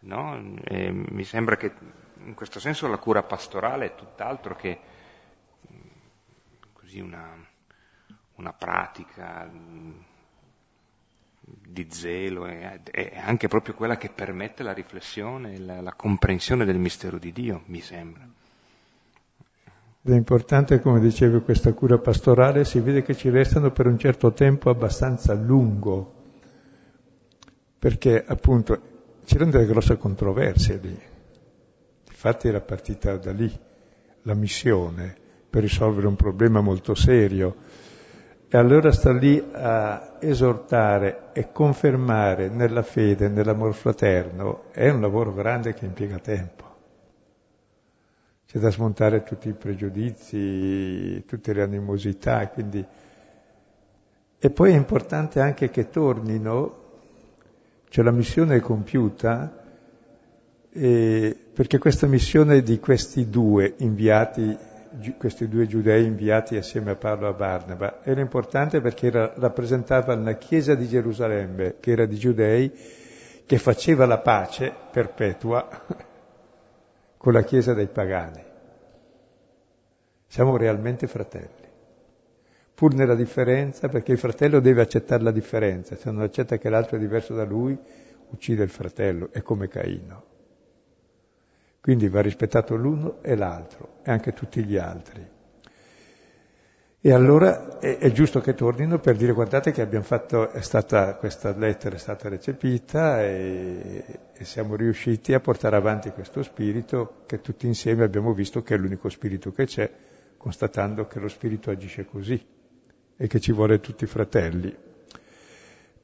no? 0.00 0.56
eh, 0.64 0.90
mi 0.90 1.24
sembra 1.24 1.56
che 1.56 1.72
in 2.24 2.34
questo 2.34 2.60
senso 2.60 2.88
la 2.88 2.98
cura 2.98 3.22
pastorale 3.22 3.86
è 3.86 3.94
tutt'altro 3.94 4.54
che 4.54 4.80
così 6.72 7.00
una, 7.00 7.34
una 8.36 8.52
pratica 8.52 9.50
di 11.44 11.86
zelo, 11.90 12.46
è, 12.46 12.80
è, 12.82 13.18
anche 13.18 13.48
proprio 13.48 13.74
quella 13.74 13.96
che 13.96 14.08
permette 14.08 14.62
la 14.62 14.72
riflessione, 14.72 15.58
la, 15.58 15.80
la 15.80 15.94
comprensione 15.94 16.64
del 16.64 16.78
mistero 16.78 17.18
di 17.18 17.32
Dio, 17.32 17.62
mi 17.66 17.80
sembra. 17.80 18.28
È 20.04 20.10
importante, 20.10 20.80
come 20.80 20.98
dicevo, 20.98 21.42
questa 21.42 21.72
cura 21.74 21.96
pastorale, 21.96 22.64
si 22.64 22.80
vede 22.80 23.02
che 23.02 23.14
ci 23.14 23.30
restano 23.30 23.70
per 23.70 23.86
un 23.86 23.96
certo 23.98 24.32
tempo 24.32 24.68
abbastanza 24.68 25.32
lungo, 25.32 26.12
perché 27.78 28.24
appunto 28.26 28.80
c'erano 29.24 29.52
delle 29.52 29.66
grosse 29.66 29.98
controversie 29.98 30.80
lì. 30.82 31.00
Infatti 32.08 32.48
era 32.48 32.60
partita 32.60 33.16
da 33.16 33.30
lì 33.30 33.48
la 34.22 34.34
missione 34.34 35.14
per 35.48 35.62
risolvere 35.62 36.08
un 36.08 36.16
problema 36.16 36.60
molto 36.60 36.96
serio. 36.96 37.54
E 38.48 38.58
allora 38.58 38.90
sta 38.90 39.12
lì 39.12 39.40
a 39.52 40.16
esortare 40.18 41.28
e 41.32 41.52
confermare 41.52 42.48
nella 42.48 42.82
fede, 42.82 43.28
nell'amor 43.28 43.72
fraterno, 43.72 44.64
è 44.72 44.88
un 44.88 45.00
lavoro 45.00 45.32
grande 45.32 45.74
che 45.74 45.84
impiega 45.84 46.18
tempo. 46.18 46.71
C'è 48.52 48.58
da 48.58 48.70
smontare 48.70 49.22
tutti 49.22 49.48
i 49.48 49.54
pregiudizi, 49.54 51.24
tutte 51.24 51.54
le 51.54 51.62
animosità, 51.62 52.46
quindi... 52.48 52.84
E 54.38 54.50
poi 54.50 54.72
è 54.72 54.76
importante 54.76 55.40
anche 55.40 55.70
che 55.70 55.88
tornino, 55.88 56.80
cioè 57.88 58.04
la 58.04 58.10
missione 58.10 58.56
è 58.56 58.60
compiuta, 58.60 59.58
e 60.70 61.34
perché 61.50 61.78
questa 61.78 62.06
missione 62.06 62.60
di 62.60 62.78
questi 62.78 63.30
due 63.30 63.72
inviati, 63.78 64.54
questi 65.16 65.48
due 65.48 65.66
giudei 65.66 66.04
inviati 66.04 66.56
assieme 66.56 66.90
a 66.90 66.96
Paolo 66.96 67.28
a 67.28 67.32
Barnaba, 67.32 68.00
era 68.02 68.20
importante 68.20 68.82
perché 68.82 69.06
era, 69.06 69.32
rappresentava 69.34 70.14
la 70.14 70.36
Chiesa 70.36 70.74
di 70.74 70.86
Gerusalemme, 70.86 71.76
che 71.80 71.92
era 71.92 72.04
di 72.04 72.18
giudei, 72.18 72.70
che 73.46 73.56
faceva 73.56 74.04
la 74.04 74.18
pace 74.18 74.70
perpetua 74.90 75.66
con 77.22 77.34
la 77.34 77.44
Chiesa 77.44 77.72
dei 77.72 77.86
pagani. 77.86 78.42
Siamo 80.26 80.56
realmente 80.56 81.06
fratelli, 81.06 81.68
pur 82.74 82.94
nella 82.94 83.14
differenza, 83.14 83.88
perché 83.88 84.10
il 84.10 84.18
fratello 84.18 84.58
deve 84.58 84.82
accettare 84.82 85.22
la 85.22 85.30
differenza, 85.30 85.94
se 85.94 86.10
non 86.10 86.22
accetta 86.22 86.58
che 86.58 86.68
l'altro 86.68 86.96
è 86.96 86.98
diverso 86.98 87.32
da 87.32 87.44
lui, 87.44 87.78
uccide 88.30 88.64
il 88.64 88.70
fratello, 88.70 89.28
è 89.30 89.40
come 89.40 89.68
Caino. 89.68 90.24
Quindi 91.80 92.08
va 92.08 92.22
rispettato 92.22 92.74
l'uno 92.74 93.22
e 93.22 93.36
l'altro, 93.36 93.98
e 94.02 94.10
anche 94.10 94.32
tutti 94.32 94.64
gli 94.64 94.76
altri. 94.76 95.24
E 97.04 97.12
allora 97.12 97.80
è, 97.80 97.98
è, 97.98 98.12
giusto 98.12 98.40
che 98.40 98.54
tornino 98.54 99.00
per 99.00 99.16
dire 99.16 99.32
guardate 99.32 99.72
che 99.72 99.82
abbiamo 99.82 100.04
fatto, 100.04 100.48
stata, 100.60 101.16
questa 101.16 101.52
lettera 101.56 101.96
è 101.96 101.98
stata 101.98 102.28
recepita 102.28 103.20
e, 103.24 104.04
e, 104.32 104.44
siamo 104.44 104.76
riusciti 104.76 105.34
a 105.34 105.40
portare 105.40 105.74
avanti 105.74 106.10
questo 106.10 106.44
spirito 106.44 107.24
che 107.26 107.40
tutti 107.40 107.66
insieme 107.66 108.04
abbiamo 108.04 108.32
visto 108.32 108.62
che 108.62 108.76
è 108.76 108.78
l'unico 108.78 109.08
spirito 109.08 109.50
che 109.50 109.64
c'è, 109.64 109.90
constatando 110.36 111.08
che 111.08 111.18
lo 111.18 111.26
spirito 111.26 111.70
agisce 111.70 112.04
così 112.04 112.40
e 113.16 113.26
che 113.26 113.40
ci 113.40 113.50
vuole 113.50 113.80
tutti 113.80 114.06
fratelli. 114.06 114.72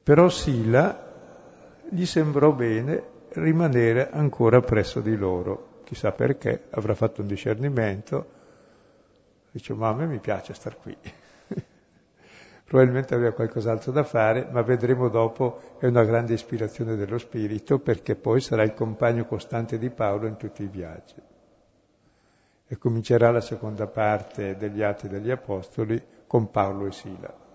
Però 0.03 0.27
Sila 0.27 1.13
gli 1.89 2.05
sembrò 2.05 2.51
bene 2.51 3.03
rimanere 3.35 4.09
ancora 4.11 4.59
presso 4.59 4.99
di 4.99 5.15
loro, 5.15 5.79
chissà 5.85 6.11
perché, 6.11 6.63
avrà 6.71 6.93
fatto 6.93 7.21
un 7.21 7.27
discernimento 7.27 8.37
Dice, 9.51 9.73
ma 9.73 9.89
a 9.89 9.93
me 9.93 10.05
mi 10.05 10.19
piace 10.19 10.53
star 10.53 10.77
qui. 10.77 10.95
Probabilmente 12.63 13.15
aveva 13.15 13.31
qualcos'altro 13.31 13.91
da 13.91 14.03
fare, 14.03 14.47
ma 14.51 14.61
vedremo 14.61 15.09
dopo, 15.09 15.77
è 15.79 15.87
una 15.87 16.03
grande 16.03 16.33
ispirazione 16.33 16.95
dello 16.95 17.17
Spirito, 17.17 17.79
perché 17.79 18.15
poi 18.15 18.41
sarà 18.41 18.63
il 18.63 18.73
compagno 18.73 19.25
costante 19.25 19.79
di 19.79 19.89
Paolo 19.89 20.27
in 20.27 20.37
tutti 20.37 20.63
i 20.63 20.67
viaggi. 20.67 21.15
E 22.67 22.77
comincerà 22.77 23.31
la 23.31 23.41
seconda 23.41 23.87
parte 23.87 24.55
degli 24.55 24.83
Atti 24.83 25.07
degli 25.07 25.31
Apostoli 25.31 25.99
con 26.27 26.51
Paolo 26.51 26.85
e 26.85 26.91
Sila. 26.91 27.47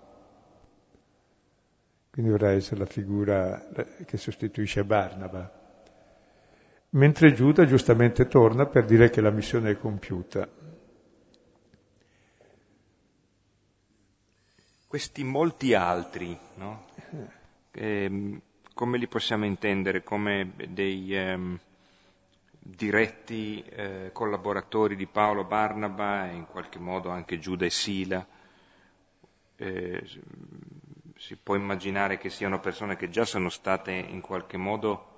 Quindi 2.11 2.31
vorrà 2.31 2.51
essere 2.51 2.79
la 2.79 2.85
figura 2.85 3.67
che 4.05 4.17
sostituisce 4.17 4.83
Barnaba. 4.83 5.51
Mentre 6.89 7.33
Giuda 7.33 7.65
giustamente 7.65 8.27
torna 8.27 8.65
per 8.65 8.85
dire 8.85 9.09
che 9.09 9.19
la 9.19 9.31
missione 9.31 9.71
è 9.71 9.77
compiuta. 9.77 10.47
Questi 14.95 15.25
molti 15.25 15.73
altri, 15.73 16.39
no? 16.53 16.85
eh, 17.71 18.39
come 18.73 18.97
li 18.97 19.07
possiamo 19.07 19.43
intendere? 19.43 20.03
Come 20.03 20.53
dei 20.69 21.13
ehm, 21.13 21.59
diretti 22.59 23.61
eh, 23.61 24.11
collaboratori 24.13 24.95
di 24.95 25.05
Paolo 25.05 25.43
Barnaba 25.43 26.29
e 26.29 26.35
in 26.35 26.45
qualche 26.45 26.79
modo 26.79 27.09
anche 27.09 27.39
Giuda 27.39 27.65
e 27.65 27.69
Sila? 27.71 28.25
Eh, 29.57 30.01
si 31.17 31.35
può 31.43 31.55
immaginare 31.55 32.17
che 32.17 32.29
siano 32.29 32.61
persone 32.61 32.95
che 32.95 33.09
già 33.09 33.25
sono 33.25 33.49
state 33.49 33.91
in 33.91 34.21
qualche 34.21 34.55
modo 34.55 35.14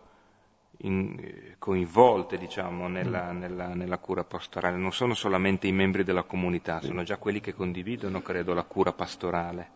in, 0.81 1.55
coinvolte 1.57 2.37
diciamo, 2.37 2.87
nella, 2.87 3.31
mm. 3.31 3.39
nella, 3.39 3.73
nella, 3.73 3.97
cura 3.97 4.23
pastorale, 4.23 4.77
non 4.77 4.91
sono 4.91 5.13
solamente 5.13 5.67
i 5.67 5.71
membri 5.71 6.03
della 6.03 6.23
comunità, 6.23 6.81
sono 6.81 7.03
già 7.03 7.17
quelli 7.17 7.39
che 7.39 7.53
condividono, 7.53 8.21
credo, 8.21 8.53
la 8.53 8.63
cura 8.63 8.93
pastorale. 8.93 9.69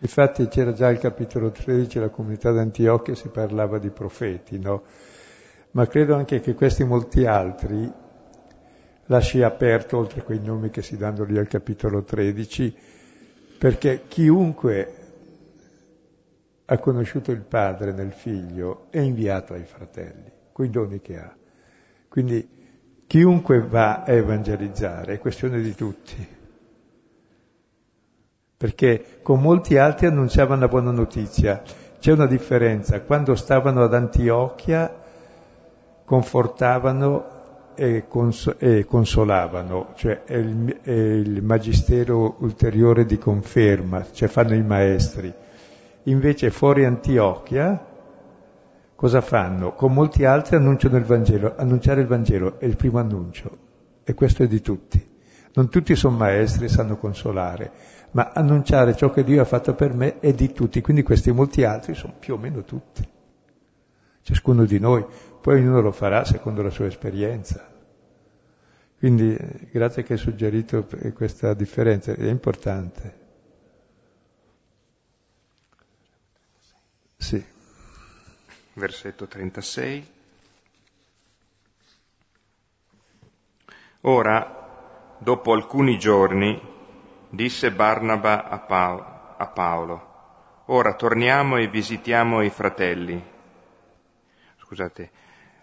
Infatti 0.00 0.46
c'era 0.48 0.72
già 0.72 0.88
il 0.88 0.98
capitolo 0.98 1.50
13, 1.50 1.98
la 1.98 2.08
comunità 2.08 2.52
d'Antiochia, 2.52 3.14
si 3.14 3.28
parlava 3.28 3.78
di 3.78 3.90
profeti, 3.90 4.58
no? 4.58 4.82
Ma 5.72 5.86
credo 5.86 6.14
anche 6.14 6.40
che 6.40 6.54
questi 6.54 6.84
molti 6.84 7.26
altri 7.26 7.90
lasci 9.06 9.42
aperto, 9.42 9.98
oltre 9.98 10.20
a 10.20 10.24
quei 10.24 10.40
nomi 10.40 10.70
che 10.70 10.82
si 10.82 10.96
danno 10.96 11.24
lì 11.24 11.36
al 11.36 11.48
capitolo 11.48 12.04
13, 12.04 12.76
perché 13.58 14.04
chiunque 14.06 14.94
ha 16.66 16.78
conosciuto 16.78 17.32
il 17.32 17.40
Padre 17.40 17.92
nel 17.92 18.12
Figlio 18.12 18.86
è 18.90 18.98
inviato 18.98 19.54
ai 19.54 19.64
fratelli 19.64 20.36
coi 20.58 20.70
doni 20.70 21.00
che 21.00 21.16
ha. 21.16 21.32
Quindi 22.08 22.48
chiunque 23.06 23.60
va 23.60 24.02
a 24.02 24.10
evangelizzare 24.10 25.14
è 25.14 25.18
questione 25.20 25.60
di 25.60 25.72
tutti. 25.72 26.26
Perché 28.56 29.20
con 29.22 29.40
molti 29.40 29.78
altri 29.78 30.06
annunciavano 30.06 30.62
la 30.62 30.66
buona 30.66 30.90
notizia. 30.90 31.62
C'è 32.00 32.10
una 32.10 32.26
differenza. 32.26 33.00
Quando 33.02 33.36
stavano 33.36 33.84
ad 33.84 33.94
Antiochia 33.94 34.92
confortavano 36.04 37.36
e, 37.76 38.08
cons- 38.08 38.56
e 38.58 38.84
consolavano, 38.84 39.92
cioè 39.94 40.24
è 40.24 40.34
il, 40.34 40.80
è 40.82 40.90
il 40.90 41.40
magistero 41.40 42.34
ulteriore 42.40 43.06
di 43.06 43.16
conferma, 43.16 44.04
cioè 44.10 44.26
fanno 44.26 44.56
i 44.56 44.62
maestri. 44.64 45.32
Invece 46.02 46.50
fuori 46.50 46.84
Antiochia 46.84 47.87
cosa 48.98 49.20
fanno? 49.20 49.74
Con 49.74 49.92
molti 49.92 50.24
altri 50.24 50.56
annunciano 50.56 50.96
il 50.96 51.04
Vangelo. 51.04 51.54
Annunciare 51.56 52.00
il 52.00 52.08
Vangelo 52.08 52.58
è 52.58 52.64
il 52.64 52.74
primo 52.74 52.98
annuncio 52.98 53.58
e 54.02 54.12
questo 54.12 54.42
è 54.42 54.48
di 54.48 54.60
tutti. 54.60 55.16
Non 55.54 55.68
tutti 55.68 55.94
sono 55.94 56.16
maestri 56.16 56.64
e 56.64 56.68
sanno 56.68 56.96
consolare, 56.96 57.70
ma 58.10 58.32
annunciare 58.34 58.96
ciò 58.96 59.12
che 59.12 59.22
Dio 59.22 59.40
ha 59.40 59.44
fatto 59.44 59.72
per 59.76 59.94
me 59.94 60.18
è 60.18 60.32
di 60.32 60.50
tutti, 60.50 60.80
quindi 60.80 61.04
questi 61.04 61.30
molti 61.30 61.62
altri 61.62 61.94
sono 61.94 62.14
più 62.18 62.34
o 62.34 62.38
meno 62.38 62.64
tutti. 62.64 63.08
Ciascuno 64.20 64.64
di 64.64 64.80
noi, 64.80 65.06
poi 65.40 65.60
ognuno 65.60 65.80
lo 65.80 65.92
farà 65.92 66.24
secondo 66.24 66.60
la 66.62 66.70
sua 66.70 66.86
esperienza. 66.86 67.70
Quindi 68.98 69.38
grazie 69.70 70.02
che 70.02 70.14
hai 70.14 70.18
suggerito 70.18 70.88
questa 71.14 71.54
differenza, 71.54 72.12
è 72.14 72.28
importante. 72.28 73.14
Sì 77.16 77.56
versetto 78.78 79.26
36. 79.26 80.16
Ora, 84.02 85.16
dopo 85.18 85.52
alcuni 85.52 85.98
giorni, 85.98 86.58
disse 87.28 87.70
Barnaba 87.72 88.48
a, 88.48 88.58
pa- 88.58 89.34
a 89.36 89.46
Paolo, 89.48 90.62
ora 90.66 90.94
torniamo 90.94 91.56
e 91.56 91.68
visitiamo 91.68 92.42
i 92.42 92.50
fratelli. 92.50 93.22
Scusate, 94.60 95.10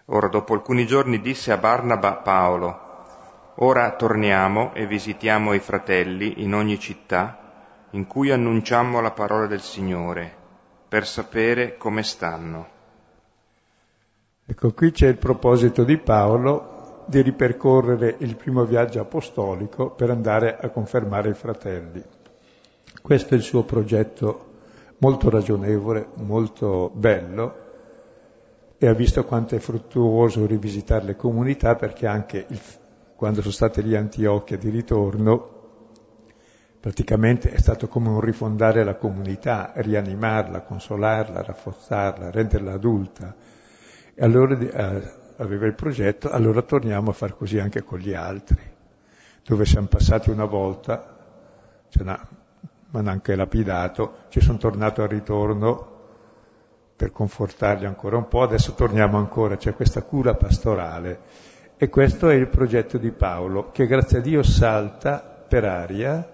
ora 0.06 0.28
dopo 0.28 0.52
alcuni 0.52 0.86
giorni 0.86 1.20
disse 1.20 1.50
a 1.50 1.56
Barnaba 1.56 2.12
Paolo, 2.16 2.84
ora 3.56 3.90
torniamo 3.96 4.74
e 4.74 4.86
visitiamo 4.86 5.54
i 5.54 5.58
fratelli 5.58 6.42
in 6.42 6.54
ogni 6.54 6.78
città 6.78 7.88
in 7.90 8.06
cui 8.06 8.30
annunciamo 8.30 9.00
la 9.00 9.12
parola 9.12 9.46
del 9.46 9.62
Signore, 9.62 10.36
per 10.88 11.06
sapere 11.06 11.76
come 11.78 12.02
stanno. 12.02 12.75
Ecco, 14.48 14.72
qui 14.72 14.92
c'è 14.92 15.08
il 15.08 15.18
proposito 15.18 15.82
di 15.82 15.98
Paolo 15.98 17.02
di 17.06 17.20
ripercorrere 17.20 18.14
il 18.18 18.36
primo 18.36 18.64
viaggio 18.64 19.00
apostolico 19.00 19.90
per 19.90 20.10
andare 20.10 20.56
a 20.56 20.70
confermare 20.70 21.30
i 21.30 21.34
fratelli. 21.34 22.00
Questo 23.02 23.34
è 23.34 23.36
il 23.36 23.42
suo 23.42 23.64
progetto 23.64 24.44
molto 24.98 25.30
ragionevole, 25.30 26.10
molto 26.18 26.92
bello 26.94 27.64
e 28.78 28.86
ha 28.86 28.92
visto 28.92 29.24
quanto 29.24 29.56
è 29.56 29.58
fruttuoso 29.58 30.46
rivisitare 30.46 31.06
le 31.06 31.16
comunità 31.16 31.74
perché 31.74 32.06
anche 32.06 32.46
il, 32.48 32.60
quando 33.16 33.40
sono 33.40 33.52
state 33.52 33.82
lì 33.82 33.96
a 33.96 33.98
Antiochia 33.98 34.56
di 34.56 34.68
ritorno 34.68 35.54
praticamente 36.78 37.50
è 37.50 37.58
stato 37.58 37.88
come 37.88 38.10
un 38.10 38.20
rifondare 38.20 38.84
la 38.84 38.94
comunità, 38.94 39.72
rianimarla, 39.74 40.60
consolarla, 40.60 41.42
rafforzarla, 41.42 42.30
renderla 42.30 42.74
adulta 42.74 43.34
e 44.18 44.24
allora 44.24 44.58
eh, 44.58 45.12
aveva 45.36 45.66
il 45.66 45.74
progetto, 45.74 46.30
allora 46.30 46.62
torniamo 46.62 47.10
a 47.10 47.12
far 47.12 47.36
così 47.36 47.58
anche 47.58 47.82
con 47.84 47.98
gli 47.98 48.14
altri, 48.14 48.58
dove 49.44 49.66
siamo 49.66 49.88
passati 49.88 50.30
una 50.30 50.46
volta, 50.46 51.16
ce 51.90 52.02
n'ha, 52.02 52.26
ma 52.92 53.10
anche 53.10 53.36
lapidato, 53.36 54.24
ci 54.30 54.40
sono 54.40 54.56
tornato 54.56 55.02
al 55.02 55.08
ritorno 55.08 55.92
per 56.96 57.12
confortarli 57.12 57.84
ancora 57.84 58.16
un 58.16 58.26
po', 58.26 58.40
adesso 58.40 58.72
torniamo 58.72 59.18
ancora, 59.18 59.58
c'è 59.58 59.74
questa 59.74 60.00
cura 60.02 60.34
pastorale. 60.34 61.20
E 61.76 61.90
questo 61.90 62.30
è 62.30 62.34
il 62.34 62.48
progetto 62.48 62.96
di 62.96 63.10
Paolo, 63.10 63.70
che 63.70 63.86
grazie 63.86 64.18
a 64.18 64.22
Dio 64.22 64.42
salta 64.42 65.18
per 65.18 65.66
aria, 65.66 66.26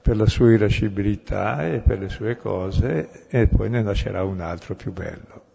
per 0.00 0.16
la 0.16 0.26
sua 0.26 0.52
irascibilità 0.52 1.66
e 1.66 1.80
per 1.80 1.98
le 1.98 2.08
sue 2.08 2.36
cose, 2.36 3.26
e 3.26 3.48
poi 3.48 3.70
ne 3.70 3.82
nascerà 3.82 4.22
un 4.22 4.40
altro 4.40 4.76
più 4.76 4.92
bello. 4.92 5.50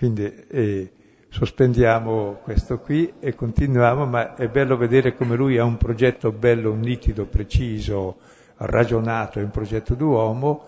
Quindi 0.00 0.46
eh, 0.48 0.92
sospendiamo 1.28 2.38
questo 2.42 2.78
qui 2.78 3.12
e 3.20 3.34
continuiamo, 3.34 4.06
ma 4.06 4.34
è 4.34 4.48
bello 4.48 4.78
vedere 4.78 5.14
come 5.14 5.36
lui 5.36 5.58
ha 5.58 5.64
un 5.64 5.76
progetto 5.76 6.32
bello, 6.32 6.72
nitido, 6.72 7.26
preciso, 7.26 8.16
ragionato, 8.56 9.40
è 9.40 9.42
un 9.42 9.50
progetto 9.50 9.92
d'uomo, 9.92 10.64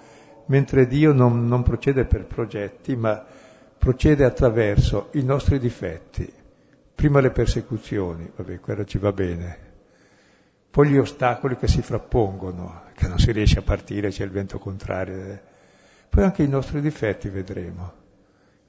mentre 0.48 0.86
Dio 0.86 1.14
non, 1.14 1.46
non 1.46 1.62
procede 1.62 2.04
per 2.04 2.26
progetti, 2.26 2.94
ma 2.94 3.24
procede 3.78 4.26
attraverso 4.26 5.08
i 5.12 5.22
nostri 5.22 5.58
difetti. 5.58 6.30
Prima 6.94 7.20
le 7.20 7.30
persecuzioni, 7.30 8.30
vabbè, 8.36 8.60
quello 8.60 8.84
ci 8.84 8.98
va 8.98 9.12
bene. 9.12 9.58
Poi 10.70 10.90
gli 10.90 10.98
ostacoli 10.98 11.56
che 11.56 11.68
si 11.68 11.80
frappongono, 11.80 12.82
che 12.94 13.08
non 13.08 13.18
si 13.18 13.32
riesce 13.32 13.60
a 13.60 13.62
partire, 13.62 14.10
c'è 14.10 14.24
il 14.24 14.30
vento 14.30 14.58
contrario. 14.58 15.40
Poi 16.10 16.22
anche 16.22 16.42
i 16.42 16.48
nostri 16.48 16.82
difetti 16.82 17.30
vedremo 17.30 18.00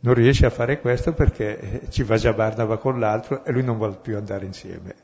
non 0.03 0.13
riesce 0.13 0.45
a 0.45 0.49
fare 0.49 0.79
questo 0.79 1.13
perché 1.13 1.83
ci 1.89 2.03
va 2.03 2.17
già 2.17 2.33
Barnaba 2.33 2.77
con 2.77 2.99
l'altro 2.99 3.43
e 3.45 3.51
lui 3.51 3.63
non 3.63 3.77
vuole 3.77 3.97
più 4.01 4.17
andare 4.17 4.45
insieme. 4.45 4.95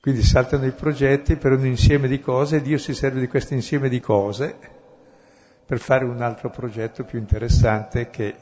Quindi 0.00 0.22
saltano 0.22 0.66
i 0.66 0.72
progetti 0.72 1.36
per 1.36 1.52
un 1.52 1.66
insieme 1.66 2.08
di 2.08 2.20
cose 2.20 2.56
e 2.56 2.62
Dio 2.62 2.78
si 2.78 2.94
serve 2.94 3.20
di 3.20 3.26
questo 3.26 3.54
insieme 3.54 3.88
di 3.88 4.00
cose 4.00 4.56
per 5.66 5.78
fare 5.78 6.04
un 6.04 6.20
altro 6.20 6.50
progetto 6.50 7.04
più 7.04 7.18
interessante 7.18 8.10
che 8.10 8.34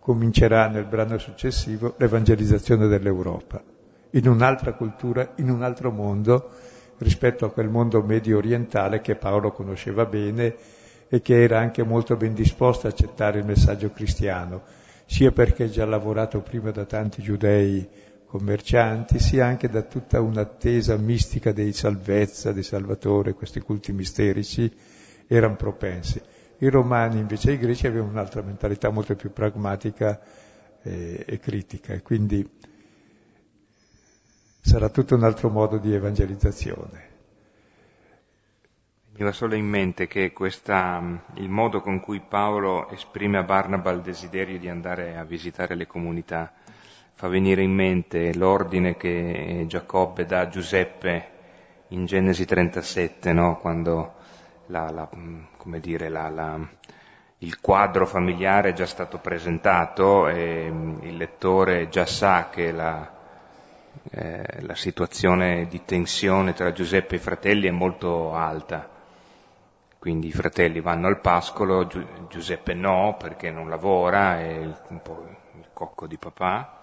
comincerà 0.00 0.68
nel 0.68 0.86
brano 0.86 1.18
successivo, 1.18 1.94
l'evangelizzazione 1.98 2.88
dell'Europa, 2.88 3.62
in 4.10 4.26
un'altra 4.26 4.72
cultura, 4.72 5.32
in 5.36 5.50
un 5.50 5.62
altro 5.62 5.90
mondo 5.90 6.50
rispetto 6.98 7.44
a 7.44 7.52
quel 7.52 7.68
mondo 7.68 8.02
medio 8.02 8.38
orientale 8.38 9.00
che 9.00 9.14
Paolo 9.14 9.52
conosceva 9.52 10.06
bene 10.06 10.56
e 11.08 11.20
che 11.20 11.42
era 11.42 11.58
anche 11.58 11.82
molto 11.82 12.16
ben 12.16 12.34
disposto 12.34 12.86
a 12.86 12.90
accettare 12.90 13.38
il 13.38 13.44
messaggio 13.44 13.90
cristiano, 13.90 14.62
sia 15.06 15.32
perché 15.32 15.70
già 15.70 15.86
lavorato 15.86 16.40
prima 16.42 16.70
da 16.70 16.84
tanti 16.84 17.22
giudei 17.22 17.88
commercianti, 18.26 19.18
sia 19.18 19.46
anche 19.46 19.68
da 19.68 19.82
tutta 19.82 20.20
un'attesa 20.20 20.96
mistica 20.98 21.52
dei 21.52 21.72
salvezza, 21.72 22.52
dei 22.52 22.62
salvatore, 22.62 23.32
questi 23.32 23.60
culti 23.60 23.92
misterici 23.92 24.70
erano 25.26 25.56
propensi. 25.56 26.20
I 26.58 26.68
romani 26.68 27.18
invece 27.18 27.52
i 27.52 27.58
greci 27.58 27.86
avevano 27.86 28.10
un'altra 28.10 28.42
mentalità 28.42 28.90
molto 28.90 29.14
più 29.14 29.32
pragmatica 29.32 30.20
e, 30.82 31.24
e 31.26 31.38
critica 31.38 31.94
e 31.94 32.02
quindi 32.02 32.46
sarà 34.60 34.90
tutto 34.90 35.14
un 35.14 35.24
altro 35.24 35.48
modo 35.48 35.78
di 35.78 35.94
evangelizzazione. 35.94 37.07
Mi 39.18 39.24
va 39.24 39.32
solo 39.32 39.56
in 39.56 39.66
mente 39.66 40.06
che 40.06 40.32
questa, 40.32 41.02
il 41.34 41.48
modo 41.48 41.80
con 41.80 41.98
cui 41.98 42.20
Paolo 42.20 42.88
esprime 42.90 43.38
a 43.38 43.42
Barnaba 43.42 43.90
il 43.90 44.00
desiderio 44.00 44.60
di 44.60 44.68
andare 44.68 45.16
a 45.16 45.24
visitare 45.24 45.74
le 45.74 45.88
comunità 45.88 46.52
fa 47.14 47.26
venire 47.26 47.62
in 47.62 47.72
mente 47.72 48.32
l'ordine 48.36 48.96
che 48.96 49.64
Giacobbe 49.66 50.24
dà 50.24 50.42
a 50.42 50.48
Giuseppe 50.48 51.30
in 51.88 52.06
Genesi 52.06 52.44
37, 52.44 53.32
no? 53.32 53.58
quando 53.58 54.14
la, 54.66 54.88
la, 54.92 55.08
dire, 55.80 56.08
la, 56.08 56.60
il 57.38 57.60
quadro 57.60 58.06
familiare 58.06 58.68
è 58.68 58.72
già 58.72 58.86
stato 58.86 59.18
presentato 59.18 60.28
e 60.28 60.72
il 61.00 61.16
lettore 61.16 61.88
già 61.88 62.06
sa 62.06 62.50
che 62.50 62.70
la, 62.70 63.12
eh, 64.12 64.60
la 64.60 64.76
situazione 64.76 65.66
di 65.66 65.84
tensione 65.84 66.52
tra 66.52 66.70
Giuseppe 66.70 67.16
e 67.16 67.18
i 67.18 67.20
fratelli 67.20 67.66
è 67.66 67.72
molto 67.72 68.32
alta 68.32 68.94
quindi 69.98 70.28
i 70.28 70.32
fratelli 70.32 70.80
vanno 70.80 71.08
al 71.08 71.20
pascolo, 71.20 71.86
Gi- 71.86 72.06
Giuseppe 72.28 72.74
no 72.74 73.16
perché 73.18 73.50
non 73.50 73.68
lavora, 73.68 74.38
è 74.40 74.58
un 74.88 75.02
po' 75.02 75.26
il 75.58 75.66
cocco 75.72 76.06
di 76.06 76.16
papà, 76.16 76.82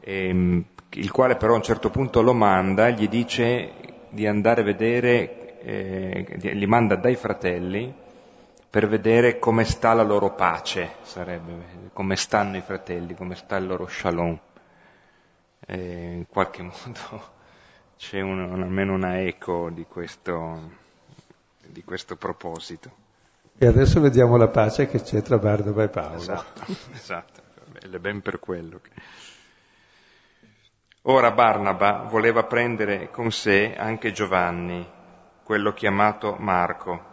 e, 0.00 0.28
ehm, 0.28 0.64
il 0.94 1.10
quale 1.10 1.36
però 1.36 1.54
a 1.54 1.56
un 1.56 1.62
certo 1.62 1.90
punto 1.90 2.22
lo 2.22 2.34
manda, 2.34 2.90
gli 2.90 3.08
dice 3.08 3.72
di 4.10 4.26
andare 4.26 4.60
a 4.60 4.64
vedere, 4.64 5.58
eh, 5.60 6.52
li 6.54 6.66
manda 6.66 6.96
dai 6.96 7.16
fratelli 7.16 7.94
per 8.68 8.88
vedere 8.88 9.38
come 9.38 9.64
sta 9.64 9.92
la 9.92 10.02
loro 10.02 10.34
pace, 10.34 10.96
sarebbe, 11.02 11.90
come 11.92 12.16
stanno 12.16 12.56
i 12.56 12.62
fratelli, 12.62 13.14
come 13.14 13.34
sta 13.34 13.56
il 13.56 13.66
loro 13.66 13.86
shalom. 13.86 14.38
E 15.66 16.12
in 16.14 16.26
qualche 16.26 16.62
modo 16.64 17.30
c'è 17.96 18.20
un, 18.20 18.40
almeno 18.62 18.94
una 18.94 19.20
eco 19.20 19.70
di 19.70 19.84
questo, 19.84 20.70
di 21.68 21.82
questo 21.84 22.16
proposito. 22.16 22.90
E 23.58 23.66
adesso 23.66 24.00
vediamo 24.00 24.36
la 24.36 24.48
pace 24.48 24.86
che 24.86 25.02
c'è 25.02 25.22
tra 25.22 25.38
Barnaba 25.38 25.82
e 25.84 25.88
Paolo. 25.88 26.16
Esatto, 26.16 26.64
esatto, 26.92 27.42
è 27.78 27.98
ben 27.98 28.20
per 28.20 28.38
quello. 28.40 28.80
Ora 31.02 31.32
Barnaba 31.32 32.06
voleva 32.08 32.44
prendere 32.44 33.10
con 33.10 33.32
sé 33.32 33.74
anche 33.76 34.12
Giovanni, 34.12 34.88
quello 35.42 35.72
chiamato 35.72 36.36
Marco. 36.38 37.10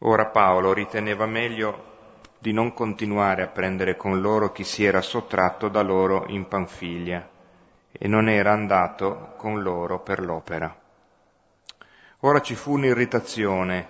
Ora 0.00 0.26
Paolo 0.26 0.72
riteneva 0.72 1.26
meglio 1.26 1.92
di 2.38 2.52
non 2.52 2.74
continuare 2.74 3.42
a 3.42 3.48
prendere 3.48 3.96
con 3.96 4.20
loro 4.20 4.52
chi 4.52 4.64
si 4.64 4.84
era 4.84 5.00
sottratto 5.00 5.68
da 5.68 5.82
loro 5.82 6.26
in 6.28 6.46
Panfilia 6.46 7.28
e 7.90 8.06
non 8.06 8.28
era 8.28 8.52
andato 8.52 9.32
con 9.36 9.62
loro 9.62 10.00
per 10.00 10.20
l'opera. 10.20 10.83
Ora 12.24 12.40
ci 12.40 12.54
fu 12.54 12.72
un'irritazione, 12.72 13.86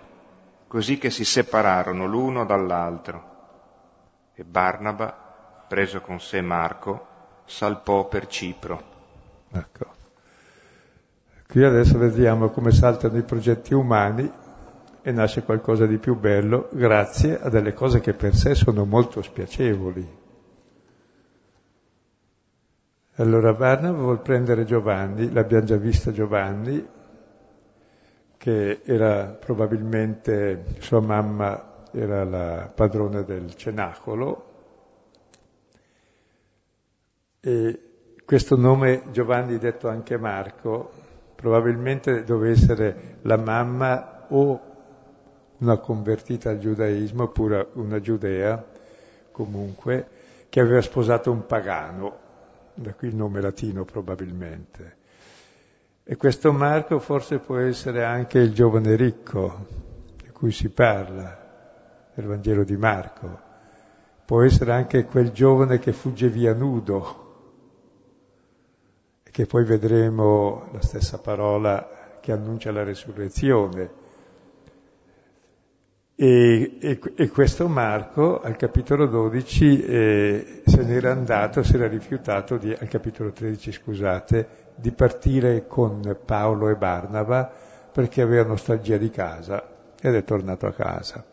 così 0.67 0.99
che 0.99 1.09
si 1.11 1.25
separarono 1.25 2.05
l'uno 2.05 2.45
dall'altro. 2.45 3.33
E 4.35 4.43
Barnaba, 4.43 5.65
preso 5.69 6.01
con 6.01 6.19
sé 6.19 6.41
Marco, 6.41 7.07
salpò 7.45 8.09
per 8.09 8.27
Cipro. 8.27 8.83
Ecco. 9.53 9.87
Qui 11.49 11.63
adesso 11.63 11.97
vediamo 11.97 12.49
come 12.49 12.73
saltano 12.73 13.19
i 13.19 13.23
progetti 13.23 13.73
umani 13.73 14.29
e 15.01 15.13
nasce 15.13 15.45
qualcosa 15.45 15.87
di 15.87 15.99
più 15.99 16.19
bello 16.19 16.71
grazie 16.73 17.41
a 17.41 17.49
delle 17.49 17.73
cose 17.73 18.01
che 18.01 18.15
per 18.15 18.35
sé 18.35 18.57
sono 18.57 18.85
molto 18.85 19.23
spiacevoli. 19.23 20.23
Allora 23.15 23.53
Barnaba 23.53 23.99
vuol 23.99 24.23
prendere 24.23 24.65
Giovanni, 24.65 25.31
l'abbiamo 25.31 25.67
già 25.67 25.77
visto 25.77 26.11
Giovanni, 26.11 26.94
che 28.45 28.83
era 28.85 29.29
probabilmente, 29.29 30.75
sua 30.81 31.01
mamma 31.01 31.87
era 31.91 32.25
la 32.25 32.71
padrona 32.75 33.23
del 33.23 33.55
cenacolo, 33.55 34.45
e 37.41 37.81
questo 38.23 38.57
nome 38.57 39.05
Giovanni, 39.13 39.57
detto 39.57 39.89
anche 39.89 40.19
Marco, 40.19 40.91
probabilmente 41.35 42.23
doveva 42.25 42.53
essere 42.53 43.17
la 43.23 43.39
mamma 43.39 44.27
o 44.29 44.61
una 45.57 45.79
convertita 45.79 46.51
al 46.51 46.59
giudaismo, 46.59 47.23
oppure 47.23 47.69
una 47.77 47.99
giudea, 47.99 48.63
comunque, 49.31 50.07
che 50.51 50.61
aveva 50.61 50.83
sposato 50.83 51.31
un 51.31 51.47
pagano, 51.47 52.19
da 52.75 52.93
qui 52.93 53.09
il 53.09 53.17
nome 53.17 53.41
latino 53.41 53.87
probabilmente. 53.87 54.97
E 56.07 56.17
questo 56.17 56.53
Marco 56.53 56.99
forse 56.99 57.39
può 57.39 57.57
essere 57.57 58.05
anche 58.05 58.39
il 58.39 58.53
giovane 58.53 58.95
ricco 58.95 59.65
di 60.23 60.29
cui 60.33 60.53
si 60.53 60.69
parla 60.69 62.11
nel 62.13 62.27
Vangelo 62.27 62.63
di 62.63 62.77
Marco. 62.77 63.41
Può 64.27 64.43
essere 64.43 64.73
anche 64.73 65.07
quel 65.07 65.31
giovane 65.31 65.79
che 65.79 65.95
fugge 65.95 66.29
via 66.29 66.53
nudo, 66.53 67.23
e 69.23 69.31
che 69.31 69.47
poi 69.47 69.65
vedremo 69.65 70.69
la 70.73 70.83
stessa 70.83 71.19
parola 71.21 72.19
che 72.21 72.33
annuncia 72.33 72.71
la 72.71 72.85
resurrezione. 72.85 74.03
E, 76.17 76.77
e, 76.81 77.01
e 77.17 77.29
questo 77.31 77.67
Marco 77.67 78.43
al 78.43 78.57
capitolo 78.57 79.07
12 79.07 79.83
eh, 79.83 80.63
se 80.67 80.83
n'era 80.83 81.13
andato, 81.13 81.63
si 81.63 81.77
era 81.77 81.89
rifiutato 81.89 82.59
di, 82.59 82.71
al 82.73 82.89
capitolo 82.89 83.33
13 83.33 83.73
scusate, 83.73 84.64
di 84.75 84.91
partire 84.93 85.67
con 85.67 86.19
Paolo 86.25 86.69
e 86.69 86.77
Barnaba 86.77 87.51
perché 87.93 88.23
aveva 88.23 88.45
nostalgia 88.45 88.97
di 88.97 89.11
casa 89.11 89.63
ed 90.01 90.15
è 90.15 90.25
tornato 90.25 90.67
a 90.67 90.73
casa. 90.73 91.25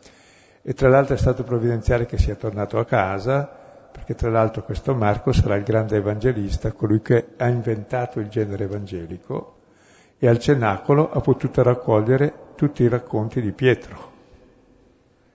E 0.61 0.73
tra 0.73 0.89
l'altro 0.89 1.15
è 1.15 1.17
stato 1.17 1.43
provvidenziale 1.43 2.05
che 2.05 2.17
sia 2.17 2.35
tornato 2.35 2.77
a 2.77 2.85
casa, 2.85 3.45
perché 3.91 4.13
tra 4.13 4.29
l'altro 4.29 4.63
questo 4.63 4.93
Marco 4.93 5.31
sarà 5.31 5.55
il 5.55 5.63
grande 5.63 5.97
evangelista, 5.97 6.71
colui 6.71 7.01
che 7.01 7.29
ha 7.37 7.47
inventato 7.47 8.19
il 8.19 8.29
genere 8.29 8.65
evangelico 8.65 9.55
e 10.19 10.27
al 10.27 10.37
cenacolo 10.37 11.11
ha 11.11 11.19
potuto 11.19 11.63
raccogliere 11.63 12.33
tutti 12.55 12.83
i 12.83 12.87
racconti 12.87 13.41
di 13.41 13.51
Pietro 13.51 14.09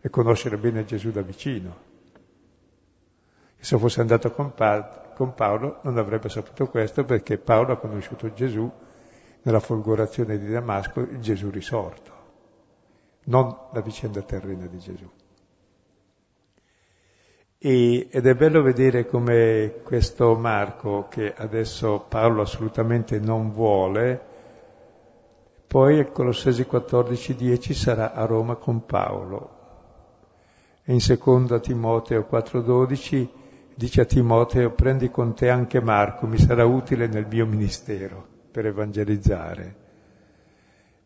e 0.00 0.08
conoscere 0.08 0.56
bene 0.56 0.84
Gesù 0.84 1.10
da 1.10 1.22
vicino. 1.22 1.95
Se 3.58 3.78
fosse 3.78 4.00
andato 4.00 4.30
con, 4.32 4.54
pa- 4.54 5.12
con 5.14 5.34
Paolo 5.34 5.80
non 5.82 5.98
avrebbe 5.98 6.28
saputo 6.28 6.68
questo 6.68 7.04
perché 7.04 7.38
Paolo 7.38 7.72
ha 7.72 7.78
conosciuto 7.78 8.32
Gesù 8.32 8.70
nella 9.42 9.60
folgorazione 9.60 10.38
di 10.38 10.50
Damasco, 10.50 11.00
il 11.00 11.20
Gesù 11.20 11.50
risorto, 11.50 12.12
non 13.24 13.56
la 13.72 13.80
vicenda 13.80 14.20
terrena 14.22 14.66
di 14.66 14.78
Gesù. 14.78 15.10
E, 17.58 18.08
ed 18.10 18.26
è 18.26 18.34
bello 18.34 18.60
vedere 18.60 19.06
come 19.06 19.80
questo 19.82 20.36
Marco, 20.36 21.06
che 21.08 21.32
adesso 21.34 22.04
Paolo 22.08 22.42
assolutamente 22.42 23.18
non 23.18 23.52
vuole, 23.52 24.20
poi 25.66 25.98
a 25.98 26.06
Colossesi 26.06 26.62
14.10 26.62 27.72
sarà 27.72 28.12
a 28.12 28.24
Roma 28.24 28.56
con 28.56 28.84
Paolo. 28.84 29.50
E 30.84 30.92
in 30.92 31.00
seconda 31.00 31.58
Timoteo 31.58 32.26
4.12 32.30 33.28
dice 33.76 34.00
a 34.00 34.04
Timoteo, 34.06 34.70
prendi 34.70 35.10
con 35.10 35.34
te 35.34 35.50
anche 35.50 35.80
Marco, 35.80 36.26
mi 36.26 36.38
sarà 36.38 36.64
utile 36.64 37.06
nel 37.06 37.26
mio 37.30 37.44
ministero 37.44 38.26
per 38.50 38.64
evangelizzare. 38.66 39.84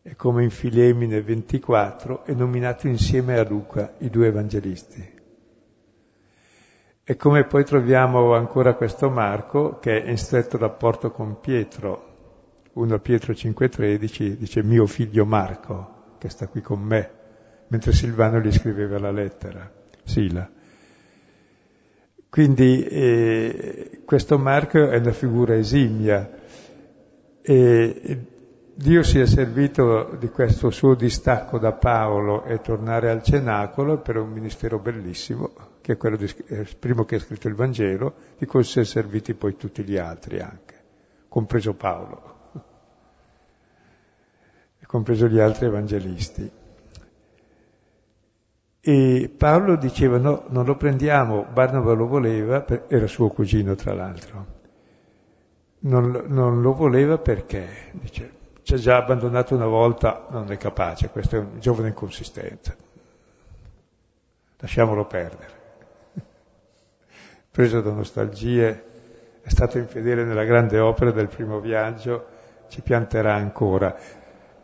E 0.01 0.15
come 0.15 0.43
in 0.43 0.49
Filemine 0.49 1.21
24 1.21 2.23
è 2.23 2.33
nominato 2.33 2.87
insieme 2.87 3.37
a 3.37 3.43
Luca 3.43 3.95
i 3.99 4.09
due 4.09 4.27
evangelisti. 4.27 5.19
E 7.03 7.15
come 7.17 7.43
poi 7.43 7.65
troviamo 7.65 8.33
ancora 8.33 8.73
questo 8.75 9.09
Marco 9.09 9.79
che 9.79 10.01
è 10.01 10.09
in 10.09 10.17
stretto 10.17 10.57
rapporto 10.57 11.11
con 11.11 11.41
Pietro. 11.41 12.07
1 12.71 12.99
Pietro 12.99 13.33
5,13 13.33 14.37
dice 14.37 14.63
mio 14.63 14.85
figlio 14.85 15.25
Marco, 15.25 16.15
che 16.17 16.29
sta 16.29 16.47
qui 16.47 16.61
con 16.61 16.79
me, 16.79 17.11
mentre 17.67 17.91
Silvano 17.91 18.39
gli 18.39 18.51
scriveva 18.51 18.97
la 18.97 19.11
lettera, 19.11 19.69
Sila. 20.05 20.59
Quindi 22.31 22.85
eh, 22.85 24.03
questo 24.05 24.39
Marco 24.39 24.89
è 24.89 24.99
una 24.99 25.11
figura 25.11 25.53
esimia 25.53 26.31
e 27.41 28.25
Dio 28.73 29.03
si 29.03 29.19
è 29.19 29.25
servito 29.25 30.15
di 30.17 30.29
questo 30.29 30.69
suo 30.69 30.95
distacco 30.95 31.59
da 31.59 31.73
Paolo 31.73 32.45
e 32.45 32.61
tornare 32.61 33.09
al 33.09 33.21
cenacolo 33.21 33.97
per 33.97 34.15
un 34.15 34.29
ministero 34.29 34.79
bellissimo, 34.79 35.51
che 35.81 35.91
è 35.91 35.97
quello 35.97 36.15
di, 36.15 36.33
è 36.45 36.59
il 36.59 36.77
primo 36.79 37.03
che 37.03 37.15
ha 37.15 37.19
scritto 37.19 37.49
il 37.49 37.55
Vangelo, 37.55 38.13
di 38.37 38.45
cui 38.45 38.63
si 38.63 38.79
è 38.79 38.85
serviti 38.85 39.33
poi 39.33 39.57
tutti 39.57 39.83
gli 39.83 39.97
altri 39.97 40.39
anche, 40.39 40.75
compreso 41.27 41.73
Paolo, 41.73 42.35
compreso 44.87 45.27
gli 45.27 45.39
altri 45.39 45.65
evangelisti. 45.65 46.60
E 48.83 49.31
Paolo 49.37 49.75
diceva 49.75 50.17
no, 50.17 50.45
non 50.47 50.65
lo 50.65 50.75
prendiamo, 50.75 51.45
Barnaba 51.45 51.93
lo 51.93 52.07
voleva, 52.07 52.65
era 52.87 53.05
suo 53.05 53.29
cugino 53.29 53.75
tra 53.75 53.93
l'altro, 53.93 54.45
non, 55.81 56.23
non 56.27 56.61
lo 56.61 56.73
voleva 56.73 57.19
perché, 57.19 57.91
dice, 57.91 58.39
ci 58.63 58.73
ha 58.73 58.77
già 58.77 58.97
abbandonato 58.97 59.53
una 59.53 59.67
volta, 59.67 60.25
non 60.31 60.51
è 60.51 60.57
capace, 60.57 61.09
questo 61.09 61.35
è 61.35 61.39
un 61.39 61.59
giovane 61.59 61.89
inconsistente. 61.89 62.75
Lasciamolo 64.57 65.05
perdere. 65.05 65.59
Preso 67.51 67.81
da 67.81 67.91
nostalgie, 67.91 68.83
è 69.41 69.49
stato 69.49 69.77
infedele 69.77 70.23
nella 70.23 70.43
grande 70.43 70.79
opera 70.79 71.11
del 71.11 71.27
primo 71.27 71.59
viaggio, 71.59 72.25
ci 72.67 72.81
pianterà 72.81 73.35
ancora. 73.35 73.95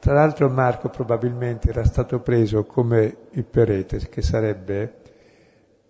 Tra 0.07 0.15
l'altro 0.15 0.47
Marco 0.47 0.87
probabilmente 0.87 1.67
era 1.67 1.83
stato 1.83 2.21
preso 2.21 2.63
come 2.63 3.27
il 3.31 3.43
perete, 3.43 4.07
che 4.07 4.21
sarebbe 4.21 5.01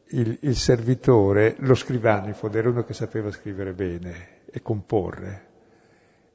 il, 0.08 0.40
il 0.42 0.56
servitore, 0.56 1.54
lo 1.60 1.76
scrivano 1.76 2.26
in 2.26 2.34
fondo, 2.34 2.58
era 2.58 2.68
uno 2.68 2.84
che 2.84 2.94
sapeva 2.94 3.30
scrivere 3.30 3.74
bene 3.74 4.40
e 4.50 4.60
comporre, 4.64 5.46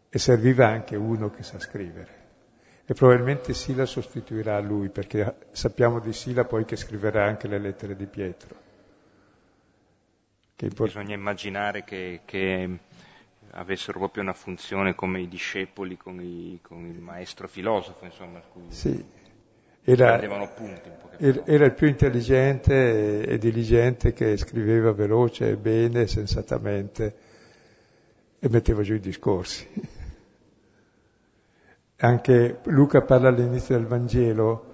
e 0.09 0.17
serviva 0.17 0.69
anche 0.69 0.95
uno 0.95 1.31
che 1.31 1.43
sa 1.43 1.59
scrivere. 1.59 2.21
E 2.87 2.95
probabilmente 2.95 3.53
Sila 3.53 3.85
sostituirà 3.85 4.61
lui, 4.61 4.89
perché 4.89 5.49
sappiamo 5.51 5.99
di 5.99 6.13
Sila 6.13 6.45
poi 6.45 6.65
che 6.65 6.77
scriverà 6.77 7.27
anche 7.27 7.49
le 7.49 7.59
lettere 7.59 7.97
di 7.97 8.07
Pietro. 8.07 8.55
Import- 10.61 10.93
Bisogna 10.93 11.17
immaginare 11.17 11.83
che, 11.83 12.21
che, 12.25 12.79
avessero 13.53 13.99
proprio 13.99 14.23
una 14.23 14.33
funzione 14.33 14.95
come 14.95 15.21
i 15.21 15.29
discepoli 15.29 15.97
con, 15.97 16.21
i, 16.21 16.59
con 16.63 16.87
il 16.87 16.99
maestro 17.01 17.49
filosofo, 17.49 18.05
insomma. 18.05 18.41
Cui 18.41 18.63
sì, 18.69 19.05
era, 19.85 20.17
punti, 20.19 20.91
era, 21.19 21.45
era, 21.45 21.65
il 21.67 21.75
più 21.75 21.89
intelligente 21.89 23.25
e, 23.25 23.35
e 23.35 23.39
diligente 23.39 24.13
che 24.13 24.37
scriveva 24.37 24.93
veloce 24.93 25.51
e 25.51 25.57
bene, 25.57 26.07
sensatamente, 26.07 27.15
e 28.39 28.49
metteva 28.49 28.83
giù 28.83 28.95
i 28.95 29.01
discorsi. 29.01 29.69
Anche 31.97 32.59
Luca 32.65 33.03
parla 33.03 33.29
all'inizio 33.29 33.77
del 33.77 33.87
Vangelo, 33.87 34.71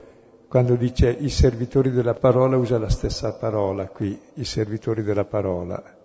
quando 0.49 0.77
dice 0.77 1.11
i 1.11 1.29
servitori 1.29 1.91
della 1.91 2.15
parola, 2.15 2.57
usa 2.57 2.79
la 2.79 2.89
stessa 2.89 3.35
parola 3.35 3.87
qui, 3.89 4.19
i 4.35 4.45
servitori 4.45 5.03
della 5.03 5.27
parola, 5.27 5.98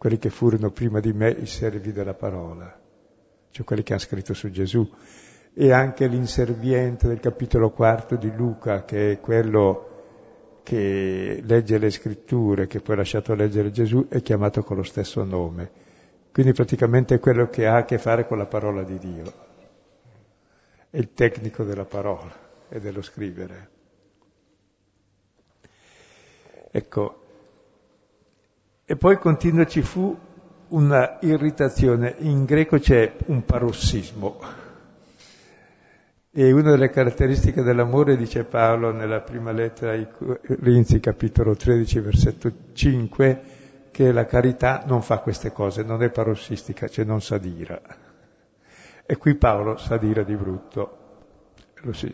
quelli 0.00 0.16
che 0.16 0.30
furono 0.30 0.70
prima 0.70 0.98
di 0.98 1.12
me 1.12 1.28
i 1.28 1.44
servi 1.44 1.92
della 1.92 2.14
parola, 2.14 2.74
cioè 3.50 3.66
quelli 3.66 3.82
che 3.82 3.92
hanno 3.92 4.00
scritto 4.00 4.32
su 4.32 4.50
Gesù. 4.50 4.90
E 5.52 5.72
anche 5.72 6.06
l'inserviente 6.06 7.06
del 7.06 7.20
capitolo 7.20 7.70
quarto 7.70 8.16
di 8.16 8.34
Luca, 8.34 8.84
che 8.86 9.12
è 9.12 9.20
quello 9.20 10.60
che 10.62 11.42
legge 11.44 11.76
le 11.76 11.90
scritture, 11.90 12.66
che 12.66 12.80
poi 12.80 12.94
ha 12.94 12.98
lasciato 12.98 13.34
leggere 13.34 13.70
Gesù, 13.70 14.06
è 14.08 14.22
chiamato 14.22 14.62
con 14.62 14.76
lo 14.76 14.84
stesso 14.84 15.22
nome. 15.24 15.70
Quindi 16.32 16.52
praticamente 16.52 17.16
è 17.16 17.18
quello 17.18 17.48
che 17.50 17.66
ha 17.66 17.76
a 17.76 17.84
che 17.84 17.98
fare 17.98 18.26
con 18.26 18.38
la 18.38 18.46
parola 18.46 18.84
di 18.84 18.96
Dio 18.96 19.48
è 20.90 20.98
il 20.98 21.12
tecnico 21.14 21.62
della 21.62 21.84
parola 21.84 22.32
e 22.68 22.80
dello 22.80 23.00
scrivere. 23.00 23.70
Ecco, 26.72 27.19
e 28.90 28.96
poi 28.96 29.18
continua 29.18 29.66
ci 29.66 29.82
fu 29.82 30.18
una 30.70 31.18
irritazione, 31.20 32.16
in 32.18 32.44
greco 32.44 32.80
c'è 32.80 33.18
un 33.26 33.44
parossismo. 33.44 34.40
E 36.32 36.50
una 36.50 36.72
delle 36.72 36.90
caratteristiche 36.90 37.62
dell'amore, 37.62 38.16
dice 38.16 38.42
Paolo 38.42 38.90
nella 38.90 39.20
prima 39.20 39.52
lettera 39.52 39.92
ai 39.92 40.08
Corinzi, 40.10 40.98
capitolo 40.98 41.54
13, 41.54 42.00
versetto 42.00 42.52
5, 42.72 43.42
che 43.92 44.10
la 44.10 44.26
carità 44.26 44.82
non 44.84 45.02
fa 45.02 45.18
queste 45.18 45.52
cose, 45.52 45.84
non 45.84 46.02
è 46.02 46.10
parossistica, 46.10 46.88
cioè 46.88 47.04
non 47.04 47.22
s'adira. 47.22 47.80
E 49.06 49.16
qui 49.18 49.36
Paolo 49.36 49.76
sa 49.76 49.98
dire 49.98 50.24
di 50.24 50.34
brutto. 50.34 50.98
Si, 51.92 52.12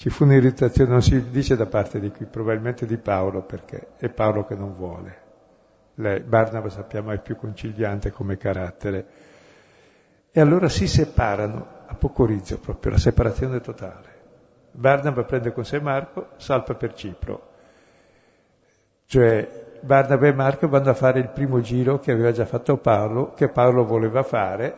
ci 0.00 0.08
fu 0.08 0.24
un'irritazione, 0.24 0.92
non 0.92 1.02
si 1.02 1.28
dice 1.28 1.56
da 1.56 1.66
parte 1.66 2.00
di 2.00 2.10
qui, 2.10 2.24
probabilmente 2.24 2.86
di 2.86 2.96
Paolo, 2.96 3.42
perché 3.42 3.88
è 3.98 4.08
Paolo 4.08 4.46
che 4.46 4.54
non 4.54 4.74
vuole. 4.74 5.18
Lei, 5.96 6.20
Barnaba 6.20 6.70
sappiamo 6.70 7.10
è 7.10 7.20
più 7.20 7.36
conciliante 7.36 8.10
come 8.10 8.38
carattere. 8.38 9.06
E 10.30 10.40
allora 10.40 10.70
si 10.70 10.88
separano 10.88 11.66
a 11.86 11.94
Pocorizio, 11.96 12.56
proprio 12.56 12.92
la 12.92 12.98
separazione 12.98 13.60
totale. 13.60 14.08
Barnaba 14.70 15.22
prende 15.24 15.52
con 15.52 15.66
sé 15.66 15.80
Marco, 15.80 16.28
salpa 16.36 16.72
per 16.72 16.94
Cipro. 16.94 17.48
Cioè 19.04 19.76
Barnaba 19.82 20.28
e 20.28 20.32
Marco 20.32 20.66
vanno 20.66 20.88
a 20.88 20.94
fare 20.94 21.18
il 21.18 21.28
primo 21.28 21.60
giro 21.60 21.98
che 21.98 22.10
aveva 22.10 22.32
già 22.32 22.46
fatto 22.46 22.78
Paolo, 22.78 23.34
che 23.34 23.50
Paolo 23.50 23.84
voleva 23.84 24.22
fare, 24.22 24.74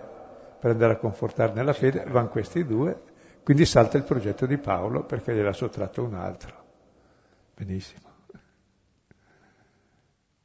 per 0.58 0.72
andare 0.72 0.94
a 0.94 0.96
confortare 0.96 1.52
nella 1.52 1.72
fede, 1.72 2.06
vanno 2.08 2.28
questi 2.28 2.66
due, 2.66 3.10
quindi 3.42 3.64
salta 3.64 3.96
il 3.96 4.04
progetto 4.04 4.46
di 4.46 4.58
Paolo 4.58 5.04
perché 5.04 5.34
gliel'ha 5.34 5.52
sottratto 5.52 6.02
un 6.04 6.14
altro. 6.14 6.64
Benissimo. 7.54 8.10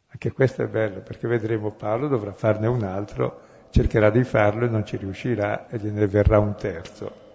Anche 0.07 0.31
questo 0.31 0.63
è 0.63 0.67
bello, 0.67 1.01
perché 1.01 1.27
vedremo 1.27 1.71
Paolo 1.71 2.07
dovrà 2.07 2.33
farne 2.33 2.65
un 2.65 2.83
altro, 2.83 3.41
cercherà 3.69 4.09
di 4.09 4.23
farlo 4.23 4.65
e 4.65 4.69
non 4.69 4.83
ci 4.83 4.97
riuscirà 4.97 5.67
e 5.67 5.77
gliene 5.77 6.07
verrà 6.07 6.39
un 6.39 6.55
terzo. 6.55 7.25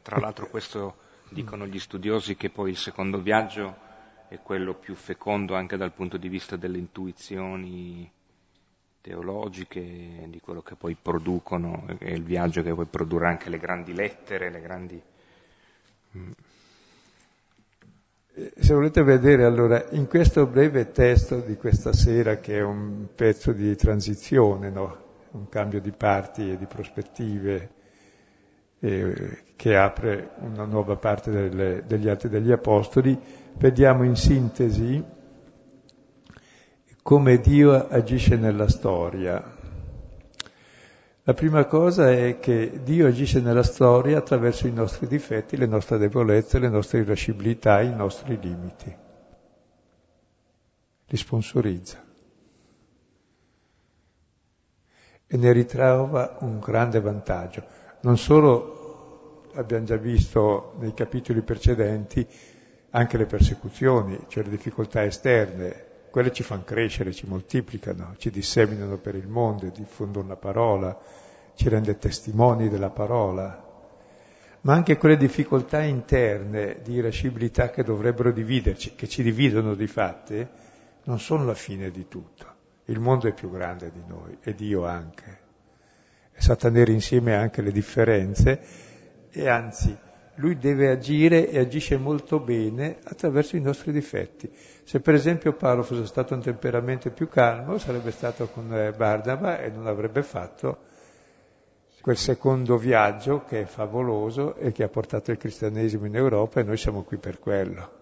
Tra 0.00 0.18
l'altro 0.18 0.48
questo 0.48 0.96
dicono 1.28 1.66
gli 1.66 1.78
studiosi 1.78 2.34
che 2.34 2.48
poi 2.48 2.70
il 2.70 2.78
secondo 2.78 3.20
viaggio 3.20 3.76
è 4.28 4.40
quello 4.40 4.74
più 4.74 4.94
fecondo 4.94 5.54
anche 5.54 5.76
dal 5.76 5.92
punto 5.92 6.16
di 6.16 6.28
vista 6.28 6.56
delle 6.56 6.78
intuizioni 6.78 8.10
teologiche, 9.00 10.26
di 10.28 10.40
quello 10.40 10.62
che 10.62 10.74
poi 10.74 10.96
producono, 11.00 11.84
è 11.98 12.10
il 12.10 12.22
viaggio 12.22 12.62
che 12.62 12.74
poi 12.74 12.86
produrrà 12.86 13.28
anche 13.28 13.50
le 13.50 13.58
grandi 13.58 13.94
lettere, 13.94 14.50
le 14.50 14.60
grandi... 14.60 15.02
Mm. 16.16 16.30
Se 18.56 18.72
volete 18.72 19.02
vedere 19.02 19.44
allora, 19.44 19.84
in 19.90 20.06
questo 20.06 20.46
breve 20.46 20.92
testo 20.92 21.40
di 21.40 21.56
questa 21.56 21.92
sera, 21.92 22.36
che 22.36 22.58
è 22.58 22.62
un 22.62 23.08
pezzo 23.14 23.52
di 23.52 23.74
transizione, 23.74 24.70
no? 24.70 25.06
un 25.32 25.48
cambio 25.48 25.80
di 25.80 25.90
parti 25.90 26.52
e 26.52 26.56
di 26.56 26.66
prospettive, 26.66 27.70
eh, 28.80 29.42
che 29.56 29.76
apre 29.76 30.30
una 30.38 30.64
nuova 30.64 30.94
parte 30.96 31.30
delle, 31.32 31.82
degli 31.84 32.08
Atti 32.08 32.28
degli 32.28 32.52
Apostoli, 32.52 33.18
vediamo 33.54 34.04
in 34.04 34.14
sintesi 34.14 35.02
come 37.08 37.40
Dio 37.40 37.88
agisce 37.88 38.36
nella 38.36 38.68
storia. 38.68 39.42
La 41.22 41.32
prima 41.32 41.64
cosa 41.64 42.12
è 42.12 42.38
che 42.38 42.82
Dio 42.82 43.06
agisce 43.06 43.40
nella 43.40 43.62
storia 43.62 44.18
attraverso 44.18 44.66
i 44.66 44.72
nostri 44.72 45.06
difetti, 45.06 45.56
le 45.56 45.64
nostre 45.64 45.96
debolezze, 45.96 46.58
le 46.58 46.68
nostre 46.68 46.98
irascibilità, 46.98 47.80
i 47.80 47.94
nostri 47.94 48.38
limiti. 48.38 48.94
Li 51.06 51.16
sponsorizza. 51.16 52.04
E 55.26 55.36
ne 55.38 55.52
ritrova 55.52 56.36
un 56.40 56.58
grande 56.58 57.00
vantaggio. 57.00 57.64
Non 58.02 58.18
solo 58.18 59.48
abbiamo 59.54 59.86
già 59.86 59.96
visto 59.96 60.74
nei 60.78 60.92
capitoli 60.92 61.40
precedenti 61.40 62.26
anche 62.90 63.16
le 63.16 63.24
persecuzioni, 63.24 64.26
cioè 64.28 64.44
le 64.44 64.50
difficoltà 64.50 65.04
esterne, 65.04 65.86
quelle 66.18 66.32
ci 66.32 66.42
fanno 66.42 66.64
crescere, 66.64 67.12
ci 67.12 67.28
moltiplicano, 67.28 68.16
ci 68.16 68.30
disseminano 68.30 68.96
per 68.96 69.14
il 69.14 69.28
mondo, 69.28 69.70
diffondono 69.70 70.26
la 70.26 70.34
parola, 70.34 70.98
ci 71.54 71.68
rende 71.68 71.96
testimoni 71.96 72.68
della 72.68 72.90
parola, 72.90 73.64
ma 74.62 74.72
anche 74.72 74.96
quelle 74.96 75.16
difficoltà 75.16 75.80
interne 75.80 76.80
di 76.82 76.94
irascibilità 76.94 77.70
che 77.70 77.84
dovrebbero 77.84 78.32
dividerci, 78.32 78.96
che 78.96 79.06
ci 79.06 79.22
dividono 79.22 79.76
di 79.76 79.86
fatti, 79.86 80.44
non 81.04 81.20
sono 81.20 81.44
la 81.44 81.54
fine 81.54 81.92
di 81.92 82.08
tutto. 82.08 82.46
Il 82.86 82.98
mondo 82.98 83.28
è 83.28 83.32
più 83.32 83.48
grande 83.48 83.92
di 83.92 84.02
noi 84.04 84.38
e 84.42 84.56
Dio 84.56 84.86
anche. 84.86 85.38
E 86.32 86.40
sa 86.40 86.56
tenere 86.56 86.90
insieme 86.90 87.36
anche 87.36 87.62
le 87.62 87.70
differenze 87.70 88.60
e 89.30 89.48
anzi 89.48 89.96
lui 90.38 90.56
deve 90.56 90.88
agire 90.88 91.48
e 91.48 91.58
agisce 91.58 91.96
molto 91.96 92.38
bene 92.40 92.98
attraverso 93.04 93.56
i 93.56 93.60
nostri 93.60 93.92
difetti. 93.92 94.50
Se 94.84 95.00
per 95.00 95.14
esempio 95.14 95.52
Paolo 95.52 95.82
fosse 95.82 96.06
stato 96.06 96.34
un 96.34 96.40
temperamento 96.40 97.10
più 97.10 97.28
calmo, 97.28 97.78
sarebbe 97.78 98.10
stato 98.10 98.48
con 98.48 98.72
eh, 98.72 98.92
Barnaba 98.92 99.60
e 99.60 99.70
non 99.70 99.86
avrebbe 99.86 100.22
fatto 100.22 100.86
quel 102.00 102.16
secondo 102.16 102.78
viaggio 102.78 103.44
che 103.44 103.62
è 103.62 103.64
favoloso 103.64 104.54
e 104.56 104.70
che 104.72 104.84
ha 104.84 104.88
portato 104.88 105.32
il 105.32 105.36
cristianesimo 105.36 106.06
in 106.06 106.14
Europa 106.14 106.60
e 106.60 106.62
noi 106.62 106.76
siamo 106.76 107.02
qui 107.02 107.18
per 107.18 107.38
quello. 107.40 107.96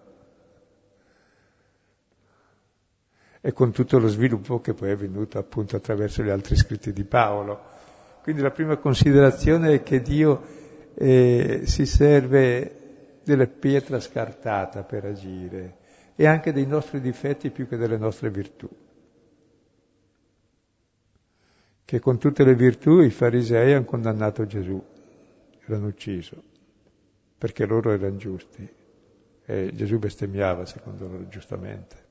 E 3.41 3.51
con 3.51 3.71
tutto 3.71 3.97
lo 3.97 4.07
sviluppo 4.07 4.61
che 4.61 4.73
poi 4.73 4.91
è 4.91 4.95
venuto 4.95 5.39
appunto 5.39 5.75
attraverso 5.75 6.21
gli 6.21 6.29
altri 6.29 6.55
scritti 6.55 6.93
di 6.93 7.03
Paolo. 7.03 7.75
Quindi 8.21 8.41
la 8.41 8.51
prima 8.51 8.77
considerazione 8.77 9.73
è 9.73 9.83
che 9.83 10.01
Dio 10.01 10.56
eh, 10.99 11.61
si 11.65 11.85
serve 11.85 13.19
della 13.23 13.45
pietra 13.45 13.99
scartata 13.99 14.83
per 14.83 15.05
agire 15.05 15.77
e 16.15 16.25
anche 16.25 16.51
dei 16.51 16.65
nostri 16.65 16.99
difetti 16.99 17.51
più 17.51 17.67
che 17.67 17.77
delle 17.77 17.97
nostre 17.97 18.31
virtù. 18.31 18.67
Che 21.85 21.99
con 21.99 22.17
tutte 22.17 22.43
le 22.43 22.55
virtù 22.55 23.01
i 23.01 23.11
farisei 23.11 23.73
hanno 23.73 23.85
condannato 23.85 24.47
Gesù, 24.47 24.83
l'hanno 25.65 25.87
ucciso, 25.87 26.41
perché 27.37 27.65
loro 27.65 27.91
erano 27.91 28.17
giusti 28.17 28.67
e 29.45 29.71
Gesù 29.73 29.99
bestemmiava 29.99 30.65
secondo 30.65 31.07
loro 31.07 31.27
giustamente. 31.27 32.05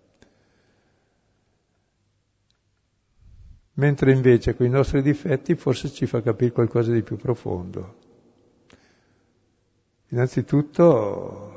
Mentre 3.75 4.13
invece 4.13 4.55
con 4.55 4.65
i 4.65 4.71
nostri 4.71 5.03
difetti 5.03 5.57
forse 5.57 5.91
ci 5.91 6.07
fa 6.07 6.23
capire 6.23 6.53
qualcosa 6.53 6.93
di 6.93 7.03
più 7.03 7.17
profondo. 7.17 8.05
Innanzitutto 10.09 11.55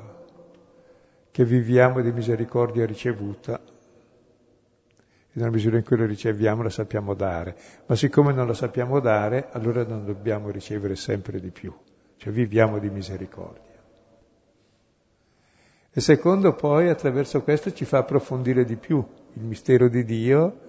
che 1.30 1.46
viviamo 1.46 2.02
di 2.02 2.12
misericordia 2.12 2.86
ricevuta 2.86 3.62
e 5.32 5.34
nella 5.34 5.52
misura 5.52 5.78
in 5.78 5.84
cui 5.84 5.98
la 5.98 6.08
riceviamo 6.08 6.64
la 6.64 6.72
sappiamo 6.72 7.14
dare, 7.14 7.56
ma 7.86 7.96
siccome 7.96 8.34
non 8.34 8.48
la 8.48 8.56
sappiamo 8.56 9.00
dare 9.00 9.50
allora 9.52 9.86
non 9.86 10.04
dobbiamo 10.04 10.50
ricevere 10.50 10.96
sempre 10.96 11.40
di 11.40 11.52
più, 11.52 11.72
cioè 12.18 12.34
viviamo 12.34 12.80
di 12.80 12.90
misericordia. 12.90 13.68
E 15.92 16.02
secondo 16.02 16.54
poi 16.54 16.90
attraverso 16.90 17.44
questo 17.44 17.72
ci 17.72 17.86
fa 17.86 18.00
approfondire 18.00 18.66
di 18.66 18.76
più 18.76 19.06
il 19.34 19.44
mistero 19.44 19.88
di 19.88 20.04
Dio, 20.04 20.60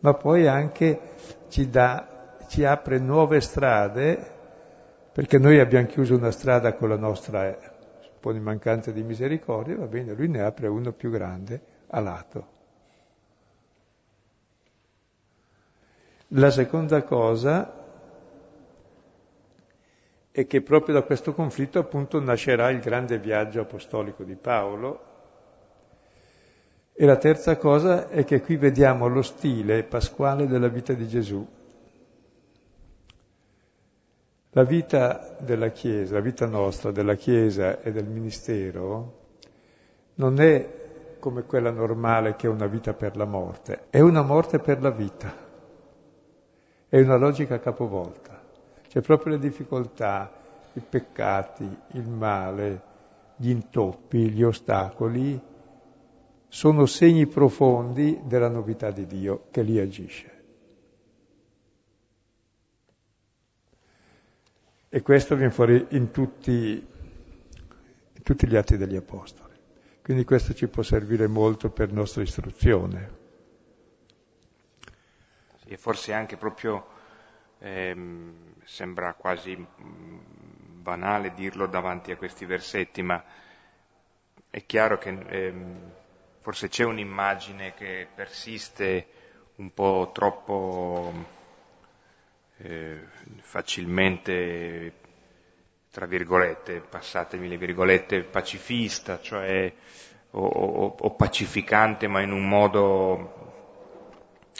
ma 0.00 0.14
poi 0.14 0.48
anche 0.48 1.12
ci, 1.48 1.70
dà, 1.70 2.36
ci 2.48 2.64
apre 2.64 2.98
nuove 2.98 3.40
strade 3.40 4.40
perché 5.12 5.38
noi 5.38 5.60
abbiamo 5.60 5.86
chiuso 5.86 6.16
una 6.16 6.30
strada 6.30 6.74
con 6.74 6.88
la 6.88 6.96
nostra 6.96 7.56
po' 8.22 8.32
di 8.32 8.38
mancanza 8.38 8.92
di 8.92 9.02
misericordia, 9.02 9.76
va 9.76 9.86
bene, 9.86 10.14
lui 10.14 10.28
ne 10.28 10.42
apre 10.42 10.68
uno 10.68 10.92
più 10.92 11.10
grande 11.10 11.60
a 11.88 11.98
lato. 11.98 12.46
La 16.28 16.50
seconda 16.50 17.02
cosa 17.02 17.80
è 20.30 20.46
che 20.46 20.62
proprio 20.62 20.94
da 20.94 21.02
questo 21.02 21.34
conflitto 21.34 21.80
appunto 21.80 22.20
nascerà 22.20 22.70
il 22.70 22.78
grande 22.78 23.18
viaggio 23.18 23.60
apostolico 23.60 24.22
di 24.22 24.36
Paolo. 24.36 25.10
E 26.92 27.04
la 27.04 27.16
terza 27.16 27.56
cosa 27.56 28.08
è 28.08 28.24
che 28.24 28.40
qui 28.40 28.56
vediamo 28.56 29.08
lo 29.08 29.22
stile 29.22 29.82
pasquale 29.82 30.46
della 30.46 30.68
vita 30.68 30.92
di 30.92 31.08
Gesù. 31.08 31.46
La 34.54 34.64
vita 34.64 35.34
della 35.40 35.70
Chiesa, 35.70 36.12
la 36.12 36.20
vita 36.20 36.44
nostra, 36.44 36.90
della 36.90 37.14
Chiesa 37.14 37.80
e 37.80 37.90
del 37.90 38.06
ministero, 38.06 39.20
non 40.16 40.38
è 40.42 41.16
come 41.18 41.44
quella 41.44 41.70
normale 41.70 42.36
che 42.36 42.48
è 42.48 42.50
una 42.50 42.66
vita 42.66 42.92
per 42.92 43.16
la 43.16 43.24
morte, 43.24 43.84
è 43.88 44.00
una 44.00 44.20
morte 44.20 44.58
per 44.58 44.82
la 44.82 44.90
vita. 44.90 45.34
È 46.86 47.00
una 47.00 47.16
logica 47.16 47.60
capovolta. 47.60 48.42
C'è 48.88 49.00
proprio 49.00 49.32
le 49.32 49.38
difficoltà, 49.38 50.30
i 50.74 50.82
peccati, 50.86 51.78
il 51.92 52.06
male, 52.06 52.82
gli 53.36 53.48
intoppi, 53.48 54.28
gli 54.28 54.42
ostacoli, 54.42 55.40
sono 56.48 56.84
segni 56.84 57.26
profondi 57.26 58.20
della 58.24 58.50
novità 58.50 58.90
di 58.90 59.06
Dio 59.06 59.44
che 59.50 59.62
lì 59.62 59.80
agisce. 59.80 60.41
E 64.94 65.00
questo 65.00 65.36
viene 65.36 65.50
fuori 65.50 65.86
in 65.92 66.10
tutti, 66.10 66.50
in 66.52 68.22
tutti 68.22 68.46
gli 68.46 68.56
atti 68.56 68.76
degli 68.76 68.94
Apostoli. 68.94 69.54
Quindi 70.02 70.22
questo 70.24 70.52
ci 70.52 70.68
può 70.68 70.82
servire 70.82 71.26
molto 71.28 71.70
per 71.70 71.90
nostra 71.90 72.20
istruzione. 72.20 73.10
E 75.64 75.78
forse 75.78 76.12
anche 76.12 76.36
proprio 76.36 76.86
ehm, 77.60 78.56
sembra 78.64 79.14
quasi 79.14 79.56
mm, 79.56 80.18
banale 80.82 81.32
dirlo 81.32 81.64
davanti 81.66 82.10
a 82.10 82.18
questi 82.18 82.44
versetti, 82.44 83.00
ma 83.00 83.24
è 84.50 84.66
chiaro 84.66 84.98
che 84.98 85.08
ehm, 85.08 85.90
forse 86.40 86.68
c'è 86.68 86.84
un'immagine 86.84 87.72
che 87.72 88.06
persiste 88.14 89.06
un 89.54 89.72
po' 89.72 90.10
troppo 90.12 91.40
eh, 92.58 93.06
facilmente, 93.40 94.92
tra 95.90 96.06
virgolette, 96.06 96.80
passatemi 96.80 97.48
le 97.48 97.56
virgolette, 97.56 98.22
pacifista, 98.22 99.20
cioè 99.20 99.72
o, 100.30 100.44
o, 100.44 100.96
o 100.98 101.10
pacificante, 101.14 102.06
ma 102.08 102.20
in 102.20 102.32
un 102.32 102.48
modo 102.48 103.50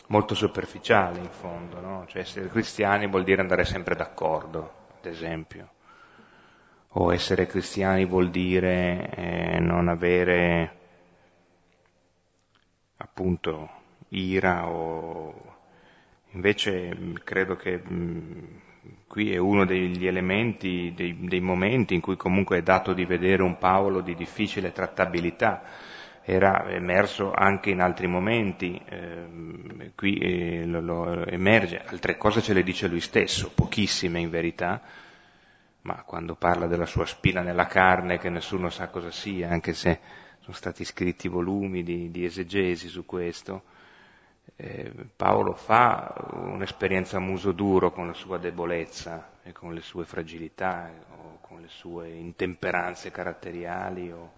molto 0.09 0.35
superficiale 0.35 1.19
in 1.21 1.31
fondo, 1.31 1.81
no? 1.81 2.05
Cioè 2.07 2.23
essere 2.23 2.49
cristiani 2.49 3.07
vuol 3.07 3.25
dire 3.25 3.41
andare 3.41 3.65
sempre 3.65 3.95
d'accordo, 3.95 4.73
ad 4.99 5.07
esempio. 5.07 5.71
O 6.95 7.13
essere 7.13 7.47
cristiani 7.47 8.05
vuol 8.05 8.31
dire 8.31 9.09
eh, 9.15 9.59
non 9.61 9.89
avere 9.89 10.81
appunto 12.99 13.71
ira 14.09 14.69
o 14.69 15.52
Invece 16.33 16.97
credo 17.25 17.57
che 17.57 17.77
mh, 17.77 18.61
qui 19.07 19.33
è 19.33 19.37
uno 19.37 19.67
degli 19.67 20.07
elementi, 20.07 20.93
dei, 20.97 21.17
dei, 21.21 21.41
momenti 21.41 21.95
in 21.95 22.01
cui 22.01 22.17
comunque 22.17 22.59
è 22.59 22.63
dato 22.63 22.95
di 22.95 23.05
vedere 23.05 23.43
un 23.43 23.59
Paolo 23.59 24.01
di 24.01 24.15
difficile 24.15 24.73
trattabilità. 24.73 25.63
Era 26.25 26.71
emerso 26.71 27.33
anche 27.33 27.71
in 27.71 27.81
altri 27.81 28.07
momenti, 28.07 28.81
eh, 28.89 29.93
qui 29.95 30.17
eh, 30.19 30.65
lo, 30.65 30.81
lo 30.81 31.27
emerge, 31.27 31.83
altre 31.85 32.17
cose 32.17 32.41
ce 32.41 32.53
le 32.55 32.63
dice 32.63 32.87
lui 32.87 33.01
stesso, 33.01 33.51
pochissime 33.53 34.21
in 34.21 34.31
verità, 34.31 34.81
ma 35.83 36.03
quando 36.07 36.37
parla 36.37 36.67
della 36.67 36.87
sua 36.87 37.07
spina 37.07 37.43
nella 37.43 37.67
carne, 37.67 38.19
che 38.19 38.31
nessuno 38.31 38.71
sa 38.71 38.89
cosa 38.89 39.11
sia, 39.11 39.51
anche 39.51 39.75
se 39.75 39.99
sono 40.41 40.57
stati 40.57 40.85
scritti 40.85 41.29
volumi 41.29 41.83
di, 41.83 42.11
di 42.11 42.25
esegesi 42.25 42.89
su 42.89 43.05
questo, 43.05 43.65
eh, 44.57 44.93
Paolo 45.17 45.55
fa 45.55 46.15
un'esperienza 46.31 47.17
a 47.17 47.21
muso 47.21 47.53
duro 47.53 47.91
con 47.91 48.07
la 48.07 48.15
sua 48.15 48.39
debolezza 48.39 49.31
e 49.43 49.53
con 49.53 49.75
le 49.75 49.81
sue 49.81 50.05
fragilità 50.05 50.91
o 51.17 51.39
con 51.41 51.61
le 51.61 51.69
sue 51.69 52.11
intemperanze 52.11 53.11
caratteriali 53.11 54.11
o, 54.13 54.33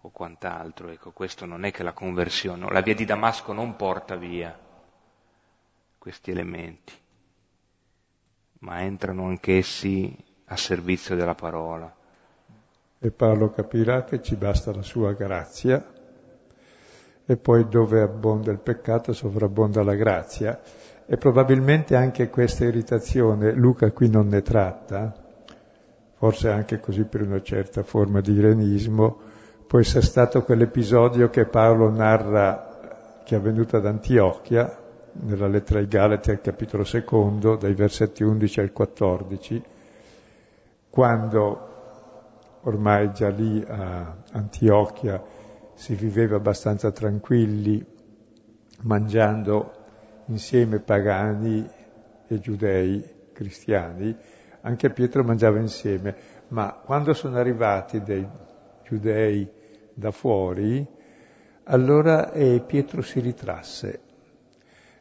o 0.00 0.08
quant'altro. 0.10 0.88
Ecco, 0.88 1.10
questo 1.10 1.44
non 1.46 1.64
è 1.64 1.70
che 1.70 1.82
la 1.82 1.92
conversione, 1.92 2.70
la 2.70 2.80
via 2.80 2.94
di 2.94 3.04
Damasco 3.04 3.52
non 3.52 3.76
porta 3.76 4.16
via 4.16 4.56
questi 5.98 6.30
elementi, 6.30 6.92
ma 8.60 8.82
entrano 8.82 9.26
anch'essi 9.26 10.14
a 10.46 10.56
servizio 10.56 11.16
della 11.16 11.34
parola. 11.34 11.94
E 12.98 13.10
Paolo 13.10 13.50
capirà 13.50 14.04
che 14.04 14.22
ci 14.22 14.36
basta 14.36 14.74
la 14.74 14.82
sua 14.82 15.12
grazia 15.12 15.93
e 17.26 17.36
poi 17.36 17.66
dove 17.68 18.00
abbonda 18.00 18.50
il 18.50 18.58
peccato 18.58 19.12
sovrabbonda 19.12 19.82
la 19.82 19.94
grazia. 19.94 20.60
E 21.06 21.16
probabilmente 21.16 21.96
anche 21.96 22.30
questa 22.30 22.64
irritazione 22.64 23.52
Luca 23.52 23.90
qui 23.92 24.08
non 24.08 24.28
ne 24.28 24.42
tratta, 24.42 25.14
forse 26.14 26.48
anche 26.48 26.80
così 26.80 27.04
per 27.04 27.22
una 27.22 27.42
certa 27.42 27.82
forma 27.82 28.20
di 28.20 28.32
irenismo, 28.32 29.18
può 29.66 29.78
essere 29.80 30.04
stato 30.04 30.42
quell'episodio 30.42 31.28
che 31.28 31.46
Paolo 31.46 31.90
narra 31.90 32.72
che 33.24 33.34
è 33.34 33.38
avvenuto 33.38 33.76
ad 33.76 33.86
Antiochia, 33.86 34.78
nella 35.12 35.46
lettera 35.46 35.78
ai 35.78 35.86
Galati 35.86 36.30
al 36.30 36.40
capitolo 36.40 36.84
secondo, 36.84 37.56
dai 37.56 37.74
versetti 37.74 38.22
11 38.22 38.60
al 38.60 38.72
14, 38.72 39.62
quando 40.90 41.72
ormai 42.62 43.12
già 43.12 43.28
lì 43.28 43.64
a 43.66 44.14
Antiochia 44.32 45.22
si 45.74 45.94
viveva 45.94 46.36
abbastanza 46.36 46.90
tranquilli 46.90 47.84
mangiando 48.82 49.72
insieme 50.26 50.80
pagani 50.80 51.68
e 52.26 52.38
giudei 52.40 53.02
cristiani, 53.32 54.16
anche 54.62 54.90
Pietro 54.90 55.22
mangiava 55.22 55.58
insieme, 55.58 56.16
ma 56.48 56.72
quando 56.72 57.12
sono 57.12 57.36
arrivati 57.36 58.00
dei 58.00 58.26
giudei 58.84 59.46
da 59.92 60.10
fuori, 60.10 60.86
allora 61.64 62.32
eh, 62.32 62.62
Pietro 62.66 63.02
si 63.02 63.20
ritrasse. 63.20 64.00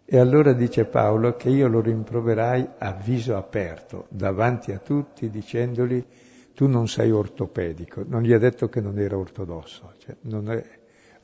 E 0.05 0.17
allora 0.19 0.51
dice 0.53 0.86
Paolo 0.86 1.36
che 1.36 1.49
io 1.49 1.67
lo 1.67 1.80
rimproverai 1.80 2.67
a 2.78 2.91
viso 2.91 3.38
aperto, 3.38 4.07
davanti 4.09 4.71
a 4.71 4.80
tutti, 4.80 5.30
dicendogli 5.30 6.05
tu 6.53 6.67
non 6.67 6.87
sei 6.87 7.11
ortopedico. 7.11 8.03
Non 8.05 8.21
gli 8.21 8.33
ha 8.33 8.39
detto 8.39 8.69
che 8.69 8.81
non 8.81 8.99
era 8.99 9.17
ortodosso, 9.17 9.93
cioè 9.97 10.15
non, 10.21 10.51
è, 10.51 10.63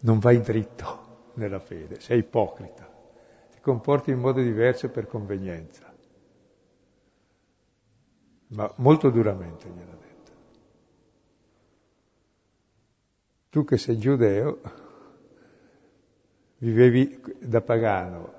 non 0.02 0.20
vai 0.20 0.42
dritto 0.42 1.32
nella 1.36 1.60
fede, 1.60 2.00
sei 2.00 2.20
ipocrita, 2.20 2.90
ti 3.52 3.60
comporti 3.62 4.12
in 4.12 4.20
modo 4.20 4.42
diverso 4.42 4.90
per 4.90 5.08
convenienza 5.08 5.90
ma 8.50 8.72
molto 8.78 9.10
duramente 9.10 9.68
gliel'ha 9.68 9.96
detto. 9.96 10.32
Tu 13.50 13.64
che 13.64 13.78
sei 13.78 13.98
giudeo, 13.98 14.60
vivevi 16.58 17.22
da 17.40 17.62
pagano, 17.62 18.34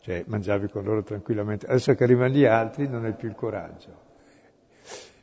cioè 0.00 0.24
mangiavi 0.26 0.68
con 0.68 0.84
loro 0.84 1.02
tranquillamente, 1.02 1.66
adesso 1.66 1.94
che 1.94 2.04
arrivano 2.04 2.32
gli 2.32 2.44
altri 2.44 2.88
non 2.88 3.04
hai 3.04 3.14
più 3.14 3.28
il 3.28 3.34
coraggio. 3.34 4.08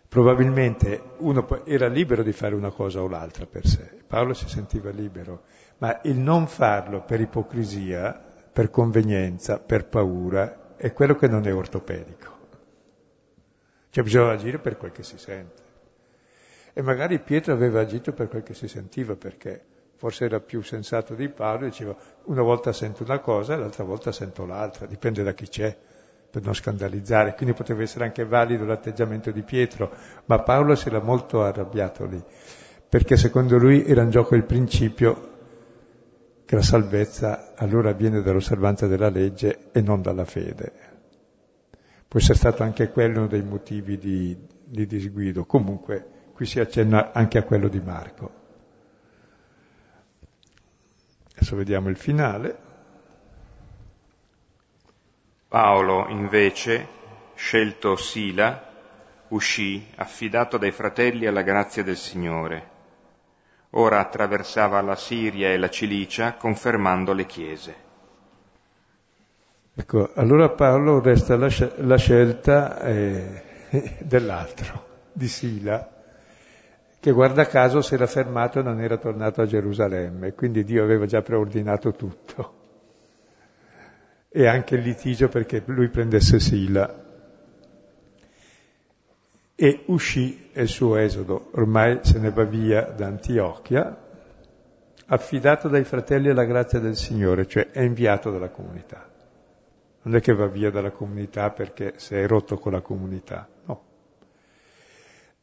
Probabilmente 0.07 1.01
uno 1.17 1.65
era 1.65 1.87
libero 1.87 2.23
di 2.23 2.31
fare 2.31 2.55
una 2.55 2.71
cosa 2.71 3.01
o 3.01 3.07
l'altra 3.07 3.45
per 3.45 3.67
sé, 3.67 3.99
Paolo 4.07 4.33
si 4.33 4.47
sentiva 4.47 4.89
libero, 4.89 5.43
ma 5.79 5.99
il 6.03 6.17
non 6.17 6.47
farlo 6.47 7.03
per 7.03 7.19
ipocrisia, 7.19 8.13
per 8.51 8.69
convenienza, 8.69 9.59
per 9.59 9.87
paura, 9.87 10.75
è 10.77 10.93
quello 10.93 11.15
che 11.15 11.27
non 11.27 11.45
è 11.45 11.53
ortopedico. 11.53 12.35
Cioè 13.89 14.03
bisogna 14.03 14.31
agire 14.31 14.59
per 14.59 14.77
quel 14.77 14.91
che 14.91 15.03
si 15.03 15.17
sente. 15.17 15.61
E 16.73 16.81
magari 16.81 17.19
Pietro 17.19 17.53
aveva 17.53 17.81
agito 17.81 18.13
per 18.13 18.29
quel 18.29 18.43
che 18.43 18.53
si 18.53 18.67
sentiva, 18.67 19.15
perché 19.15 19.63
forse 19.95 20.25
era 20.25 20.39
più 20.39 20.61
sensato 20.61 21.15
di 21.15 21.27
Paolo, 21.27 21.65
diceva 21.65 21.95
una 22.25 22.43
volta 22.43 22.71
sento 22.71 23.03
una 23.03 23.19
cosa 23.19 23.55
e 23.55 23.57
l'altra 23.57 23.83
volta 23.83 24.11
sento 24.11 24.45
l'altra, 24.45 24.85
dipende 24.85 25.23
da 25.23 25.33
chi 25.33 25.47
c'è, 25.47 25.77
per 26.29 26.43
non 26.43 26.53
scandalizzare. 26.53 27.35
Quindi 27.35 27.55
poteva 27.55 27.81
essere 27.81 28.05
anche 28.05 28.25
valido 28.25 28.65
l'atteggiamento 28.65 29.31
di 29.31 29.41
Pietro, 29.41 29.91
ma 30.25 30.39
Paolo 30.39 30.75
si 30.75 30.87
era 30.87 31.01
molto 31.01 31.43
arrabbiato 31.43 32.05
lì, 32.05 32.21
perché 32.87 33.17
secondo 33.17 33.57
lui 33.57 33.85
era 33.85 34.01
in 34.01 34.09
gioco 34.09 34.35
il 34.35 34.43
principio 34.43 35.35
che 36.45 36.55
la 36.55 36.61
salvezza 36.61 37.53
allora 37.55 37.91
viene 37.91 38.21
dall'osservanza 38.21 38.87
della 38.87 39.09
legge 39.09 39.69
e 39.71 39.81
non 39.81 40.01
dalla 40.01 40.25
fede. 40.25 40.71
Può 42.07 42.19
essere 42.19 42.37
stato 42.37 42.63
anche 42.63 42.89
quello 42.89 43.19
uno 43.19 43.27
dei 43.27 43.43
motivi 43.43 43.97
di, 43.97 44.37
di 44.63 44.85
disguido. 44.85 45.43
Comunque 45.45 46.31
qui 46.33 46.45
si 46.45 46.59
accenna 46.61 47.11
anche 47.11 47.37
a 47.37 47.43
quello 47.43 47.67
di 47.67 47.81
Marco. 47.81 48.31
Adesso 51.35 51.55
vediamo 51.57 51.89
il 51.89 51.97
finale. 51.97 52.66
Paolo 55.47 56.07
invece, 56.09 56.85
scelto 57.35 57.95
Sila, 57.95 58.69
uscì, 59.29 59.87
affidato 59.95 60.57
dai 60.57 60.71
fratelli 60.71 61.25
alla 61.25 61.41
grazia 61.41 61.83
del 61.83 61.95
Signore. 61.95 62.75
Ora 63.71 63.99
attraversava 63.99 64.81
la 64.81 64.97
Siria 64.97 65.49
e 65.49 65.57
la 65.57 65.69
Cilicia, 65.69 66.33
confermando 66.33 67.13
le 67.13 67.25
chiese. 67.25 67.75
Ecco, 69.73 70.11
allora 70.15 70.49
Paolo 70.49 70.99
resta 70.99 71.37
la, 71.37 71.49
la 71.77 71.97
scelta 71.97 72.81
eh, 72.81 73.43
dell'altro, 74.03 74.85
di 75.13 75.29
Sila, 75.29 75.95
che 76.99 77.11
guarda 77.11 77.45
caso 77.45 77.81
si 77.81 77.93
era 77.93 78.07
fermato 78.07 78.59
e 78.59 78.63
non 78.63 78.81
era 78.81 78.97
tornato 78.97 79.41
a 79.41 79.45
Gerusalemme, 79.45 80.33
quindi 80.33 80.65
Dio 80.65 80.83
aveva 80.83 81.05
già 81.05 81.21
preordinato 81.21 81.93
tutto. 81.93 82.56
E 84.37 84.45
anche 84.45 84.75
il 84.75 84.81
litigio 84.81 85.29
perché 85.29 85.63
lui 85.65 85.89
prendesse 85.89 86.39
Sila. 86.39 87.05
E 89.55 89.83
uscì 89.87 90.49
il 90.53 90.67
suo 90.67 90.97
esodo, 90.97 91.49
ormai 91.53 91.99
se 92.03 92.19
ne 92.19 92.29
va 92.29 92.43
via 92.43 92.81
da 92.83 93.07
Antiochia, 93.07 93.97
affidato 95.07 95.67
dai 95.67 95.83
fratelli 95.83 96.29
alla 96.29 96.45
grazia 96.45 96.79
del 96.79 96.95
Signore, 96.95 97.47
cioè 97.47 97.71
è 97.71 97.81
inviato 97.81 98.29
dalla 98.29 98.49
comunità 98.49 99.07
non 100.07 100.15
è 100.15 100.21
che 100.21 100.33
va 100.33 100.47
via 100.47 100.71
dalla 100.71 100.91
comunità 100.91 101.49
perché 101.49 101.93
si 101.97 102.15
è 102.15 102.25
rotto 102.25 102.57
con 102.57 102.71
la 102.71 102.79
comunità, 102.79 103.45
no. 103.65 103.83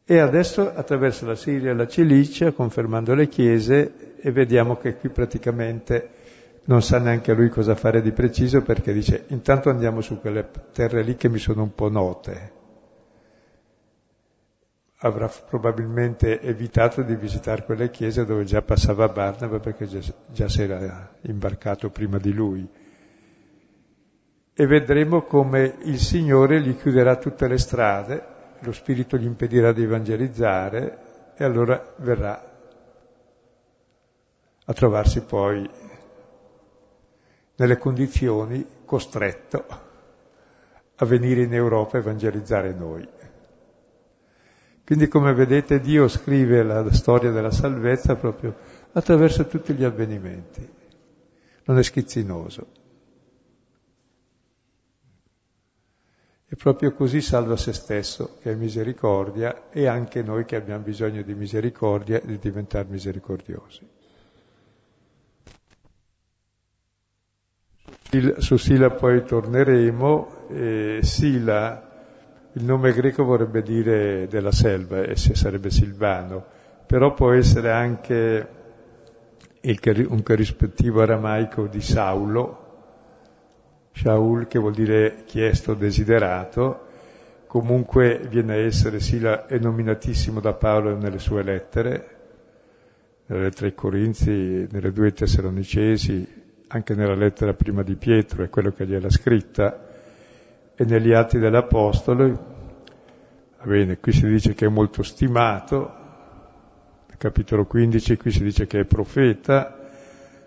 E 0.07 0.19
adesso 0.19 0.73
attraverso 0.75 1.27
la 1.27 1.35
Siria 1.35 1.71
e 1.71 1.75
la 1.75 1.87
Cilicia, 1.87 2.53
confermando 2.53 3.15
le 3.15 3.29
chiese, 3.29 4.17
e 4.17 4.33
vediamo 4.33 4.77
che 4.77 4.97
qui 4.97 5.11
praticamente 5.11 6.11
non 6.67 6.83
sa 6.83 6.99
neanche 6.99 7.35
lui 7.35 7.49
cosa 7.49 7.75
fare 7.75 8.01
di 8.01 8.13
preciso 8.13 8.63
perché 8.63 8.93
dice 8.93 9.25
intanto 9.29 9.69
andiamo 9.69 10.01
su 10.01 10.21
quelle 10.21 10.49
terre 10.73 11.03
lì 11.03 11.17
che 11.17 11.29
mi 11.29 11.39
sono 11.39 11.63
un 11.63 11.75
po' 11.75 11.91
note. 11.91 12.53
Avrà 14.99 15.29
probabilmente 15.29 16.41
evitato 16.41 17.03
di 17.03 17.15
visitare 17.15 17.65
quelle 17.65 17.91
chiese 17.91 18.25
dove 18.25 18.45
già 18.45 18.63
passava 18.63 19.09
Barnaba 19.09 19.59
perché 19.59 19.87
già, 19.87 20.01
già 20.29 20.49
si 20.49 20.63
era 20.63 21.15
imbarcato 21.23 21.91
prima 21.91 22.17
di 22.17 22.33
lui 22.33 22.67
e 24.57 24.67
vedremo 24.67 25.23
come 25.23 25.79
il 25.83 25.99
Signore 25.99 26.61
gli 26.61 26.77
chiuderà 26.77 27.17
tutte 27.17 27.49
le 27.49 27.59
strade, 27.59 28.25
lo 28.61 28.73
Spirito 28.73 29.17
gli 29.17 29.25
impedirà 29.25 29.73
di 29.73 29.83
evangelizzare 29.83 30.99
e 31.37 31.45
allora 31.45 31.93
verrà 31.97 32.53
a 34.65 34.73
trovarsi 34.73 35.23
poi 35.23 35.69
nelle 37.57 37.79
condizioni 37.79 38.67
costretto 38.85 39.65
a 40.97 41.05
venire 41.05 41.43
in 41.43 41.55
Europa 41.55 41.97
a 41.97 42.01
evangelizzare 42.01 42.73
noi. 42.73 43.09
Quindi 44.85 45.09
come 45.09 45.33
vedete 45.33 45.81
Dio 45.81 46.09
scrive 46.09 46.63
la 46.63 46.93
storia 46.93 47.31
della 47.31 47.51
salvezza 47.51 48.17
proprio 48.17 48.55
attraverso 48.93 49.47
tutti 49.47 49.73
gli 49.73 49.85
avvenimenti, 49.85 50.69
non 51.65 51.79
è 51.79 51.83
schizzinoso. 51.83 52.83
E 56.47 56.57
proprio 56.57 56.93
così 56.93 57.21
salva 57.21 57.57
se 57.57 57.73
stesso, 57.73 58.37
che 58.41 58.53
è 58.53 58.55
misericordia, 58.55 59.71
e 59.71 59.87
anche 59.87 60.23
noi 60.23 60.45
che 60.45 60.57
abbiamo 60.57 60.85
bisogno 60.85 61.23
di 61.23 61.35
misericordia 61.35 62.21
e 62.21 62.27
di 62.27 62.39
diventare 62.39 62.87
misericordiosi. 62.89 63.89
Su 68.39 68.57
Sila 68.57 68.91
poi 68.91 69.25
torneremo. 69.25 70.47
Eh, 70.51 70.99
Sila, 71.03 71.91
il 72.53 72.65
nome 72.65 72.93
greco 72.93 73.25
vorrebbe 73.25 73.63
dire 73.63 74.29
della 74.29 74.53
selva, 74.53 75.03
e 75.03 75.17
sarebbe 75.17 75.71
Silvano, 75.71 76.45
però 76.87 77.13
può 77.13 77.33
essere 77.33 77.73
anche 77.73 78.49
il, 79.63 80.07
un 80.09 80.23
corrispettivo 80.23 81.03
aramaico 81.03 81.67
di 81.67 81.81
Saulo, 81.81 82.61
Shaul 83.93 84.47
che 84.47 84.61
vuol 84.61 84.75
dire 84.75 85.25
chiesto, 85.25 85.75
desiderato, 85.75 86.87
comunque 87.49 88.21
viene 88.29 88.55
a 88.55 88.59
essere 88.59 89.01
Sila 89.01 89.47
è 89.47 89.59
nominatissimo 89.59 90.39
da 90.39 90.53
Paolo 90.53 90.97
nelle 90.97 91.19
sue 91.19 91.43
lettere, 91.43 92.09
nelle 93.27 93.43
lettere 93.45 93.69
ai 93.69 93.75
Corinzi, 93.75 94.69
nelle 94.71 94.93
due 94.93 95.13
Tessalonicesi, 95.13 96.43
anche 96.75 96.95
nella 96.97 97.15
lettera 97.15 97.55
prima 97.55 97.85
di 97.85 97.95
Pietro, 97.95 98.43
è 98.43 98.49
quello 98.49 98.73
che 98.73 98.85
gliela 98.85 99.09
scritta, 99.09 99.93
e 100.75 100.85
negli 100.85 101.13
atti 101.13 101.39
dell'Apostolo, 101.39 102.25
va 103.59 103.65
bene, 103.65 103.99
qui 103.99 104.11
si 104.11 104.27
dice 104.27 104.55
che 104.55 104.67
è 104.67 104.69
molto 104.69 105.05
stimato, 105.05 106.03
capitolo 107.17 107.65
15 107.65 108.17
qui 108.17 108.33
si 108.33 108.43
dice 108.43 108.67
che 108.67 108.81
è 108.81 108.85
profeta, 108.85 109.89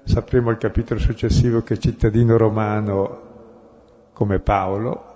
sapremo 0.04 0.50
al 0.50 0.58
capitolo 0.58 1.00
successivo 1.00 1.64
che 1.64 1.76
è 1.76 1.78
cittadino 1.78 2.36
romano 2.36 4.10
come 4.12 4.40
Paolo, 4.40 5.16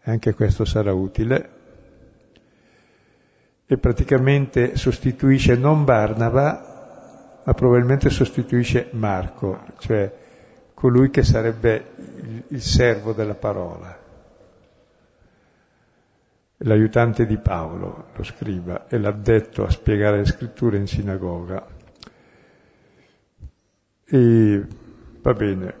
e 0.00 0.10
anche 0.12 0.32
questo 0.32 0.64
sarà 0.64 0.92
utile, 0.92 1.50
e 3.66 3.76
praticamente 3.78 4.76
sostituisce 4.76 5.56
non 5.56 5.84
Barnaba, 5.84 6.77
ma 7.48 7.54
probabilmente 7.54 8.10
sostituisce 8.10 8.90
Marco, 8.92 9.62
cioè 9.78 10.12
colui 10.74 11.08
che 11.08 11.22
sarebbe 11.22 11.94
il, 12.48 12.60
servo 12.60 13.14
della 13.14 13.36
parola, 13.36 13.98
l'aiutante 16.58 17.24
di 17.24 17.38
Paolo, 17.38 18.08
lo 18.14 18.22
scriba, 18.22 18.86
e 18.86 18.98
l'addetto 18.98 19.64
a 19.64 19.70
spiegare 19.70 20.18
le 20.18 20.26
scritture 20.26 20.76
in 20.76 20.86
sinagoga. 20.86 21.66
E 24.04 24.66
va 25.22 25.32
bene, 25.32 25.74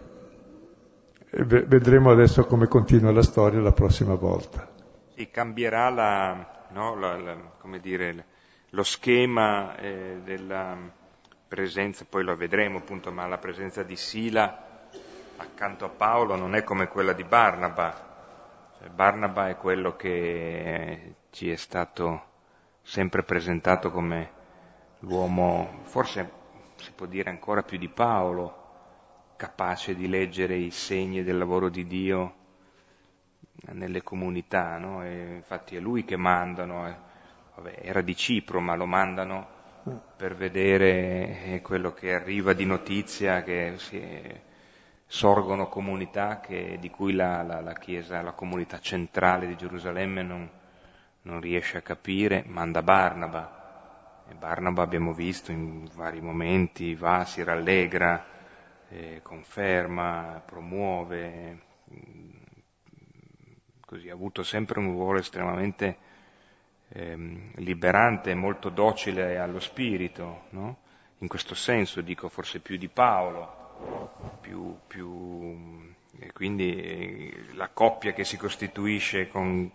e 1.28 1.44
vedremo 1.44 2.10
adesso 2.10 2.46
come 2.46 2.66
continua 2.66 3.12
la 3.12 3.22
storia 3.22 3.60
la 3.60 3.72
prossima 3.72 4.14
volta. 4.14 4.66
Sì, 5.14 5.28
cambierà 5.28 5.90
la, 5.90 6.66
no, 6.70 6.98
la, 6.98 7.18
la, 7.18 7.36
dire, 7.78 8.24
lo 8.70 8.82
schema 8.82 9.76
eh, 9.76 10.22
della 10.24 10.96
presenza, 11.48 12.04
poi 12.08 12.22
lo 12.22 12.36
vedremo 12.36 12.78
appunto, 12.78 13.10
ma 13.10 13.26
la 13.26 13.38
presenza 13.38 13.82
di 13.82 13.96
Sila 13.96 14.86
accanto 15.38 15.86
a 15.86 15.88
Paolo 15.88 16.36
non 16.36 16.54
è 16.54 16.62
come 16.62 16.88
quella 16.88 17.14
di 17.14 17.24
Barnaba. 17.24 18.06
Cioè, 18.78 18.88
Barnaba 18.90 19.48
è 19.48 19.56
quello 19.56 19.96
che 19.96 21.14
ci 21.30 21.50
è 21.50 21.56
stato 21.56 22.26
sempre 22.82 23.22
presentato 23.22 23.90
come 23.90 24.30
l'uomo, 25.00 25.80
forse 25.84 26.30
si 26.76 26.92
può 26.92 27.06
dire 27.06 27.30
ancora 27.30 27.62
più 27.62 27.78
di 27.78 27.88
Paolo, 27.88 28.66
capace 29.36 29.94
di 29.94 30.08
leggere 30.08 30.56
i 30.56 30.70
segni 30.70 31.22
del 31.22 31.38
lavoro 31.38 31.68
di 31.68 31.86
Dio 31.86 32.34
nelle 33.72 34.02
comunità, 34.02 34.76
no? 34.78 35.04
infatti 35.04 35.76
è 35.76 35.80
lui 35.80 36.04
che 36.04 36.16
mandano, 36.16 36.88
eh. 36.88 37.06
Vabbè, 37.56 37.80
era 37.82 38.02
di 38.02 38.14
Cipro, 38.14 38.60
ma 38.60 38.76
lo 38.76 38.86
mandano 38.86 39.57
per 40.16 40.34
vedere 40.34 41.44
eh, 41.44 41.60
quello 41.62 41.92
che 41.92 42.12
arriva 42.12 42.52
di 42.52 42.64
notizia, 42.64 43.42
che 43.42 43.74
si, 43.76 44.00
sorgono 45.10 45.68
comunità 45.68 46.38
che, 46.38 46.76
di 46.78 46.90
cui 46.90 47.14
la, 47.14 47.42
la, 47.42 47.60
la, 47.60 47.72
Chiesa, 47.72 48.20
la 48.20 48.32
comunità 48.32 48.78
centrale 48.78 49.46
di 49.46 49.56
Gerusalemme 49.56 50.22
non, 50.22 50.48
non 51.22 51.40
riesce 51.40 51.78
a 51.78 51.82
capire, 51.82 52.44
manda 52.46 52.82
Barnaba. 52.82 53.56
E 54.28 54.34
Barnaba 54.34 54.82
abbiamo 54.82 55.14
visto 55.14 55.50
in 55.50 55.88
vari 55.94 56.20
momenti, 56.20 56.94
va, 56.94 57.24
si 57.24 57.42
rallegra, 57.42 58.22
eh, 58.90 59.20
conferma, 59.22 60.42
promuove, 60.44 61.58
così 63.86 64.10
ha 64.10 64.12
avuto 64.12 64.42
sempre 64.42 64.78
un 64.78 64.90
ruolo 64.92 65.18
estremamente 65.18 65.96
eh, 66.90 67.50
liberante, 67.56 68.34
molto 68.34 68.68
docile 68.68 69.38
allo 69.38 69.60
spirito, 69.60 70.44
no? 70.50 70.76
in 71.18 71.28
questo 71.28 71.54
senso 71.54 72.00
dico 72.00 72.28
forse 72.28 72.60
più 72.60 72.76
di 72.76 72.88
Paolo, 72.88 74.36
più, 74.40 74.76
più, 74.86 75.94
e 76.18 76.32
quindi 76.32 76.76
eh, 76.76 77.44
la 77.52 77.68
coppia 77.68 78.12
che 78.12 78.24
si 78.24 78.36
costituisce 78.36 79.28
con, 79.28 79.70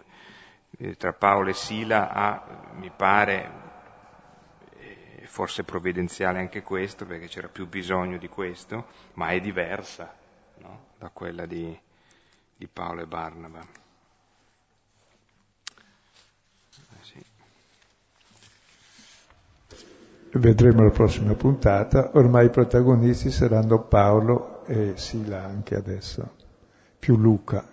eh, 0.78 0.95
tra 0.95 1.14
Paolo 1.14 1.49
e 1.49 1.53
Sila 1.53 2.09
ha, 2.09 2.72
mi 2.74 2.91
pare, 2.95 3.51
eh, 4.80 5.26
forse 5.26 5.64
provvidenziale 5.64 6.39
anche 6.39 6.64
questo, 6.64 7.05
perché 7.05 7.28
c'era 7.28 7.47
più 7.47 7.68
bisogno 7.68 8.18
di 8.18 8.28
questo, 8.28 8.88
ma 9.14 9.30
è 9.30 9.39
diversa 9.39 10.14
no? 10.59 10.86
da 10.97 11.09
quella 11.09 11.45
di, 11.45 11.78
di 12.55 12.68
Paolo 12.68 13.01
e 13.01 13.05
Barnaba. 13.05 13.82
Vedremo 20.39 20.84
la 20.84 20.89
prossima 20.89 21.34
puntata, 21.34 22.11
ormai 22.13 22.47
i 22.47 22.49
protagonisti 22.49 23.29
saranno 23.29 23.84
Paolo 23.84 24.65
e 24.65 24.93
Sila 24.95 25.43
anche 25.43 25.75
adesso, 25.75 26.31
più 26.97 27.17
Luca. 27.17 27.63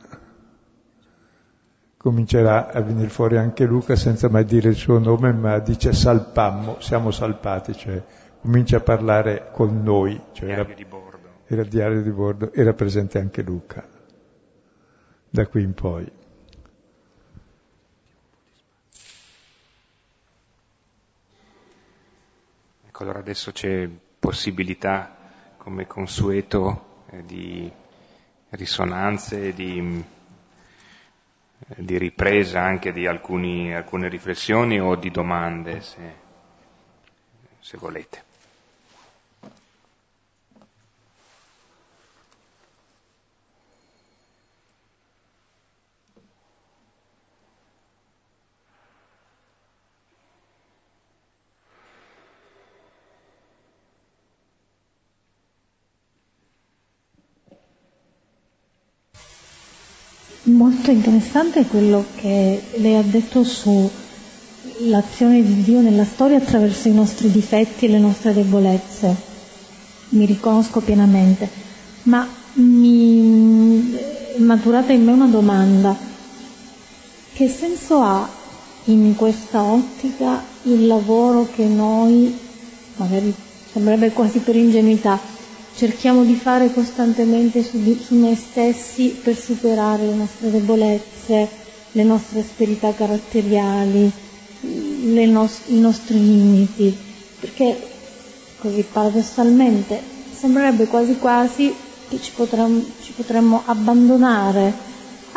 Comincerà 1.96 2.70
a 2.70 2.80
venire 2.80 3.08
fuori 3.08 3.36
anche 3.36 3.64
Luca 3.64 3.94
senza 3.94 4.28
mai 4.28 4.44
dire 4.44 4.70
il 4.70 4.74
suo 4.74 4.98
nome, 4.98 5.32
ma 5.32 5.58
dice 5.58 5.92
salpammo, 5.92 6.76
siamo 6.80 7.10
salpati, 7.10 7.74
cioè 7.74 8.02
comincia 8.40 8.78
a 8.78 8.80
parlare 8.80 9.48
con 9.52 9.82
noi. 9.82 10.18
Cioè 10.32 10.46
diario 10.46 10.64
era, 10.64 10.74
di 10.74 10.84
bordo. 10.84 11.28
Era 11.46 11.64
diario 11.64 12.02
di 12.02 12.10
bordo, 12.10 12.52
era 12.52 12.72
presente 12.72 13.18
anche 13.18 13.42
Luca, 13.42 13.86
da 15.28 15.46
qui 15.46 15.62
in 15.62 15.74
poi. 15.74 16.10
Allora 23.00 23.20
adesso 23.20 23.50
c'è 23.50 23.88
possibilità, 24.18 25.16
come 25.56 25.86
consueto, 25.86 27.04
eh, 27.10 27.24
di 27.24 27.70
risonanze, 28.50 29.54
di, 29.54 30.04
eh, 31.68 31.74
di, 31.82 31.96
ripresa 31.96 32.60
anche 32.60 32.92
di 32.92 33.06
alcuni, 33.06 33.74
alcune 33.74 34.08
riflessioni 34.08 34.78
o 34.78 34.96
di 34.96 35.10
domande, 35.10 35.80
se, 35.80 36.14
se 37.58 37.78
volete. 37.78 38.29
Molto 60.44 60.90
interessante 60.90 61.66
quello 61.66 62.02
che 62.16 62.62
lei 62.76 62.96
ha 62.96 63.02
detto 63.02 63.44
sull'azione 63.44 65.42
di 65.42 65.62
Dio 65.62 65.82
nella 65.82 66.06
storia 66.06 66.38
attraverso 66.38 66.88
i 66.88 66.94
nostri 66.94 67.30
difetti 67.30 67.84
e 67.84 67.88
le 67.88 67.98
nostre 67.98 68.32
debolezze. 68.32 69.14
Mi 70.10 70.24
riconosco 70.24 70.80
pienamente, 70.80 71.46
ma 72.04 72.26
mi 72.54 73.92
è 74.34 74.38
maturata 74.38 74.92
in 74.92 75.04
me 75.04 75.12
una 75.12 75.26
domanda. 75.26 75.94
Che 77.34 77.48
senso 77.48 78.00
ha 78.00 78.26
in 78.84 79.14
questa 79.16 79.62
ottica 79.62 80.42
il 80.62 80.86
lavoro 80.86 81.48
che 81.54 81.66
noi, 81.66 82.34
magari 82.96 83.34
sembrerebbe 83.70 84.12
quasi 84.12 84.38
per 84.38 84.56
ingenuità, 84.56 85.20
cerchiamo 85.80 86.24
di 86.24 86.34
fare 86.34 86.70
costantemente 86.74 87.62
su, 87.62 87.80
su 87.98 88.14
noi 88.14 88.34
stessi 88.34 89.18
per 89.24 89.34
superare 89.34 90.04
le 90.04 90.12
nostre 90.12 90.50
debolezze, 90.50 91.48
le 91.92 92.02
nostre 92.02 92.40
asperità 92.40 92.92
caratteriali, 92.92 94.12
nos- 94.60 95.62
i 95.68 95.80
nostri 95.80 96.22
limiti, 96.22 96.94
perché 97.40 97.78
così 98.58 98.82
paradossalmente 98.92 100.02
sembrerebbe 100.30 100.84
quasi 100.84 101.16
quasi 101.16 101.74
che 102.10 102.20
ci 102.20 102.32
potremmo, 102.32 102.84
ci 103.00 103.12
potremmo 103.12 103.62
abbandonare 103.64 104.70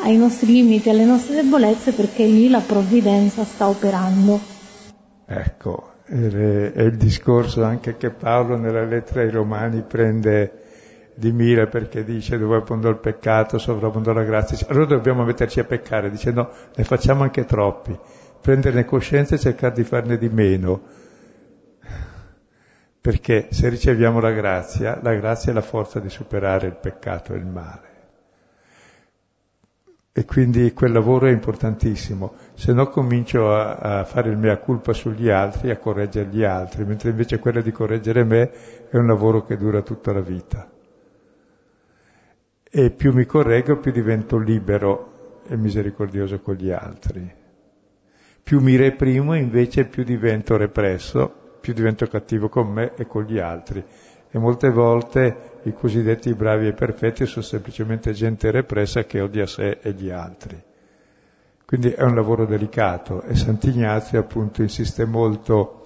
ai 0.01 0.17
nostri 0.17 0.51
limiti, 0.51 0.89
alle 0.89 1.05
nostre 1.05 1.35
debolezze 1.35 1.93
perché 1.93 2.25
lì 2.25 2.49
la 2.49 2.59
provvidenza 2.59 3.45
sta 3.45 3.69
operando. 3.69 4.41
Ecco, 5.25 5.92
è 6.14 6.82
il 6.82 6.95
discorso 6.95 7.64
anche 7.64 7.97
che 7.97 8.11
Paolo 8.11 8.55
nella 8.55 8.84
lettera 8.84 9.22
ai 9.22 9.32
Romani 9.32 9.82
prende 9.82 10.61
di 11.16 11.32
mira 11.32 11.66
perché 11.66 12.03
dice 12.03 12.38
dove 12.38 12.57
abbondò 12.57 12.89
il 12.89 12.97
peccato, 12.97 13.57
sovrabbondò 13.57 14.14
la 14.14 14.24
grazia. 14.24 14.68
Allora 14.70 14.86
dobbiamo 14.86 15.24
metterci 15.24 15.59
a 15.59 15.64
peccare, 15.64 16.11
dice 16.11 16.32
no, 16.32 16.49
ne 16.76 16.84
facciamo 16.84 17.24
anche 17.24 17.45
troppi. 17.45 17.97
Prenderne 18.41 18.86
coscienza 18.86 19.34
e 19.34 19.39
cercare 19.39 19.74
di 19.74 19.84
farne 19.84 20.18
di 20.18 20.30
meno. 20.30 20.82
Perché 23.01 23.47
se 23.49 23.70
riceviamo 23.70 24.20
la 24.20 24.32
grazia, 24.32 24.99
la 25.01 25.14
grazia 25.16 25.51
è 25.51 25.55
la 25.55 25.61
forza 25.61 25.99
di 25.99 26.09
superare 26.09 26.68
il 26.68 26.76
peccato 26.76 27.34
e 27.34 27.38
il 27.38 27.45
male. 27.45 27.92
E 30.16 30.26
quindi 30.26 30.74
quel 30.74 30.91
lavoro 30.91 31.26
è 31.26 31.32
importantissimo, 31.32 32.36
se 32.53 32.72
no 32.72 32.88
comincio 32.89 33.51
a, 33.51 33.78
a, 33.78 34.03
fare 34.03 34.30
il 34.30 34.38
mea 34.38 34.57
culpa 34.57 34.93
sugli 34.93 35.28
altri, 35.28 35.72
a 35.72 35.78
correggere 35.78 36.30
gli 36.30 36.43
altri, 36.43 36.86
mentre 36.86 37.09
invece 37.09 37.39
quello 37.39 37.61
di 37.61 37.72
correggere 37.72 38.24
me 38.24 38.51
è 38.91 38.97
un 38.97 39.07
lavoro 39.07 39.43
che 39.43 39.57
dura 39.57 39.82
tutta 39.82 40.14
la 40.14 40.22
vita. 40.22 40.70
E 42.70 42.91
più 42.91 43.11
mi 43.11 43.26
correggo, 43.26 43.80
più 43.80 43.91
divento 43.91 44.38
libero 44.38 45.41
e 45.47 45.57
misericordioso 45.57 46.39
con 46.41 46.55
gli 46.55 46.70
altri. 46.70 47.34
Più 48.43 48.59
mi 48.59 48.76
reprimo, 48.76 49.34
invece, 49.34 49.86
più 49.86 50.03
divento 50.03 50.57
represso, 50.57 51.57
più 51.59 51.74
divento 51.74 52.05
cattivo 52.05 52.49
con 52.49 52.68
me 52.68 52.93
e 52.95 53.07
con 53.07 53.24
gli 53.24 53.39
altri. 53.39 53.84
E 54.36 54.39
molte 54.39 54.71
volte 54.71 55.59
i 55.65 55.73
cosiddetti 55.73 56.34
bravi 56.34 56.65
e 56.65 56.73
perfetti 56.73 57.23
sono 57.27 57.45
semplicemente 57.45 58.13
gente 58.13 58.49
repressa 58.49 59.03
che 59.03 59.21
odia 59.21 59.45
sé 59.45 59.77
e 59.79 59.91
gli 59.91 60.09
altri. 60.09 60.59
Quindi 61.63 61.91
è 61.91 62.01
un 62.01 62.15
lavoro 62.15 62.47
delicato 62.47 63.21
e 63.21 63.36
Sant'Ignazio 63.36 64.19
appunto 64.19 64.63
insiste 64.63 65.05
molto 65.05 65.86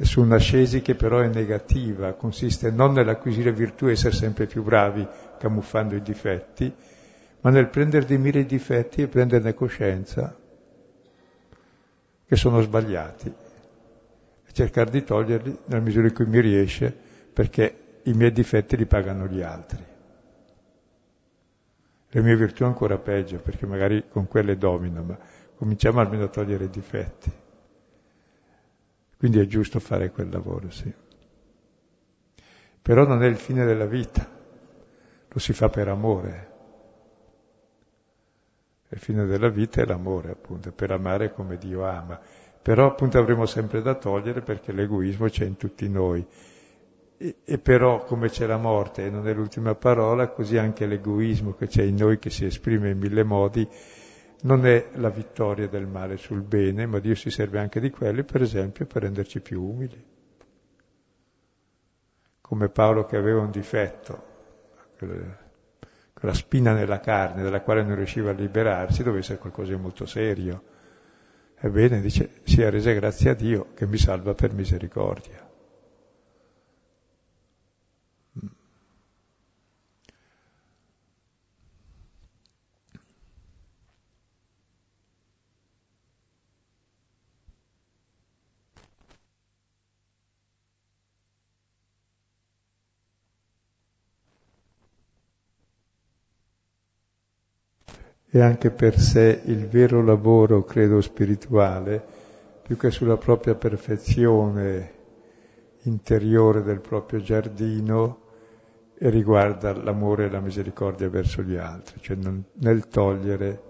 su 0.00 0.20
un'ascesi 0.20 0.80
che 0.80 0.94
però 0.94 1.18
è 1.18 1.26
negativa, 1.26 2.12
consiste 2.12 2.70
non 2.70 2.92
nell'acquisire 2.92 3.50
virtù 3.50 3.88
e 3.88 3.92
essere 3.92 4.14
sempre 4.14 4.46
più 4.46 4.62
bravi 4.62 5.04
camuffando 5.36 5.96
i 5.96 6.02
difetti, 6.02 6.72
ma 7.40 7.50
nel 7.50 7.68
prendere 7.68 8.06
di 8.06 8.16
mira 8.16 8.38
i 8.38 8.46
difetti 8.46 9.02
e 9.02 9.08
prenderne 9.08 9.54
coscienza 9.54 10.36
che 12.28 12.36
sono 12.36 12.60
sbagliati 12.60 13.26
e 14.46 14.52
cercare 14.52 14.92
di 14.92 15.02
toglierli 15.02 15.58
nella 15.64 15.82
misura 15.82 16.06
in 16.06 16.14
cui 16.14 16.26
mi 16.26 16.40
riesce 16.40 17.03
perché 17.34 17.98
i 18.04 18.12
miei 18.12 18.30
difetti 18.30 18.76
li 18.76 18.86
pagano 18.86 19.26
gli 19.26 19.42
altri. 19.42 19.84
Le 22.08 22.20
mie 22.22 22.36
virtù 22.36 22.64
ancora 22.64 22.96
peggio, 22.96 23.40
perché 23.40 23.66
magari 23.66 24.08
con 24.08 24.28
quelle 24.28 24.56
domino, 24.56 25.02
ma 25.02 25.18
cominciamo 25.56 25.98
almeno 25.98 26.24
a 26.24 26.28
togliere 26.28 26.64
i 26.64 26.70
difetti. 26.70 27.32
Quindi 29.18 29.40
è 29.40 29.46
giusto 29.46 29.80
fare 29.80 30.12
quel 30.12 30.28
lavoro, 30.28 30.70
sì. 30.70 30.92
Però 32.80 33.04
non 33.04 33.22
è 33.24 33.26
il 33.26 33.36
fine 33.36 33.64
della 33.64 33.86
vita, 33.86 34.30
lo 35.26 35.38
si 35.40 35.52
fa 35.52 35.68
per 35.68 35.88
amore. 35.88 36.52
Il 38.90 38.98
fine 39.00 39.26
della 39.26 39.48
vita 39.48 39.80
è 39.80 39.86
l'amore, 39.86 40.30
appunto, 40.30 40.70
per 40.70 40.92
amare 40.92 41.32
come 41.32 41.58
Dio 41.58 41.84
ama. 41.84 42.20
Però 42.62 42.86
appunto 42.86 43.18
avremo 43.18 43.44
sempre 43.44 43.82
da 43.82 43.96
togliere 43.96 44.40
perché 44.40 44.70
l'egoismo 44.70 45.26
c'è 45.26 45.44
in 45.44 45.56
tutti 45.56 45.88
noi. 45.88 46.24
E, 47.16 47.36
e, 47.44 47.58
però 47.58 48.04
come 48.04 48.28
c'è 48.28 48.46
la 48.46 48.56
morte 48.56 49.06
e 49.06 49.10
non 49.10 49.28
è 49.28 49.32
l'ultima 49.32 49.74
parola, 49.74 50.28
così 50.28 50.56
anche 50.56 50.86
l'egoismo 50.86 51.54
che 51.54 51.68
c'è 51.68 51.82
in 51.82 51.96
noi, 51.96 52.18
che 52.18 52.30
si 52.30 52.44
esprime 52.44 52.90
in 52.90 52.98
mille 52.98 53.22
modi, 53.22 53.68
non 54.42 54.66
è 54.66 54.88
la 54.94 55.10
vittoria 55.10 55.68
del 55.68 55.86
male 55.86 56.16
sul 56.16 56.42
bene, 56.42 56.86
ma 56.86 56.98
Dio 56.98 57.14
si 57.14 57.30
serve 57.30 57.60
anche 57.60 57.80
di 57.80 57.90
quelli, 57.90 58.24
per 58.24 58.42
esempio, 58.42 58.84
per 58.86 59.02
renderci 59.02 59.40
più 59.40 59.62
umili. 59.62 60.04
Come 62.40 62.68
Paolo 62.68 63.06
che 63.06 63.16
aveva 63.16 63.40
un 63.40 63.50
difetto, 63.50 64.32
quella 64.98 66.34
spina 66.34 66.72
nella 66.72 67.00
carne 67.00 67.42
dalla 67.42 67.62
quale 67.62 67.82
non 67.82 67.96
riusciva 67.96 68.30
a 68.30 68.34
liberarsi, 68.34 69.02
doveva 69.02 69.20
essere 69.20 69.38
qualcosa 69.38 69.72
di 69.72 69.80
molto 69.80 70.04
serio. 70.04 70.62
Ebbene, 71.56 72.00
dice, 72.02 72.40
sia 72.42 72.68
resa 72.68 72.92
grazie 72.92 73.30
a 73.30 73.34
Dio 73.34 73.68
che 73.74 73.86
mi 73.86 73.96
salva 73.96 74.34
per 74.34 74.52
misericordia. 74.52 75.43
E 98.34 98.40
anche 98.40 98.72
per 98.72 98.98
sé 98.98 99.42
il 99.44 99.68
vero 99.68 100.02
lavoro, 100.02 100.64
credo, 100.64 101.00
spirituale, 101.00 102.04
più 102.64 102.76
che 102.76 102.90
sulla 102.90 103.16
propria 103.16 103.54
perfezione 103.54 104.92
interiore 105.82 106.64
del 106.64 106.80
proprio 106.80 107.20
giardino, 107.20 108.22
e 108.98 109.08
riguarda 109.08 109.72
l'amore 109.72 110.24
e 110.24 110.30
la 110.30 110.40
misericordia 110.40 111.08
verso 111.08 111.42
gli 111.42 111.54
altri, 111.54 112.00
cioè 112.00 112.16
nel 112.54 112.88
togliere 112.88 113.62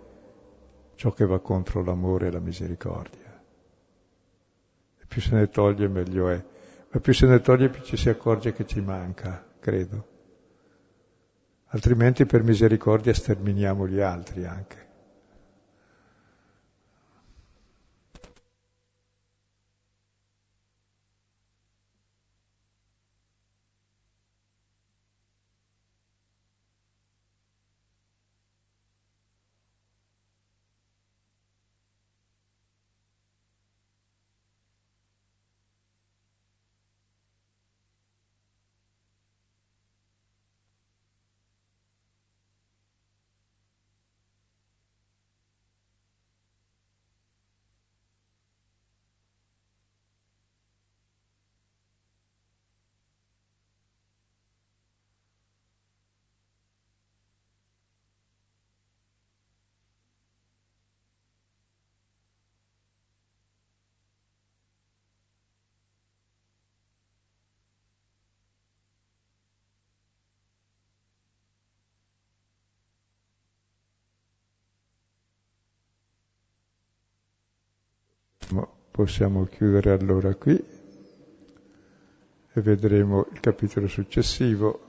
ciò 0.95 1.13
che 1.13 1.27
va 1.27 1.41
contro 1.41 1.85
l'amore 1.85 2.29
e 2.29 2.31
la 2.31 2.41
misericordia. 2.41 3.43
E 4.99 5.05
più 5.07 5.21
se 5.21 5.35
ne 5.35 5.51
toglie 5.51 5.89
meglio 5.89 6.31
è, 6.31 6.43
ma 6.89 7.01
più 7.01 7.13
se 7.13 7.27
ne 7.27 7.43
toglie 7.43 7.69
più 7.69 7.83
ci 7.83 7.99
si 7.99 8.09
accorge 8.09 8.55
che 8.55 8.65
ci 8.65 8.81
manca, 8.81 9.45
credo 9.61 10.13
altrimenti 11.75 12.25
per 12.25 12.45
misericordia 12.45 13.13
sterminiamo 13.13 13.89
gli 13.89 14.01
altri 14.01 14.45
anche. 14.47 14.77
Possiamo 79.05 79.45
chiudere 79.45 79.91
allora 79.91 80.35
qui 80.35 80.55
e 82.55 82.61
vedremo 82.63 83.27
il 83.33 83.39
capitolo 83.41 83.87
successivo 83.87 84.81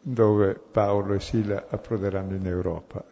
dove 0.00 0.54
Paolo 0.72 1.14
e 1.14 1.20
Sila 1.20 1.68
approderanno 1.68 2.34
in 2.34 2.48
Europa. 2.48 3.04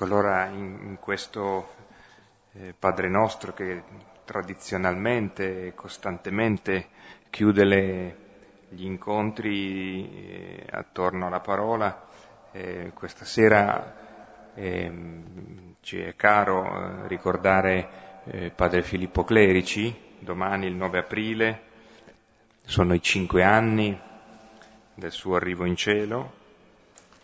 Ecco, 0.00 0.06
allora 0.06 0.46
in, 0.46 0.78
in 0.82 0.96
questo 1.00 1.74
eh, 2.52 2.72
Padre 2.78 3.08
nostro 3.08 3.52
che 3.52 3.82
tradizionalmente 4.24 5.66
e 5.66 5.74
costantemente 5.74 6.86
chiude 7.30 7.64
le, 7.64 8.16
gli 8.68 8.84
incontri 8.84 10.08
eh, 10.08 10.66
attorno 10.70 11.26
alla 11.26 11.40
parola, 11.40 12.06
eh, 12.52 12.92
questa 12.94 13.24
sera 13.24 14.52
ehm, 14.54 15.74
ci 15.80 15.98
è 15.98 16.14
caro 16.14 16.62
eh, 17.02 17.08
ricordare 17.08 17.88
eh, 18.26 18.50
Padre 18.50 18.82
Filippo 18.82 19.24
Clerici, 19.24 19.92
domani 20.20 20.66
il 20.66 20.74
9 20.74 20.98
aprile, 20.98 21.62
sono 22.64 22.94
i 22.94 23.02
cinque 23.02 23.42
anni 23.42 24.00
del 24.94 25.10
suo 25.10 25.34
arrivo 25.34 25.64
in 25.64 25.74
cielo. 25.74 26.32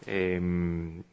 E, 0.04 0.32
ehm, 0.32 1.04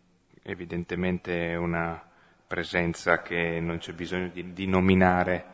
evidentemente 0.44 1.56
una 1.56 2.02
presenza 2.48 3.22
che 3.22 3.60
non 3.60 3.78
c'è 3.78 3.94
bisogno 3.94 4.28
di, 4.30 4.54
di 4.54 4.68
nominare 4.68 5.46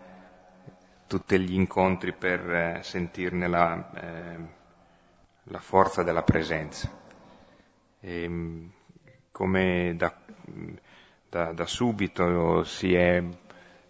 tutti 1.08 1.40
gli 1.40 1.54
incontri 1.54 2.14
per 2.14 2.50
eh, 2.50 2.80
sentirne 2.84 3.48
la, 3.48 3.92
eh, 3.94 4.38
la, 5.44 5.60
forza 5.60 6.04
della 6.04 6.24
presenza. 6.24 6.92
E, 8.00 8.24
ehm, 8.24 8.72
come 9.32 9.94
da, 9.96 10.14
da, 11.30 11.54
da, 11.54 11.66
subito 11.66 12.64
si 12.64 12.94
è, 12.94 13.24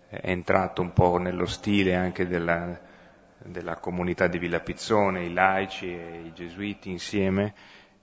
entrato 0.09 0.81
un 0.81 0.93
po' 0.93 1.17
nello 1.17 1.45
stile 1.45 1.95
anche 1.95 2.27
della, 2.27 2.79
della 3.37 3.77
comunità 3.77 4.27
di 4.27 4.37
Villa 4.37 4.59
Pizzone, 4.59 5.25
i 5.25 5.33
laici 5.33 5.87
e 5.87 6.21
i 6.25 6.33
gesuiti 6.33 6.89
insieme, 6.89 7.53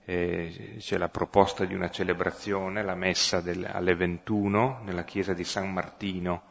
eh, 0.07 0.77
c'è 0.79 0.99
la 0.99 1.09
proposta 1.09 1.65
di 1.65 1.75
una 1.75 1.91
celebrazione, 1.91 2.83
la 2.83 2.95
messa 2.95 3.41
del, 3.41 3.65
alle 3.65 3.95
21 3.95 4.81
nella 4.85 5.05
chiesa 5.05 5.33
di 5.33 5.45
San 5.45 5.73
Martino, 5.73 6.43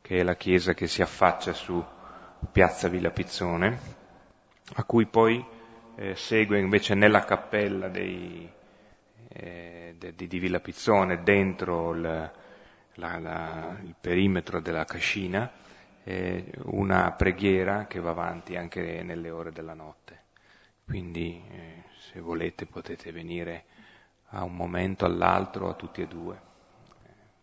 che 0.00 0.18
è 0.18 0.22
la 0.22 0.36
chiesa 0.36 0.74
che 0.74 0.86
si 0.86 1.02
affaccia 1.02 1.52
su 1.52 1.84
piazza 2.50 2.88
Villa 2.88 3.10
Pizzone, 3.10 3.78
a 4.74 4.84
cui 4.84 5.06
poi 5.06 5.44
eh, 5.96 6.14
segue 6.14 6.58
invece 6.58 6.94
nella 6.94 7.24
cappella 7.24 7.88
dei, 7.88 8.48
eh, 9.28 9.94
de, 9.98 10.14
di, 10.14 10.38
Villa 10.38 10.60
Pizzone, 10.60 11.22
dentro 11.22 11.92
il, 11.92 12.00
la, 12.94 13.18
la, 13.18 13.76
il 13.82 13.94
perimetro 14.00 14.60
della 14.60 14.84
cascina, 14.84 15.50
eh, 16.04 16.50
una 16.64 17.12
preghiera 17.12 17.86
che 17.86 18.00
va 18.00 18.10
avanti 18.10 18.56
anche 18.56 19.02
nelle 19.02 19.30
ore 19.30 19.50
della 19.50 19.74
notte. 19.74 20.21
Quindi 20.84 21.42
eh, 21.50 21.84
se 21.98 22.20
volete 22.20 22.66
potete 22.66 23.12
venire 23.12 23.64
a 24.34 24.44
un 24.44 24.54
momento 24.54 25.04
all'altro, 25.04 25.68
a 25.68 25.74
tutti 25.74 26.02
e 26.02 26.06
due. 26.06 26.40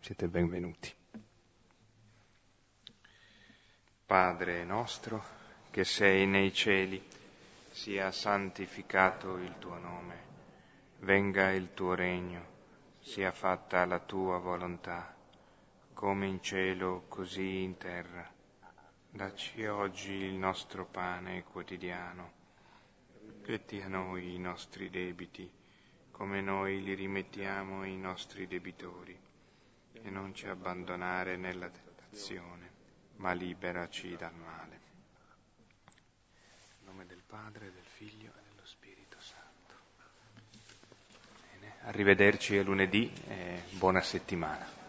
siete 0.00 0.28
benvenuti. 0.28 0.92
Padre 4.06 4.64
nostro, 4.64 5.22
che 5.70 5.84
sei 5.84 6.26
nei 6.26 6.52
cieli, 6.52 7.00
sia 7.70 8.10
santificato 8.10 9.36
il 9.36 9.56
tuo 9.58 9.78
nome, 9.78 10.18
venga 11.00 11.50
il 11.52 11.72
tuo 11.74 11.94
regno, 11.94 12.44
sia 12.98 13.30
fatta 13.30 13.84
la 13.84 14.00
tua 14.00 14.38
volontà, 14.38 15.14
come 15.94 16.26
in 16.26 16.42
cielo 16.42 17.04
così 17.08 17.62
in 17.62 17.76
terra. 17.76 18.28
Dacci 19.08 19.64
oggi 19.66 20.12
il 20.12 20.34
nostro 20.34 20.86
pane 20.86 21.44
quotidiano, 21.44 22.32
rimetti 23.50 23.80
a 23.80 23.88
noi 23.88 24.34
i 24.34 24.38
nostri 24.38 24.90
debiti, 24.90 25.50
come 26.12 26.40
noi 26.40 26.80
li 26.84 26.94
rimettiamo 26.94 27.80
ai 27.80 27.96
nostri 27.96 28.46
debitori, 28.46 29.18
e 29.92 30.08
non 30.08 30.32
ci 30.32 30.46
abbandonare 30.46 31.36
nella 31.36 31.68
tentazione 31.68 32.68
ma 33.16 33.32
liberaci 33.32 34.14
dal 34.16 34.32
male. 34.34 34.80
In 36.78 36.86
nome 36.86 37.06
del 37.06 37.22
Padre, 37.26 37.72
del 37.72 37.82
Figlio 37.84 38.30
e 38.30 38.40
dello 38.48 38.64
Spirito 38.64 39.16
Santo. 39.18 39.74
Bene. 41.58 41.74
Arrivederci 41.82 42.56
a 42.56 42.62
lunedì 42.62 43.12
e 43.26 43.62
buona 43.72 44.00
settimana. 44.00 44.79